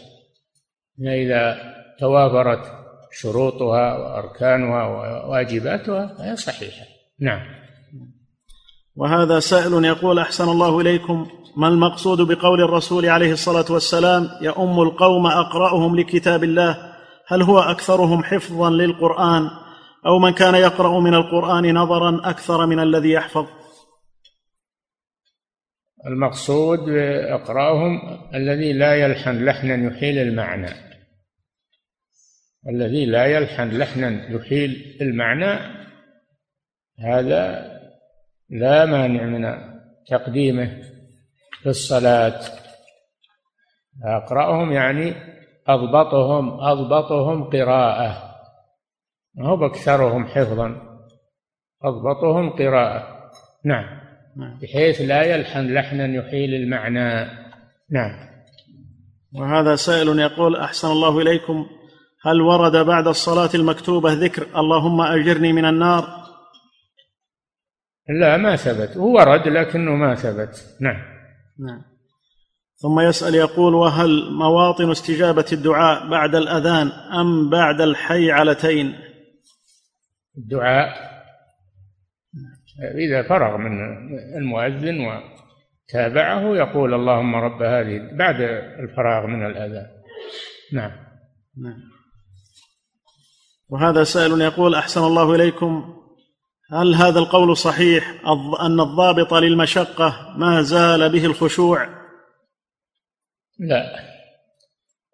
إذا 1.00 1.74
توافرت 2.00 2.85
شروطها 3.22 3.98
وأركانها 3.98 4.84
وواجباتها 4.86 6.16
فهي 6.18 6.36
صحيحة. 6.36 6.86
نعم. 7.20 7.42
وهذا 8.96 9.40
سائل 9.40 9.86
يقول 9.86 10.20
أحسن 10.20 10.50
الله 10.50 10.82
إليكم. 10.82 11.28
ما 11.58 11.68
المقصود 11.68 12.22
بقول 12.22 12.62
الرسول 12.62 13.06
عليه 13.06 13.32
الصلاة 13.32 13.66
والسلام 13.70 14.30
يؤم 14.42 14.82
القوم 14.82 15.28
أقرأهم 15.28 15.96
لكتاب 15.96 16.44
الله؟ 16.44 16.78
هل 17.28 17.42
هو 17.42 17.60
أكثرهم 17.60 18.24
حفظا 18.24 18.70
للقرآن؟ 18.70 19.50
أو 20.06 20.20
من 20.20 20.32
كان 20.32 20.56
يقرأ 20.56 21.00
من 21.00 21.14
القرآن 21.14 21.74
نظرا 21.74 22.22
أكثر 22.30 22.66
من 22.66 22.80
الذي 22.80 23.12
يحفظ؟ 23.12 23.46
المقصود 26.08 26.80
اقراهم 27.30 28.00
الذي 28.36 28.74
لا 28.74 28.96
يلحن 28.96 29.46
لحنا 29.46 29.76
يحيل 29.76 30.18
المعنى. 30.18 30.85
الذي 32.70 33.06
لا 33.06 33.26
يلحن 33.26 33.70
لحنا 33.70 34.32
يحيل 34.32 34.98
المعنى 35.02 35.60
هذا 37.00 37.72
لا 38.50 38.86
مانع 38.86 39.24
من 39.24 39.76
تقديمه 40.08 40.82
في 41.62 41.70
الصلاة. 41.70 42.42
أقرأهم 44.04 44.72
يعني 44.72 45.14
أضبطهم 45.68 46.60
أضبطهم 46.60 47.44
قراءة. 47.44 48.36
ما 49.36 49.48
هو 49.48 49.58
بأكثرهم 49.58 50.26
حفظا 50.26 50.82
أضبطهم 51.84 52.50
قراءة. 52.50 53.32
نعم. 53.64 53.86
نعم. 54.38 54.60
بحيث 54.60 55.02
لا 55.02 55.24
يلحن 55.24 55.74
لحنا 55.74 56.06
يحيل 56.06 56.56
المعنى. 56.56 57.30
نعم. 57.90 58.30
وهذا 59.34 59.76
سائل 59.76 60.20
يقول 60.20 60.56
أحسن 60.56 60.88
الله 60.88 61.20
إليكم. 61.20 61.66
هل 62.26 62.42
ورد 62.42 62.86
بعد 62.86 63.08
الصلاة 63.08 63.50
المكتوبة 63.56 64.14
ذكر 64.14 64.60
اللهم 64.60 65.02
أجرني 65.02 65.54
من 65.54 65.66
النار؟ 65.66 66.26
لا 68.10 68.38
ما 68.38 68.56
ثبت. 68.56 68.98
هو 68.98 69.14
ورد 69.14 69.48
لكنه 69.48 69.92
ما 69.92 70.16
ثبت. 70.16 70.78
نعم. 70.82 71.02
نعم. 71.60 71.82
ثم 72.76 73.00
يسأل 73.00 73.36
يقول 73.36 73.74
وهل 73.74 74.32
مواطن 74.32 74.92
استجابة 74.92 75.46
الدعاء 75.52 76.10
بعد 76.10 76.36
الأذان 76.36 76.88
أم 76.92 77.50
بعد 77.50 77.82
الحي 77.82 78.32
علتين 78.32 78.96
الدعاء. 80.38 81.16
إذا 82.96 83.30
فرغ 83.30 83.58
من 83.58 83.72
المؤذن 84.38 85.22
تابعه 85.88 86.56
يقول 86.56 86.94
اللهم 86.94 87.36
رب 87.36 87.62
هذه 87.62 88.16
بعد 88.18 88.42
الفراغ 88.80 89.28
من 89.28 89.46
الأذان. 89.46 89.88
نعم. 90.74 90.92
نعم. 91.58 91.95
وهذا 93.70 94.04
سائل 94.04 94.42
يقول 94.42 94.76
أحسن 94.76 95.04
الله 95.04 95.36
إليكم. 95.36 95.96
هل 96.72 96.96
هذا 96.96 97.20
القول 97.20 97.58
صحيح؟ 97.58 98.22
أن 98.62 98.80
الضابط 98.80 99.34
للمشقة 99.34 100.34
ما 100.38 100.62
زال 100.62 101.12
به 101.12 101.26
الخشوع؟ 101.26 101.88
لا. 103.60 104.00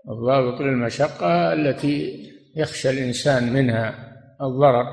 الضابط 0.09 0.61
للمشقة 0.61 1.53
التي 1.53 2.29
يخشى 2.55 2.89
الإنسان 2.89 3.53
منها 3.53 4.15
الضرر 4.41 4.85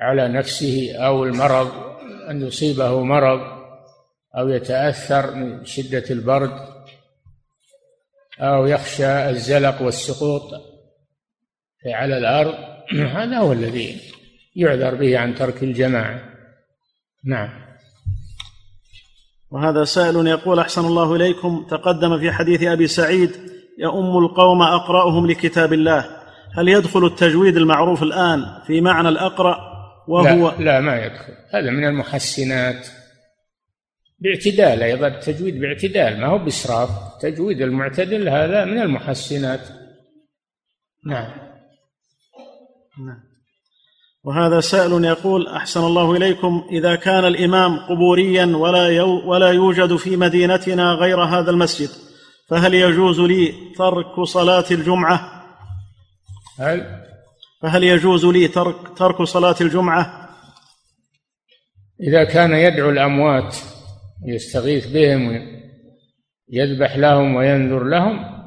على 0.00 0.28
نفسه 0.28 0.96
أو 0.96 1.24
المرض 1.24 1.72
أن 2.30 2.46
يصيبه 2.46 3.04
مرض 3.04 3.40
أو 4.38 4.48
يتأثر 4.48 5.34
من 5.34 5.64
شدة 5.64 6.04
البرد 6.10 6.68
أو 8.40 8.66
يخشى 8.66 9.30
الزلق 9.30 9.82
والسقوط. 9.82 10.71
على 11.86 12.18
الأرض 12.18 12.54
هذا 13.16 13.38
هو 13.38 13.52
الذي 13.52 14.00
يعذر 14.56 14.94
به 14.94 15.18
عن 15.18 15.34
ترك 15.34 15.62
الجماعة. 15.62 16.20
نعم. 17.24 17.48
وهذا 19.50 19.84
سائل 19.84 20.26
يقول 20.26 20.58
أحسن 20.58 20.84
الله 20.84 21.16
إليكم. 21.16 21.66
تقدم 21.70 22.18
في 22.18 22.32
حديث 22.32 22.62
أبي 22.62 22.86
سعيد 22.86 23.30
يؤم 23.78 24.18
القوم 24.24 24.62
أقرأهم 24.62 25.26
لكتاب 25.26 25.72
الله. 25.72 26.06
هل 26.54 26.68
يدخل 26.68 27.06
التجويد 27.06 27.56
المعروف 27.56 28.02
الآن 28.02 28.44
في 28.66 28.80
معنى 28.80 29.08
الأقرأ؟ 29.08 29.72
وهو 30.08 30.50
لا, 30.50 30.64
لا 30.64 30.80
ما 30.80 31.04
يدخل. 31.04 31.32
هذا 31.54 31.70
من 31.70 31.84
المحسنات. 31.84 32.86
باعتدال 34.18 34.82
أيضا 34.82 35.06
التجويد 35.06 35.60
باعتدال. 35.60 36.20
ما 36.20 36.26
هو 36.26 36.38
بإسراف. 36.38 36.90
تجويد 37.20 37.62
المعتدل 37.62 38.28
هذا 38.28 38.64
من 38.64 38.82
المحسنات. 38.82 39.60
نعم. 41.06 41.41
نعم. 42.98 43.32
وهذا 44.24 44.60
سائل 44.60 45.04
يقول 45.04 45.48
أحسن 45.48 45.80
الله 45.80 46.16
إليكم 46.16 46.64
إذا 46.70 46.94
كان 46.94 47.24
الإمام 47.24 47.78
قبوريا 47.78 48.46
ولا 48.56 48.88
يو 48.88 49.30
ولا 49.30 49.50
يوجد 49.50 49.96
في 49.96 50.16
مدينتنا 50.16 50.92
غير 50.92 51.24
هذا 51.24 51.50
المسجد 51.50 51.88
فهل 52.48 52.74
يجوز 52.74 53.20
لي 53.20 53.54
ترك 53.76 54.20
صلاة 54.20 54.64
الجمعة؟ 54.70 55.44
هل؟ 56.58 57.02
فهل 57.62 57.84
يجوز 57.84 58.26
لي 58.26 58.48
ترك 58.48 58.98
ترك 58.98 59.22
صلاة 59.22 59.56
الجمعة؟ 59.60 60.28
إذا 62.00 62.24
كان 62.24 62.52
يدعو 62.52 62.90
الأموات 62.90 63.56
يستغيث 64.26 64.86
بهم 64.86 65.48
يذبح 66.48 66.96
لهم 66.96 67.34
وينذر 67.34 67.84
لهم 67.84 68.41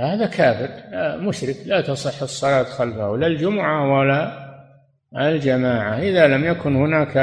هذا 0.00 0.26
كافر 0.26 0.70
مشرك 1.20 1.56
لا 1.66 1.80
تصح 1.80 2.22
الصلاة 2.22 2.62
خلفه 2.62 3.16
لا 3.16 3.26
الجمعة 3.26 3.98
ولا 3.98 4.44
الجماعة. 5.16 5.98
إذا 5.98 6.26
لم 6.26 6.44
يكن 6.44 6.76
هناك 6.76 7.16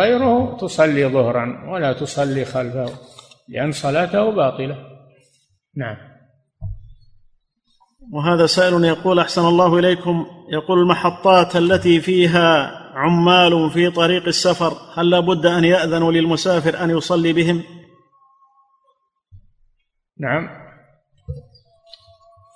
غيره 0.00 0.56
تصلي 0.56 1.06
ظهرا 1.06 1.70
ولا 1.70 1.92
تصلي 1.92 2.44
خلفه 2.44 2.90
لأن 3.48 3.72
صلاته 3.72 4.30
باطلة. 4.30 4.76
نعم. 5.76 5.96
وهذا 8.12 8.46
سائل 8.46 8.84
يقول 8.84 9.18
أحسن 9.18 9.42
الله 9.42 9.78
إليكم. 9.78 10.26
يقول 10.52 10.78
المحطات 10.78 11.56
التي 11.56 12.00
فيها 12.00 12.78
عمال 12.94 13.70
في 13.70 13.90
طريق 13.90 14.26
السفر 14.26 14.72
هل 14.94 15.10
لابد 15.10 15.46
أن 15.46 15.64
يأذنوا 15.64 16.12
للمسافر 16.12 16.84
أن 16.84 16.90
يصلي 16.90 17.32
بهم؟ 17.32 17.62
نعم. 20.18 20.67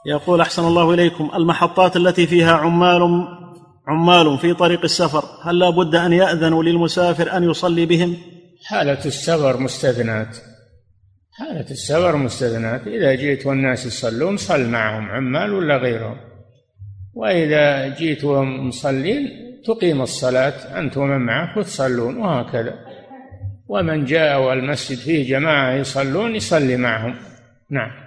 يقول 0.06 0.40
أحسن 0.40 0.64
الله 0.64 0.94
إليكم 0.94 1.30
المحطات 1.34 1.96
التي 1.96 2.26
فيها 2.26 2.52
عمال 2.52 3.26
عمال 3.88 4.38
في 4.38 4.54
طريق 4.54 4.82
السفر 4.84 5.24
هل 5.42 5.58
لا 5.58 5.70
بد 5.70 5.94
أن 5.94 6.12
يأذنوا 6.12 6.62
للمسافر 6.62 7.36
أن 7.36 7.50
يصلي 7.50 7.86
بهم؟ 7.86 8.16
حالة 8.66 9.04
السفر 9.04 9.56
مستثنات. 9.56 10.36
حالة 11.32 11.70
السفر 11.70 12.16
مستثنات. 12.16 12.86
إذا 12.86 13.14
جئت 13.14 13.46
والناس 13.46 13.86
يصلون 13.86 14.36
صل 14.36 14.68
معهم 14.68 15.08
عمال 15.08 15.52
ولا 15.52 15.76
غيرهم. 15.76 16.16
وإذا 17.14 17.88
جئت 17.88 18.24
وهم 18.24 18.68
مصلين 18.68 19.28
تقيم 19.64 20.02
الصلاة 20.02 20.78
أنت 20.78 20.96
ومن 20.96 21.18
معك 21.18 21.56
وتصلون 21.56 22.16
وهكذا. 22.16 22.74
ومن 23.68 24.04
جاء 24.04 24.40
والمسجد 24.40 24.98
فيه 24.98 25.28
جماعة 25.28 25.72
يصلون 25.72 26.36
يصلي 26.36 26.76
معهم. 26.76 27.14
نعم. 27.70 28.01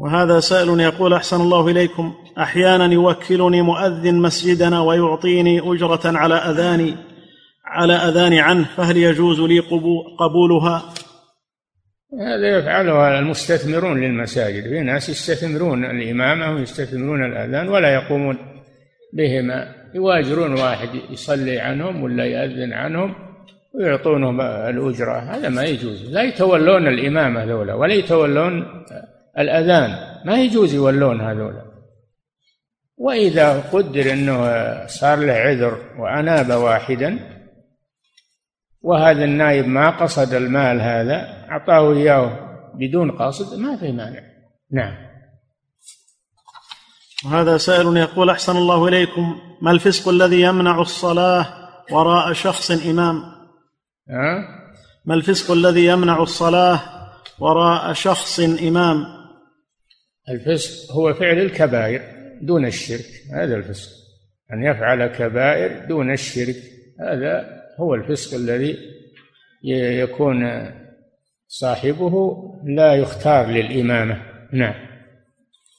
وهذا 0.00 0.40
سائل 0.40 0.80
يقول 0.80 1.12
أحسن 1.12 1.40
الله 1.40 1.68
إليكم 1.68 2.14
أحيانا 2.38 2.92
يوكلني 2.92 3.62
مؤذن 3.62 4.14
مسجدنا 4.14 4.80
ويعطيني 4.80 5.60
أجرة 5.60 6.00
على 6.04 6.34
أذاني 6.34 6.94
على 7.64 7.92
أذاني 7.92 8.40
عنه 8.40 8.64
فهل 8.76 8.96
يجوز 8.96 9.40
لي 9.40 9.58
قبولها؟ 10.18 10.82
هذا 12.20 12.58
يفعله 12.58 13.18
المستثمرون 13.18 14.00
للمساجد 14.00 14.62
في 14.62 14.80
ناس 14.80 15.08
يستثمرون 15.08 15.84
الإمامة 15.84 16.52
ويستثمرون 16.54 17.24
الأذان 17.24 17.68
ولا 17.68 17.94
يقومون 17.94 18.38
بهما 19.12 19.74
يواجرون 19.94 20.52
واحد 20.52 20.88
يصلي 21.10 21.60
عنهم 21.60 22.02
ولا 22.02 22.24
يأذن 22.24 22.72
عنهم 22.72 23.14
ويعطونهم 23.74 24.40
الأجرة 24.40 25.18
هذا 25.18 25.48
ما 25.48 25.64
يجوز 25.64 26.12
لا 26.12 26.22
يتولون 26.22 26.88
الإمامة 26.88 27.44
ذولا 27.44 27.74
ولا 27.74 27.94
يتولون 27.94 28.66
الأذان. 29.40 30.10
ما 30.24 30.40
يجوز 30.40 30.74
يولون 30.74 31.20
هذولا 31.20 31.70
وإذا 32.96 33.60
قدر 33.60 34.12
أنه 34.12 34.40
صار 34.86 35.18
له 35.18 35.32
عذر 35.32 35.78
وأناب 35.98 36.50
واحدا 36.50 37.18
وهذا 38.82 39.24
النائب 39.24 39.66
ما 39.66 39.90
قصد 39.90 40.34
المال 40.34 40.80
هذا 40.80 41.46
أعطاه 41.50 41.92
إياه 41.92 42.50
بدون 42.74 43.10
قصد 43.10 43.58
ما 43.58 43.76
في 43.76 43.92
مانع. 43.92 44.20
نعم. 44.70 44.94
وهذا 47.24 47.56
سائل 47.56 47.96
يقول 47.96 48.30
أحسن 48.30 48.56
الله 48.56 48.88
إليكم. 48.88 49.40
ما 49.62 49.70
الفسق 49.70 50.08
الذي 50.08 50.40
يمنع 50.40 50.80
الصلاة 50.80 51.46
وراء 51.90 52.32
شخص 52.32 52.70
إمام؟ 52.70 53.22
أه؟ 54.10 54.44
ما 55.04 55.14
الفسق 55.14 55.50
الذي 55.50 55.86
يمنع 55.86 56.22
الصلاة 56.22 56.80
وراء 57.38 57.92
شخص 57.92 58.40
إمام؟ 58.40 59.19
الفسق 60.30 60.92
هو 60.92 61.14
فعل 61.14 61.38
الكبائر 61.38 62.02
دون 62.42 62.66
الشرك 62.66 63.06
هذا 63.34 63.56
الفسق. 63.56 63.90
أن 64.52 64.62
يفعل 64.62 65.06
كبائر 65.06 65.86
دون 65.88 66.12
الشرك 66.12 66.56
هذا 67.00 67.62
هو 67.80 67.94
الفسق 67.94 68.36
الذي 68.36 68.76
يكون 69.62 70.70
صاحبه 71.48 72.36
لا 72.64 72.94
يختار 72.94 73.46
للإمامة. 73.46 74.22
نعم. 74.52 74.74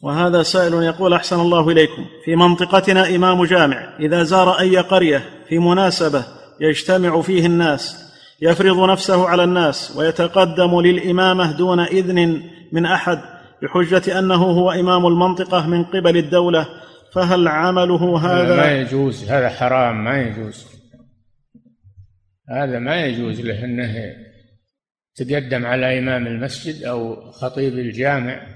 وهذا 0.04 0.44
سائل 0.44 0.74
يقول 0.74 1.14
أحسن 1.14 1.40
الله 1.40 1.70
إليكم. 1.70 2.06
في 2.26 2.36
منطقتنا 2.36 3.16
إمام 3.16 3.46
جامع 3.46 3.98
إذا 4.00 4.24
زار 4.24 4.60
أي 4.60 4.78
قرية 4.78 5.24
في 5.48 5.60
مناسبة 5.60 6.26
يجتمع 6.62 7.22
فيه 7.22 7.46
الناس 7.46 8.12
يفرض 8.42 8.90
نفسه 8.90 9.28
على 9.28 9.44
الناس 9.44 9.98
ويتقدم 9.98 10.82
للإمامة 10.82 11.58
دون 11.58 11.80
إذن 11.80 12.42
من 12.72 12.86
أحد 12.86 13.20
بحجة 13.62 14.20
أنه 14.20 14.44
هو 14.44 14.72
إمام 14.72 15.06
المنطقة 15.06 15.68
من 15.68 15.84
قبل 15.84 16.18
الدولة 16.18 16.68
فهل 17.14 17.48
عمله 17.48 18.20
هذا؟ 18.20 18.56
ما 18.56 18.72
يجوز. 18.72 19.32
هذا 19.32 19.50
حرام 19.50 20.04
ما 20.04 20.22
يجوز. 20.22 20.68
هذا 22.50 22.80
ما 22.80 23.06
يجوز 23.06 23.42
له 23.42 23.66
أنه 23.66 24.16
تقدم 25.16 25.66
على 25.66 26.00
إمام 26.00 26.28
المسجد 26.28 26.84
أو 26.84 27.32
خطيب 27.32 27.74
الجامع 27.74 28.48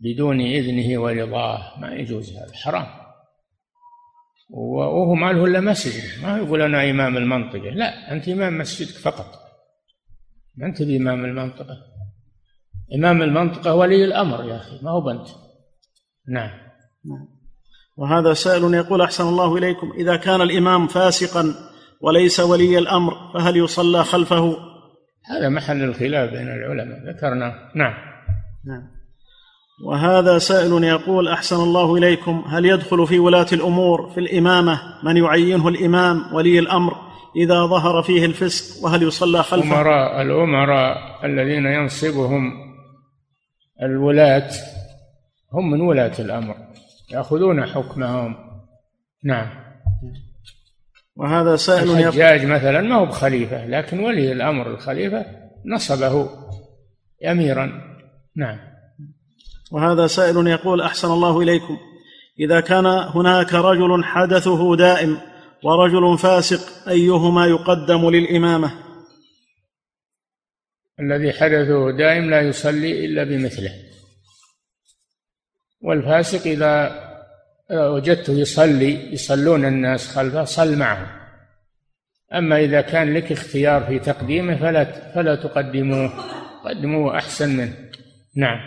بدون 0.00 0.40
إذنه 0.40 1.00
ورضاه. 1.00 1.80
ما 1.80 1.94
يجوز 1.94 2.32
هذا 2.32 2.54
حرام. 2.54 2.86
وهو 4.50 5.14
ما 5.14 5.32
له 5.32 5.44
إلا 5.44 5.60
مسجد. 5.60 6.22
ما 6.22 6.38
يقول 6.38 6.62
أنا 6.62 6.90
إمام 6.90 7.16
المنطقة. 7.16 7.70
لا 7.70 8.12
أنت 8.12 8.28
إمام 8.28 8.58
مسجدك 8.58 8.98
فقط. 8.98 9.26
ما 10.56 10.66
أنت 10.66 10.82
بإمام 10.82 11.24
المنطقة. 11.24 11.95
إمام 12.94 13.22
المنطقة 13.22 13.74
ولي 13.74 14.04
الأمر 14.04 14.44
يا 14.44 14.56
أخي 14.56 14.78
ما 14.82 14.90
هو 14.90 15.00
بنت. 15.00 15.28
نعم. 16.28 16.50
نعم. 17.04 17.36
وهذا 17.96 18.32
سائل 18.32 18.74
يقول 18.74 19.02
أحسن 19.02 19.28
الله 19.28 19.56
إليكم 19.56 19.92
إذا 19.92 20.16
كان 20.16 20.42
الإمام 20.42 20.86
فاسقا 20.86 21.54
وليس 22.00 22.40
ولي 22.40 22.78
الأمر 22.78 23.14
فهل 23.34 23.56
يصلى 23.56 24.04
خلفه؟ 24.04 24.56
هذا 25.26 25.48
محل 25.48 25.82
الخلاف 25.82 26.30
بين 26.30 26.48
العلماء 26.48 26.98
ذكرنا 27.08 27.70
نعم. 27.74 27.94
نعم. 28.66 28.96
وهذا 29.84 30.38
سائل 30.38 30.84
يقول 30.84 31.28
أحسن 31.28 31.56
الله 31.56 31.96
إليكم 31.96 32.44
هل 32.48 32.64
يدخل 32.64 33.06
في 33.06 33.18
ولاة 33.18 33.46
الأمور 33.52 34.10
في 34.10 34.20
الإمامة 34.20 34.80
من 35.04 35.16
يعينه 35.16 35.68
الإمام 35.68 36.34
ولي 36.34 36.58
الأمر 36.58 36.96
إذا 37.36 37.66
ظهر 37.66 38.02
فيه 38.02 38.24
الفسق 38.24 38.84
وهل 38.84 39.02
يصلى 39.02 39.42
خلفه؟ 39.42 39.80
أمراء 39.80 40.22
الأمراء 40.22 40.96
الذين 41.24 41.66
ينصبهم 41.66 42.65
الولاة 43.82 44.50
هم 45.52 45.70
من 45.70 45.80
ولاة 45.80 46.12
الأمر 46.18 46.56
يأخذون 47.10 47.66
حكمهم. 47.66 48.36
نعم. 49.24 49.48
وهذا 51.16 51.56
سائل 51.56 51.90
الحجاج 51.90 52.46
مثلا 52.46 52.80
ما 52.80 52.94
هو 52.94 53.06
بخليفة 53.06 53.66
لكن 53.66 53.98
ولي 53.98 54.32
الأمر 54.32 54.70
الخليفة 54.70 55.26
نصبه 55.66 56.30
أميرا. 57.30 57.72
نعم. 58.36 58.58
وهذا 59.72 60.06
سائل 60.06 60.46
يقول 60.46 60.80
أحسن 60.80 61.08
الله 61.08 61.40
إليكم. 61.40 61.76
إذا 62.40 62.60
كان 62.60 62.86
هناك 62.86 63.54
رجل 63.54 64.04
حدثه 64.04 64.76
دائم 64.76 65.18
ورجل 65.64 66.18
فاسق 66.18 66.88
أيهما 66.88 67.46
يقدم 67.46 68.10
للإمامة؟ 68.10 68.85
الذي 71.00 71.32
حدثه 71.32 71.90
دائم 71.90 72.30
لا 72.30 72.40
يصلي 72.40 73.04
إلا 73.04 73.24
بمثله. 73.24 73.72
والفاسق 75.80 76.46
إذا 76.46 77.06
وجدته 77.70 78.32
يصلي 78.32 79.12
يصلون 79.12 79.64
الناس 79.64 80.08
خلفه 80.08 80.44
صل 80.44 80.76
معه. 80.76 81.26
أما 82.34 82.60
إذا 82.60 82.80
كان 82.80 83.14
لك 83.14 83.32
اختيار 83.32 83.84
في 83.84 83.98
تقديمه 83.98 84.56
فلا 84.56 85.12
فلا 85.14 85.34
تقدموه 85.34 86.12
قدموه 86.64 87.18
أحسن 87.18 87.56
منه. 87.56 87.76
نعم. 88.36 88.58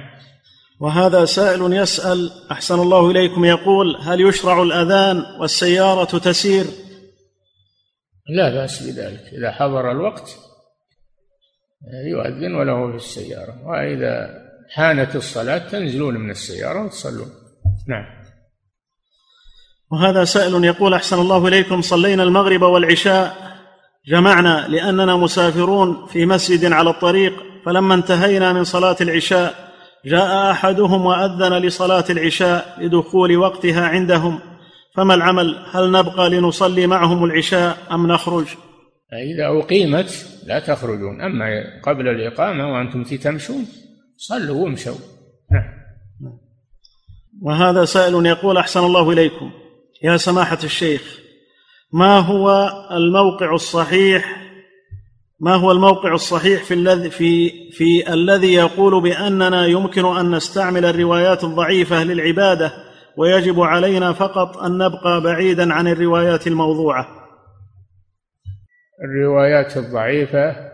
وهذا 0.80 1.26
سائل 1.26 1.74
يسأل 1.74 2.32
أحسن 2.52 2.80
الله 2.80 3.12
إليكم. 3.12 3.46
يقول 3.46 3.96
هل 3.96 4.22
يشرع 4.22 4.64
الأذان 4.64 5.18
والسيارة 5.40 6.18
تسير؟ 6.18 6.66
لا 8.30 8.50
بأس 8.50 8.84
بذلك. 8.84 9.34
إذا 9.34 9.52
حضر 9.52 9.92
الوقت 9.92 10.49
يؤذن 11.88 12.56
وله 12.56 12.92
في 12.92 12.96
السيارة. 12.96 13.68
وإذا 13.68 14.30
حانت 14.70 15.16
الصلاة 15.16 15.58
تنزلون 15.58 16.18
من 16.18 16.32
السيارة 16.32 16.86
وتصلون. 16.86 17.30
نعم. 17.88 18.06
وهذا 19.92 20.24
سائل 20.24 20.64
يقول 20.64 20.94
أحسن 20.94 21.20
الله 21.20 21.48
إليكم 21.48 21.82
صلينا 21.82 22.24
المغرب 22.24 22.62
والعشاء. 22.62 23.50
جمعنا 24.08 24.68
لأننا 24.68 25.16
مسافرون 25.16 26.08
في 26.08 26.26
مسجد 26.26 26.72
على 26.72 26.90
الطريق 26.90 27.34
فلما 27.66 27.94
انتهينا 27.94 28.54
من 28.54 28.64
صلاة 28.64 28.96
العشاء 29.02 29.70
جاء 30.06 30.52
أحدهم 30.52 31.06
وأذن 31.06 31.54
لصلاة 31.54 32.06
العشاء 32.10 32.78
لدخول 32.82 33.38
وقتها 33.38 33.88
عندهم. 33.88 34.40
فما 34.96 35.14
العمل؟ 35.14 35.66
هل 35.72 35.92
نبقى 35.92 36.30
لنصلي 36.30 36.88
معهم 36.88 37.24
العشاء 37.24 37.78
أم 37.92 38.12
نخرج؟ 38.12 38.48
إذا 39.14 39.48
أقيمت 39.48 40.40
لا 40.46 40.60
تخرجون. 40.60 41.22
أما 41.22 41.80
قبل 41.84 42.08
الإقامة 42.08 42.74
وأنتم 42.74 43.04
تمشون 43.04 43.66
صلوا 44.18 44.64
وامشوا. 44.64 44.96
نعم. 45.52 46.40
وهذا 47.42 47.86
سائل 47.86 48.26
يقول 48.26 48.58
أحسن 48.58 48.80
الله 48.80 49.12
إليكم. 49.12 49.52
يا 50.04 50.18
سماحة 50.18 50.60
الشيخ 50.64 51.20
ما 51.94 52.20
هو 52.20 52.70
الموقع 52.92 53.54
الصحيح؟ 53.54 54.40
ما 55.40 55.56
هو 55.56 55.72
الموقع 55.72 56.14
الصحيح 56.14 56.64
في 56.64 56.74
الذي 56.74 57.10
في 57.10 57.52
في 57.72 58.14
الذي 58.14 58.54
يقول 58.54 59.02
بأننا 59.02 59.66
يمكن 59.66 60.06
أن 60.06 60.36
نستعمل 60.36 60.86
الروايات 60.86 61.44
الضعيفة 61.44 62.04
للعبادة 62.04 62.74
ويجب 63.18 63.60
علينا 63.60 64.14
فقط 64.14 64.58
أن 64.58 64.78
نبقى 64.78 65.22
بعيدا 65.22 65.74
عن 65.74 65.88
الروايات 65.88 66.48
الموضوعة؟ 66.48 67.19
الروايات 69.04 69.78
الضعيفة 69.78 70.72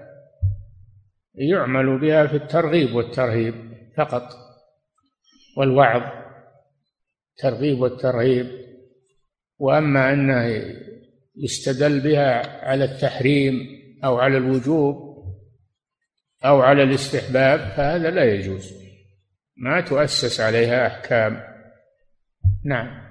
يعمل 1.35 1.99
بها 1.99 2.27
في 2.27 2.35
الترغيب 2.35 2.95
والترهيب 2.95 3.55
فقط 3.97 4.29
والوعظ 5.57 6.01
الترغيب 7.31 7.79
والترهيب. 7.79 8.65
وأما 9.59 10.13
انه 10.13 10.65
يستدل 11.35 11.99
بها 11.99 12.65
على 12.65 12.85
التحريم 12.85 13.53
أو 14.03 14.17
على 14.17 14.37
الوجوب 14.37 15.15
أو 16.45 16.61
على 16.61 16.83
الاستحباب 16.83 17.59
فهذا 17.59 18.09
لا 18.09 18.33
يجوز 18.33 18.73
ما 19.57 19.81
تؤسس 19.81 20.39
عليها 20.39 20.87
أحكام. 20.87 21.43
نعم. 22.65 23.05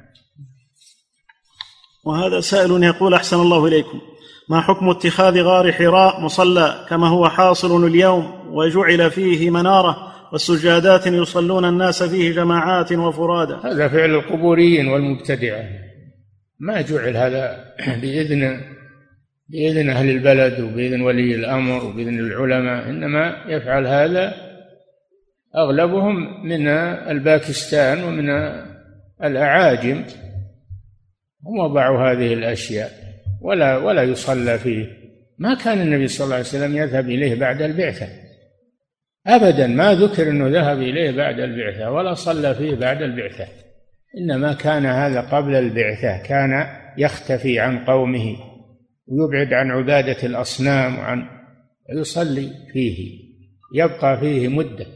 وهذا 2.05 2.41
سائل 2.41 2.83
يقول 2.83 3.15
أحسن 3.15 3.37
الله 3.37 3.67
إليكم. 3.67 4.14
ما 4.49 4.61
حكم 4.61 4.89
اتخاذ 4.89 5.41
غار 5.43 5.73
حراء 5.73 6.21
مصلى 6.21 6.87
كما 6.89 7.09
هو 7.09 7.29
حاصل 7.29 7.87
اليوم 7.87 8.33
وجعل 8.49 9.11
فيه 9.11 9.51
منارة 9.51 10.15
وسجادات 10.33 11.07
يصلون 11.07 11.65
الناس 11.65 12.03
فيه 12.03 12.33
جماعات 12.33 12.93
وفرادا 12.93 13.57
هذا 13.57 13.89
فعل 13.89 14.11
القبوريين 14.11 14.89
والمبتدعة. 14.89 15.65
ما 16.61 16.81
جعل 16.81 17.17
هذا 17.17 17.65
بإذن 18.03 18.61
بإذن 19.49 19.91
أهل 19.91 20.11
البلد 20.11 20.61
وبإذن 20.61 21.01
ولي 21.01 21.35
الأمر 21.35 21.85
وبإذن 21.85 22.19
العلماء 22.19 22.89
إنما 22.89 23.45
يفعل 23.47 23.87
هذا 23.87 24.35
أغلبهم 25.57 26.47
من 26.47 26.69
الباكستان 26.69 28.05
ومن 28.05 28.31
الأعاجم. 29.25 30.05
هم 31.47 31.59
وضعوا 31.59 32.13
هذه 32.13 32.35
الأشياء. 32.35 33.04
ولا 33.45 33.77
ولا 33.77 34.03
يصلى 34.03 34.59
فيه. 34.59 34.87
ما 35.39 35.55
كان 35.55 35.81
النبي 35.81 36.09
صلى 36.09 36.25
الله 36.25 36.37
عليه 36.37 36.47
وسلم 36.47 36.77
يذهب 36.77 37.09
إليه 37.09 37.35
بعد 37.35 37.63
البعثة. 37.63 38.09
ابدا 39.27 39.67
ما 39.67 39.95
ذكر 39.95 40.29
إنه 40.29 40.49
ذهب 40.49 40.79
إليه 40.79 41.11
بعد 41.11 41.41
البعثة 41.41 41.91
ولا 41.91 42.15
صلى 42.15 42.55
فيه 42.55 42.75
بعد 42.75 43.03
البعثة. 43.03 43.47
إنما 44.19 44.53
كان 44.53 44.87
هذا 44.87 45.21
قبل 45.21 45.55
البعثة. 45.55 46.23
كان 46.23 46.67
يختفي 46.99 47.61
عن 47.61 47.85
قومه 47.85 48.37
ويبعد 49.07 49.53
عن 49.53 49.71
عبادة 49.71 50.27
الأصنام 50.27 50.99
وعن 50.99 51.27
يصلي 51.99 52.51
فيه. 52.73 53.25
يبقى 53.75 54.21
فيه 54.21 54.49
مدة. 54.49 54.87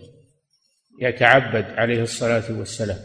يتعبد 1.03 1.65
عليه 1.65 2.03
الصلاة 2.03 2.59
والسلام. 2.59 2.99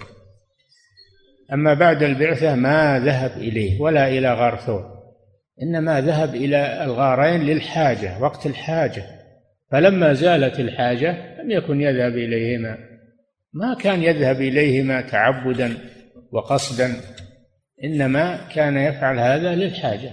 أما 1.54 1.74
بعد 1.74 2.04
البعثة 2.04 2.56
ما 2.56 3.00
ذهب 3.00 3.32
إليه 3.38 3.82
ولا 3.82 4.08
إلى 4.08 4.34
غار 4.34 4.58
إنما 5.62 6.02
ذهب 6.02 6.36
إلى 6.36 6.84
الغارين 6.84 7.42
للحاجة 7.42 8.20
وقت 8.22 8.46
الحاجة. 8.46 9.04
فلما 9.72 10.14
زالت 10.14 10.60
الحاجة 10.60 11.42
لم 11.42 11.52
يكن 11.52 11.82
يذهب 11.82 12.18
إليهما. 12.18 12.78
ما 13.54 13.76
كان 13.80 14.04
يذهب 14.04 14.42
إليهما 14.42 15.02
تعبدا 15.02 15.78
وقصدا 16.32 16.96
إنما 17.84 18.50
كان 18.56 18.78
يفعل 18.78 19.20
هذا 19.20 19.56
للحاجة. 19.56 20.12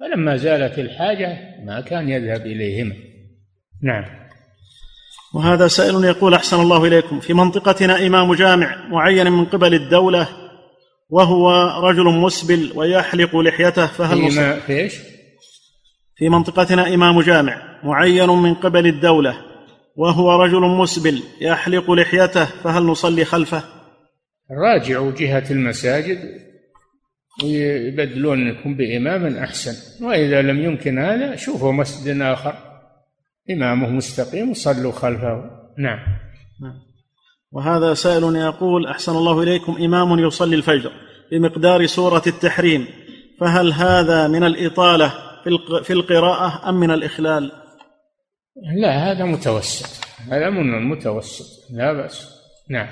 فلما 0.00 0.36
زالت 0.36 0.78
الحاجة 0.78 1.38
ما 1.64 1.80
كان 1.80 2.08
يذهب 2.08 2.46
إليهما. 2.46 2.94
نعم. 3.82 4.04
وهذا 5.34 5.68
سائل 5.68 6.04
يقول 6.04 6.34
أحسن 6.34 6.60
الله 6.60 6.84
إليكم. 6.84 7.20
في 7.20 7.34
منطقتنا 7.34 8.06
إمام 8.06 8.34
جامع 8.34 8.88
معين 8.88 9.32
من 9.32 9.44
قبل 9.44 9.74
الدولة 9.74 10.41
وهو 11.12 11.50
رجل 11.88 12.04
مسبل 12.04 12.72
ويحلق 12.74 13.36
لحيته 13.36 13.86
فهل 13.86 14.30
في, 14.30 14.60
في 14.60 14.80
إيش؟ 14.80 14.94
في 16.16 16.28
منطقتنا 16.28 16.94
إمام 16.94 17.20
جامع 17.20 17.80
معين 17.84 18.28
من 18.28 18.54
قبل 18.54 18.86
الدولة 18.86 19.36
وهو 19.96 20.42
رجل 20.42 20.60
مسبل 20.60 21.22
يحلق 21.40 21.90
لحيته 21.90 22.44
فهل 22.44 22.82
نصلي 22.82 23.24
خلفه؟ 23.24 23.64
راجعوا 24.50 25.12
جهة 25.12 25.44
المساجد 25.50 26.18
ويبدلونكم 27.44 28.76
بإمام 28.76 29.36
أحسن. 29.36 30.04
وإذا 30.06 30.42
لم 30.42 30.64
يمكن 30.64 30.98
هذا 30.98 31.36
شوفوا 31.36 31.72
مسجد 31.72 32.20
آخر. 32.20 32.54
إمامه 33.50 33.88
مستقيم 33.88 34.50
وصلوا 34.50 34.92
خلفه. 34.92 35.50
نعم. 35.78 35.98
نعم. 36.62 36.91
وهذا 37.52 37.94
سائل 37.94 38.36
يقول 38.36 38.86
أحسن 38.86 39.12
الله 39.12 39.42
إليكم 39.42 39.76
إمام 39.80 40.18
يصلي 40.18 40.56
الفجر 40.56 40.92
بمقدار 41.32 41.86
سورة 41.86 42.22
التحريم 42.26 42.86
فهل 43.40 43.72
هذا 43.72 44.28
من 44.28 44.44
الإطالة 44.44 45.12
في 45.82 45.92
القراءة 45.92 46.68
أم 46.68 46.74
من 46.74 46.90
الإخلال؟ 46.90 47.52
لا 48.76 49.12
هذا 49.12 49.24
متوسط. 49.24 50.06
هذا 50.32 50.50
من 50.50 50.74
المتوسط 50.74 51.46
لا 51.70 51.92
بأس. 51.92 52.28
نعم. 52.70 52.88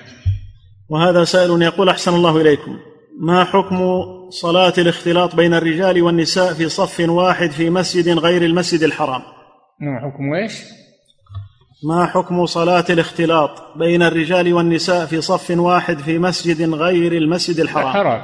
وهذا 0.90 1.24
سائل 1.24 1.62
يقول 1.62 1.88
أحسن 1.88 2.14
الله 2.14 2.40
إليكم 2.40 2.78
ما 3.20 3.44
حكم 3.44 3.80
صلاة 4.30 4.72
الاختلاط 4.78 5.36
بين 5.36 5.54
الرجال 5.54 6.02
والنساء 6.02 6.54
في 6.54 6.68
صف 6.68 7.00
واحد 7.00 7.50
في 7.50 7.70
مسجد 7.70 8.18
غير 8.18 8.42
المسجد 8.44 8.82
الحرام؟ 8.82 9.22
ما 9.80 10.00
حكم 10.00 10.34
إيش؟ 10.34 10.79
ما 11.84 12.06
حكم 12.06 12.46
صلاة 12.46 12.84
الاختلاط 12.90 13.78
بين 13.78 14.02
الرجال 14.02 14.52
والنساء 14.52 15.06
في 15.06 15.20
صف 15.20 15.50
واحد 15.50 15.98
في 15.98 16.18
مسجد 16.18 16.74
غير 16.74 17.12
المسجد 17.12 17.60
الحرام؟ 17.60 17.92
حرام. 17.92 18.22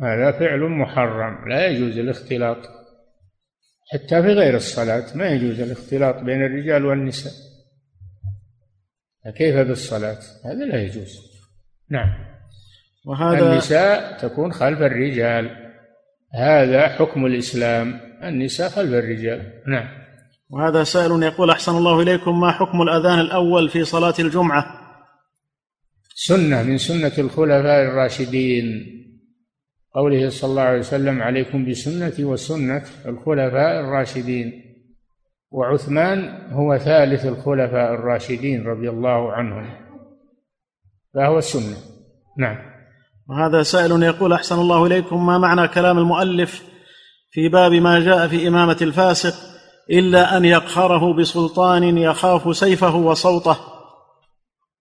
هذا 0.00 0.32
فعل 0.32 0.60
محرم. 0.60 1.48
لا 1.48 1.66
يجوز 1.66 1.98
الاختلاط. 1.98 2.56
حتى 3.92 4.22
في 4.22 4.28
غير 4.28 4.56
الصلاة 4.56 5.16
ما 5.16 5.28
يجوز 5.28 5.60
الاختلاط 5.60 6.16
بين 6.16 6.44
الرجال 6.44 6.86
والنساء. 6.86 7.32
كيف 9.36 9.56
بالصلاة؟ 9.56 10.18
هذا 10.44 10.64
لا 10.64 10.82
يجوز. 10.82 11.18
نعم. 11.90 12.08
وهذا 13.06 13.52
النساء 13.52 14.18
تكون 14.18 14.52
خلف 14.52 14.78
الرجال. 14.78 15.50
هذا 16.34 16.88
حكم 16.88 17.26
الإسلام. 17.26 18.00
النساء 18.22 18.68
خلف 18.68 18.94
الرجال. 18.94 19.62
نعم. 19.66 20.01
وهذا 20.52 20.84
سائل 20.84 21.22
يقول 21.22 21.50
أحسن 21.50 21.76
الله 21.76 22.00
إليكم 22.00 22.40
ما 22.40 22.52
حكم 22.52 22.82
الأذان 22.82 23.20
الأول 23.20 23.68
في 23.68 23.84
صلاة 23.84 24.14
الجمعة؟ 24.18 24.64
سنة 26.14 26.62
من 26.62 26.78
سنة 26.78 27.12
الخلفاء 27.18 27.82
الراشدين. 27.82 28.64
قوله 29.94 30.28
صلى 30.28 30.50
الله 30.50 30.62
عليه 30.62 30.78
وسلم 30.78 31.22
عليكم 31.22 31.70
بسنتي 31.70 32.24
وسنة 32.24 32.84
الخلفاء 33.06 33.80
الراشدين. 33.80 34.52
وعثمان 35.50 36.48
هو 36.52 36.78
ثالث 36.78 37.26
الخلفاء 37.26 37.94
الراشدين 37.94 38.66
رضي 38.66 38.90
الله 38.90 39.32
عنهم. 39.32 39.70
فهو 41.14 41.38
السنة. 41.38 41.76
نعم. 42.38 42.56
وهذا 43.28 43.62
سائل 43.62 44.02
يقول 44.02 44.32
أحسن 44.32 44.58
الله 44.58 44.86
إليكم 44.86 45.26
ما 45.26 45.38
معنى 45.38 45.68
كلام 45.68 45.98
المؤلف 45.98 46.62
في 47.30 47.48
باب 47.48 47.72
ما 47.72 48.00
جاء 48.00 48.28
في 48.28 48.48
إمامة 48.48 48.76
الفاسق 48.82 49.51
إلا 49.90 50.36
أن 50.36 50.44
يقهره 50.44 51.14
بسلطان 51.14 51.98
يخاف 51.98 52.56
سيفه 52.56 52.96
وصوته. 52.96 53.56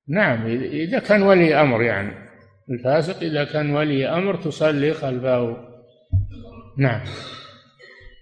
نعم 0.08 0.46
إذا 0.72 1.00
كان 1.00 1.24
ولي 1.24 1.62
أمر 1.62 1.82
يعني. 1.82 2.32
الفاسق 2.70 3.18
إذا 3.18 3.44
كان 3.44 3.76
ولي 3.76 4.08
أمر 4.08 4.36
تصلي 4.36 4.94
خلفه. 4.94 5.58
نعم. 6.78 7.02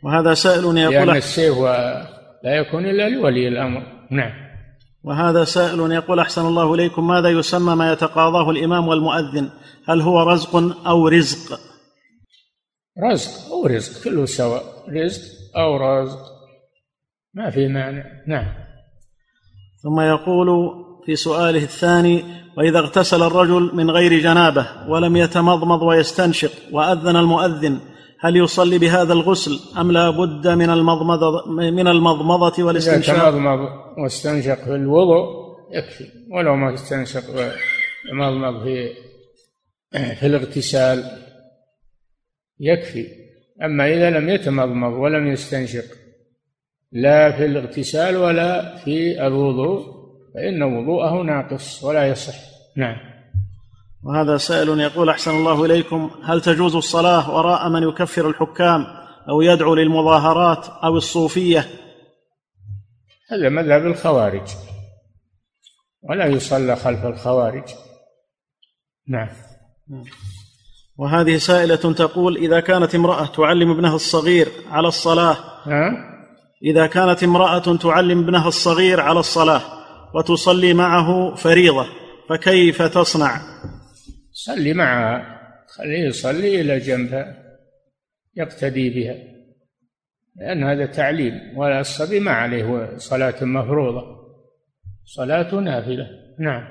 وهذا 0.04 0.34
سائل 0.34 0.78
يقول 0.78 0.94
لأن 0.94 1.16
السيف 1.16 1.58
لا 2.44 2.56
يكون 2.56 2.86
إلا 2.86 3.10
لولي 3.10 3.48
الأمر. 3.48 3.84
نعم. 4.12 4.32
وهذا 5.04 5.44
سائل 5.44 5.92
يقول 5.92 6.20
أحسن 6.20 6.46
الله 6.46 6.74
إليكم 6.74 7.08
ماذا 7.08 7.30
يسمى 7.30 7.76
ما 7.76 7.94
يتقاضاه 7.94 8.50
الإمام 8.50 8.88
والمؤذن؟ 8.88 9.50
هل 9.88 10.02
هو 10.02 10.24
رزق 10.24 10.56
أو 10.88 11.08
رزق؟ 11.08 11.60
رزق 13.12 13.52
أو 13.52 13.66
رزق 13.66 14.04
كله 14.04 14.26
سواء. 14.26 14.64
رزق 14.90 15.22
أو 15.58 15.78
رزق. 15.78 16.39
ما 17.40 17.50
في 17.50 17.68
معنى 17.68 18.04
نعم. 18.28 18.46
ثم 19.84 20.00
يقول 20.00 20.50
في 21.06 21.16
سؤاله 21.16 21.64
الثاني 21.64 22.24
وإذا 22.58 22.80
اغتسل 22.80 23.24
الرجل 23.24 23.72
من 23.74 23.92
غير 23.92 24.20
جنابة 24.20 24.68
ولم 24.88 25.18
يتمضمض 25.18 25.82
ويستنشق 25.82 26.52
وأذن 26.72 27.16
المؤذن 27.16 27.80
هل 28.20 28.36
يصلي 28.36 28.78
بهذا 28.78 29.14
الغسل 29.14 29.60
أم 29.78 29.92
لا 29.92 30.10
بد 30.10 30.48
من 30.48 30.70
المضمضه 30.70 31.52
من 31.52 31.88
المضمضة 31.88 32.64
والاستنشاق؟ 32.64 33.16
إذا 33.16 33.32
تمضمض 33.32 33.60
واستنشق 33.98 34.64
في 34.64 34.76
الوضوء 34.76 35.26
يكفي 35.72 36.06
ولو 36.32 36.56
ما 36.56 36.74
استنشق 36.74 37.24
ومضمض 38.12 38.64
في 38.64 38.90
في 39.92 40.26
الاغتسال 40.26 41.04
يكفي. 42.60 43.08
أما 43.64 43.94
إذا 43.94 44.10
لم 44.10 44.30
يتمضمض 44.30 44.94
ولم 44.94 45.28
يستنشق 45.28 45.99
لا 46.92 47.32
في 47.32 47.46
الاغتسال 47.46 48.18
ولا 48.18 48.78
في 48.78 49.28
الوضوء 49.28 50.00
فإن 50.36 50.64
وضوءه 50.64 51.22
ناقص 51.22 51.84
ولا 51.84 52.08
يصح. 52.08 52.36
نعم. 52.78 52.98
وهذا 54.04 54.38
سائل 54.38 54.80
يقول 54.80 55.10
أحسن 55.10 55.32
الله 55.32 55.66
إليكم 55.66 56.12
هل 56.24 56.42
تجوز 56.42 56.76
الصلاة 56.76 57.36
وراء 57.36 57.70
من 57.70 57.84
يكفر 57.84 58.30
الحكام 58.30 58.86
أو 59.30 59.42
يدعو 59.42 59.76
للمظاهرات 59.76 60.68
أو 60.84 60.98
الصوفية؟ 60.98 61.68
هذا 63.32 63.50
مذهب 63.50 63.86
الخوارج. 63.86 64.48
ولا 66.02 66.26
يصلى 66.26 66.76
خلف 66.76 67.06
الخوارج. 67.06 67.64
نعم. 69.08 69.30
وهذه 70.98 71.38
سائلة 71.38 71.76
تقول 71.76 72.38
إذا 72.38 72.60
كانت 72.60 72.96
امرأة 72.96 73.26
تعلم 73.26 73.72
ابنها 73.72 73.96
الصغير 73.96 74.48
على 74.72 74.88
الصلاة 74.88 75.38
ها؟ 75.64 76.10
إذا 76.64 76.88
كانت 76.88 77.24
امرأة 77.24 77.78
تعلم 77.78 78.20
ابنها 78.20 78.48
الصغير 78.48 79.00
على 79.00 79.20
الصلاة 79.20 79.62
وتصلي 80.16 80.74
معه 80.74 81.36
فريضة 81.36 81.86
فكيف 82.30 82.82
تصنع؟ 82.82 83.42
صلي 84.32 84.74
معها 84.74 85.40
خليه 85.78 86.08
يصلي 86.08 86.62
إلى 86.62 86.80
جنبها 86.80 87.36
يقتدي 88.36 88.90
بها 88.90 89.16
لأن 90.36 90.64
هذا 90.64 90.86
تعليم 90.86 91.58
ولا 91.58 91.80
الصبي 91.80 92.20
ما 92.20 92.32
عليه 92.32 92.98
صلاة 92.98 93.44
مفروضة. 93.44 94.04
صلاة 95.06 95.56
نافلة. 95.56 96.08
نعم. 96.40 96.64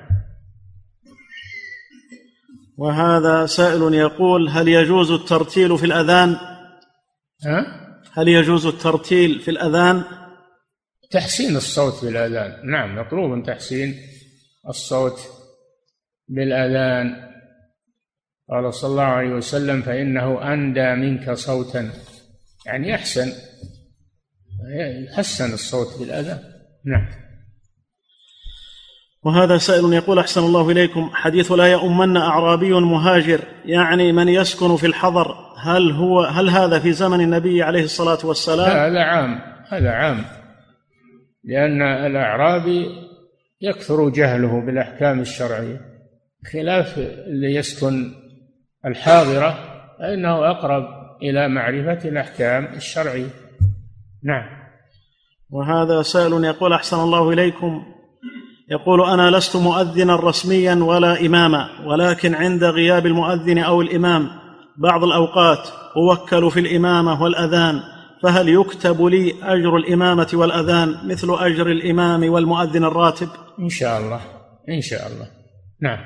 وهذا 2.77 3.45
سائل 3.45 3.93
يقول 3.93 4.49
هل 4.49 4.67
يجوز 4.67 5.11
الترتيل 5.11 5.77
في 5.77 5.85
الأذان؟ 5.85 6.35
ها؟ 7.45 7.88
هل 8.13 8.27
يجوز 8.27 8.65
الترتيل 8.65 9.39
في 9.39 9.51
الأذان؟ 9.51 10.03
تحسين 11.11 11.55
الصوت 11.55 12.05
بالأذان. 12.05 12.71
نعم 12.71 12.95
مطلوب 12.99 13.43
تحسين 13.45 13.95
الصوت 14.69 15.19
بالأذان. 16.27 17.29
قال 18.49 18.73
صلى 18.73 18.91
الله 18.91 19.03
عليه 19.03 19.29
وسلم 19.29 19.81
فإنه 19.81 20.53
أندى 20.53 20.95
منك 20.95 21.31
صوتا. 21.31 21.91
يعني 22.65 22.95
أحسن 22.95 23.31
يحسن 25.07 25.53
الصوت 25.53 25.99
بالأذان. 25.99 26.39
نعم. 26.85 27.07
وهذا 29.23 29.57
سائل 29.57 29.93
يقول 29.93 30.19
أحسن 30.19 30.43
الله 30.43 30.69
إليكم 30.71 31.09
حديث 31.13 31.51
لا 31.51 31.65
يؤمن 31.65 32.17
أعرابي 32.17 32.71
مهاجر 32.71 33.43
يعني 33.65 34.11
من 34.11 34.27
يسكن 34.27 34.75
في 34.75 34.85
الحضر. 34.85 35.48
هل 35.61 35.91
هو 35.91 36.21
هل 36.21 36.49
هذا 36.49 36.79
في 36.79 36.91
زمن 36.91 37.21
النبي 37.21 37.63
عليه 37.63 37.83
الصلاة 37.83 38.17
والسلام؟ 38.23 38.77
هذا 38.77 38.99
عام 38.99 39.39
هذا 39.69 39.89
عام. 39.91 40.25
لأن 41.43 41.81
الأعرابي 41.81 42.85
يكثر 43.61 44.09
جهله 44.09 44.61
بالأحكام 44.65 45.19
الشرعية 45.19 45.81
خلاف 46.53 46.97
اللي 46.97 47.55
يسكن 47.55 48.11
الحاضرة 48.85 49.57
فإنه 49.99 50.51
أقرب 50.51 50.83
إلى 51.23 51.47
معرفة 51.47 52.09
الأحكام 52.09 52.65
الشرعية. 52.65 53.29
نعم. 54.23 54.59
وهذا 55.49 56.01
سائل 56.01 56.43
يقول 56.43 56.73
أحسن 56.73 56.99
الله 56.99 57.29
إليكم. 57.29 57.83
يقول 58.71 59.09
أنا 59.09 59.37
لست 59.37 59.55
مؤذنا 59.55 60.15
رسميا 60.15 60.75
ولا 60.75 61.25
إماما 61.25 61.69
ولكن 61.85 62.35
عند 62.35 62.63
غياب 62.63 63.05
المؤذن 63.05 63.57
أو 63.57 63.81
الإمام 63.81 64.29
بعض 64.77 65.03
الأوقات 65.03 65.67
أوكل 65.97 66.51
في 66.51 66.59
الإمامة 66.59 67.21
والأذان 67.21 67.81
فهل 68.23 68.49
يكتب 68.49 69.01
لي 69.05 69.33
أجر 69.43 69.77
الإمامة 69.77 70.27
والأذان 70.33 71.07
مثل 71.07 71.27
أجر 71.39 71.67
الإمام 71.67 72.29
والمؤذن 72.29 72.83
الراتب؟ 72.83 73.29
إن 73.59 73.69
شاء 73.69 73.99
الله 73.99 74.21
إن 74.69 74.81
شاء 74.81 75.07
الله. 75.07 75.27
نعم. 75.81 75.99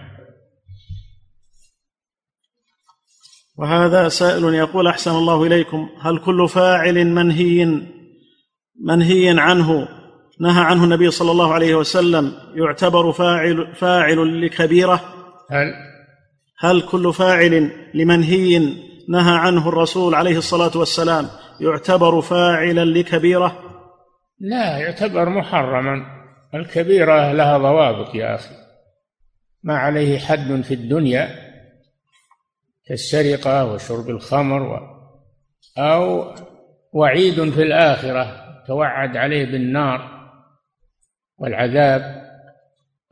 وهذا 3.58 4.10
سائل 4.10 4.44
يقول 4.54 4.88
أحسن 4.88 5.12
الله 5.12 5.44
إليكم 5.44 5.90
هل 6.02 6.18
كل 6.18 6.50
فاعل 6.50 7.08
منهي 7.08 7.82
منهي 8.82 9.40
عنه 9.40 9.88
نهى 10.40 10.64
عنه 10.64 10.84
النبي 10.84 11.12
صلى 11.12 11.32
الله 11.32 11.54
عليه 11.54 11.76
وسلم 11.76 12.34
يعتبر 12.56 13.12
فاعل 13.12 13.76
فاعل 13.76 14.46
لكبيرة؟ 14.46 15.02
هل 15.52 15.93
هل 16.64 16.82
كل 16.82 17.14
فاعل 17.14 17.72
لمنهي 17.94 18.60
نهى 19.10 19.38
عنه 19.38 19.70
الرسول 19.70 20.16
عليه 20.16 20.38
الصلاة 20.38 20.72
والسلام 20.76 21.30
يعتبر 21.62 22.22
فاعلا 22.22 22.86
لكبيرة؟ 22.86 23.60
لا 24.40 24.78
يعتبر 24.78 25.30
محرما. 25.30 26.06
الكبيرة 26.56 27.32
لها 27.32 27.58
ضوابط 27.58 28.16
يا 28.16 28.36
أخي. 28.36 28.56
ما 29.64 29.78
عليه 29.78 30.20
حد 30.20 30.62
في 30.62 30.74
الدنيا 30.74 31.30
كالسرقة 32.88 33.74
وشرب 33.74 34.10
الخمر 34.10 34.62
و 34.62 34.80
أو 35.78 36.34
وعيد 36.94 37.50
في 37.50 37.62
الآخرة 37.64 38.44
توعد 38.68 39.18
عليه 39.18 39.46
بالنار 39.46 40.30
والعذاب 41.38 42.24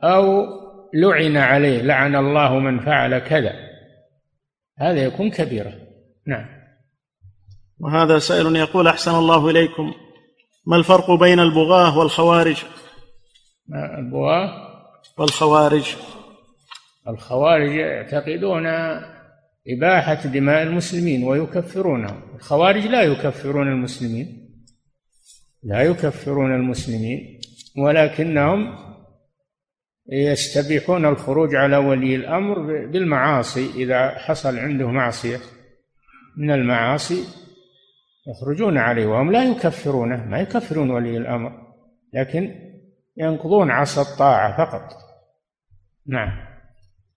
أو 0.02 0.46
لعن 0.94 1.36
عليه 1.36 1.82
لعن 1.82 2.16
الله 2.16 2.58
من 2.58 2.80
فعل 2.80 3.18
كذا. 3.18 3.52
هذا 4.78 5.04
يكون 5.04 5.30
كبيرة. 5.30 5.72
نعم. 6.26 6.46
وهذا 7.80 8.18
سائل 8.18 8.56
يقول 8.56 8.88
أحسن 8.88 9.14
الله 9.14 9.50
إليكم. 9.50 9.94
ما 10.66 10.76
الفرق 10.76 11.10
بين 11.10 11.40
البغاة 11.40 11.98
والخوارج؟ 11.98 12.64
البغاة؟ 13.98 14.72
والخوارج. 15.18 15.96
الخوارج 17.08 17.70
يعتقدون 17.70 18.66
إباحة 19.68 20.14
دماء 20.14 20.62
المسلمين 20.62 21.24
ويكفرونهم 21.24 22.22
الخوارج 22.36 22.86
لا 22.86 23.02
يكفرون 23.02 23.68
المسلمين. 23.68 24.48
لا 25.62 25.82
يكفرون 25.82 26.54
المسلمين. 26.54 27.40
ولكنهم 27.78 28.91
يستبيحون 30.08 31.06
الخروج 31.06 31.54
على 31.54 31.76
ولي 31.76 32.16
الأمر 32.16 32.58
بالمعاصي 32.86 33.70
إذا 33.74 34.08
حصل 34.08 34.58
عنده 34.58 34.86
معصية 34.86 35.40
من 36.36 36.50
المعاصي 36.50 37.24
يخرجون 38.26 38.78
عليه 38.78 39.06
وهم 39.06 39.32
لا 39.32 39.44
يكفرونه 39.44 40.24
ما 40.24 40.40
يكفرون 40.40 40.90
ولي 40.90 41.16
الأمر 41.16 41.52
لكن 42.14 42.54
ينقضون 43.16 43.70
عصا 43.70 44.02
الطاعة 44.02 44.56
فقط. 44.56 44.92
نعم. 46.06 46.30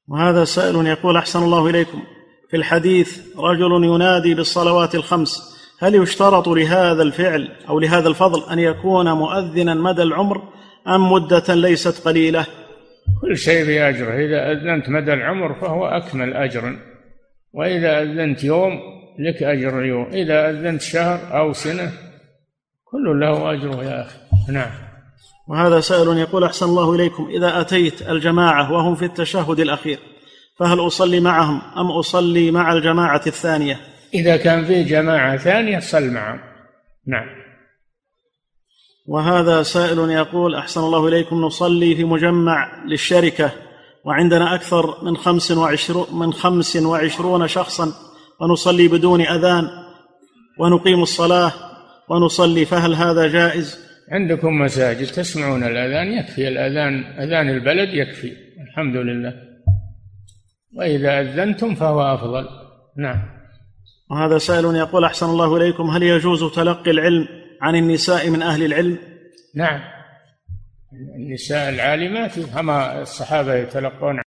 وهذا 0.07 0.43
سائل 0.43 0.87
يقول 0.87 1.17
أحسن 1.17 1.43
الله 1.43 1.69
إليكم. 1.69 2.01
في 2.49 2.57
الحديث 2.57 3.37
رجل 3.37 3.83
ينادي 3.83 4.33
بالصلوات 4.33 4.95
الخمس 4.95 5.55
هل 5.79 5.95
يشترط 5.95 6.47
لهذا 6.47 7.03
الفعل 7.03 7.51
أو 7.69 7.79
لهذا 7.79 8.07
الفضل 8.07 8.51
أن 8.51 8.59
يكون 8.59 9.11
مؤذنا 9.11 9.73
مدى 9.73 10.01
العمر 10.03 10.41
أم 10.87 11.11
مدة 11.11 11.55
ليست 11.55 12.07
قليلة؟ 12.07 12.45
كل 13.21 13.37
شيء 13.37 13.65
بأجره 13.65 14.13
إذا 14.13 14.51
أذنت 14.51 14.89
مدى 14.89 15.13
العمر 15.13 15.53
فهو 15.53 15.85
أكمل 15.85 16.33
أجرا 16.33 16.79
وإذا 17.53 18.01
أذنت 18.01 18.43
يوم 18.43 18.79
لك 19.19 19.43
أجر 19.43 19.83
يوم 19.83 20.05
إذا 20.13 20.49
أذنت 20.49 20.81
شهر 20.81 21.39
أو 21.39 21.53
سنة 21.53 21.91
كل 22.85 23.19
له 23.19 23.53
أجره 23.53 23.83
يا 23.83 24.01
أخي. 24.01 24.17
نعم. 24.49 24.71
وهذا 25.47 25.79
سائل 25.79 26.17
يقول 26.17 26.43
أحسن 26.43 26.65
الله 26.65 26.95
إليكم. 26.95 27.27
إذا 27.37 27.61
أتيت 27.61 28.09
الجماعة 28.09 28.71
وهم 28.71 28.95
في 28.95 29.05
التشهد 29.05 29.59
الأخير 29.59 29.99
فهل 30.59 30.79
أصلي 30.79 31.19
معهم 31.19 31.61
أم 31.77 31.91
أصلي 31.91 32.51
مع 32.51 32.73
الجماعة 32.73 33.21
الثانية؟ 33.27 33.79
إذا 34.13 34.37
كان 34.37 34.65
في 34.65 34.83
جماعة 34.83 35.37
ثانية 35.37 35.79
صل 35.79 36.11
معهم. 36.11 36.39
نعم. 37.07 37.44
وهذا 39.07 39.63
سائل 39.63 39.99
يقول 40.09 40.55
أحسن 40.55 40.81
الله 40.81 41.07
إليكم 41.07 41.41
نصلي 41.41 41.95
في 41.95 42.03
مجمع 42.03 42.85
للشركة 42.85 43.51
وعندنا 44.05 44.55
أكثر 44.55 45.03
من 45.03 45.17
خمس 45.17 45.51
وعشرون, 45.51 46.05
من 46.11 46.33
خمس 46.33 46.75
وعشرون 46.75 47.47
شخصا 47.47 47.91
ونصلي 48.41 48.87
بدون 48.87 49.21
أذان 49.21 49.69
ونقيم 50.59 51.01
الصلاة 51.01 51.53
ونصلي 52.09 52.65
فهل 52.65 52.93
هذا 52.93 53.27
جائز؟ 53.27 53.85
عندكم 54.11 54.59
مساجد 54.59 55.07
تسمعون 55.07 55.63
الأذان 55.63 56.07
يكفي 56.11 56.47
الأذان 56.47 57.03
أذان 57.03 57.49
البلد 57.49 57.93
يكفي 57.93 58.31
الحمد 58.67 58.95
لله. 58.95 59.33
وإذا 60.77 61.21
أذنتم 61.21 61.75
فهو 61.75 62.01
أفضل. 62.01 62.47
نعم. 62.97 63.21
وهذا 64.11 64.37
سائل 64.37 64.75
يقول 64.75 65.05
أحسن 65.05 65.25
الله 65.25 65.57
إليكم 65.57 65.83
هل 65.83 66.03
يجوز 66.03 66.43
تلقي 66.43 66.91
العلم 66.91 67.27
عن 67.61 67.75
النساء 67.75 68.29
من 68.29 68.41
أهل 68.41 68.63
العلم؟ 68.63 68.97
نعم. 69.55 69.81
النساء 71.15 71.69
العالمات 71.69 72.39
كما 72.39 73.01
الصحابة 73.01 73.55
يتلقون 73.55 74.21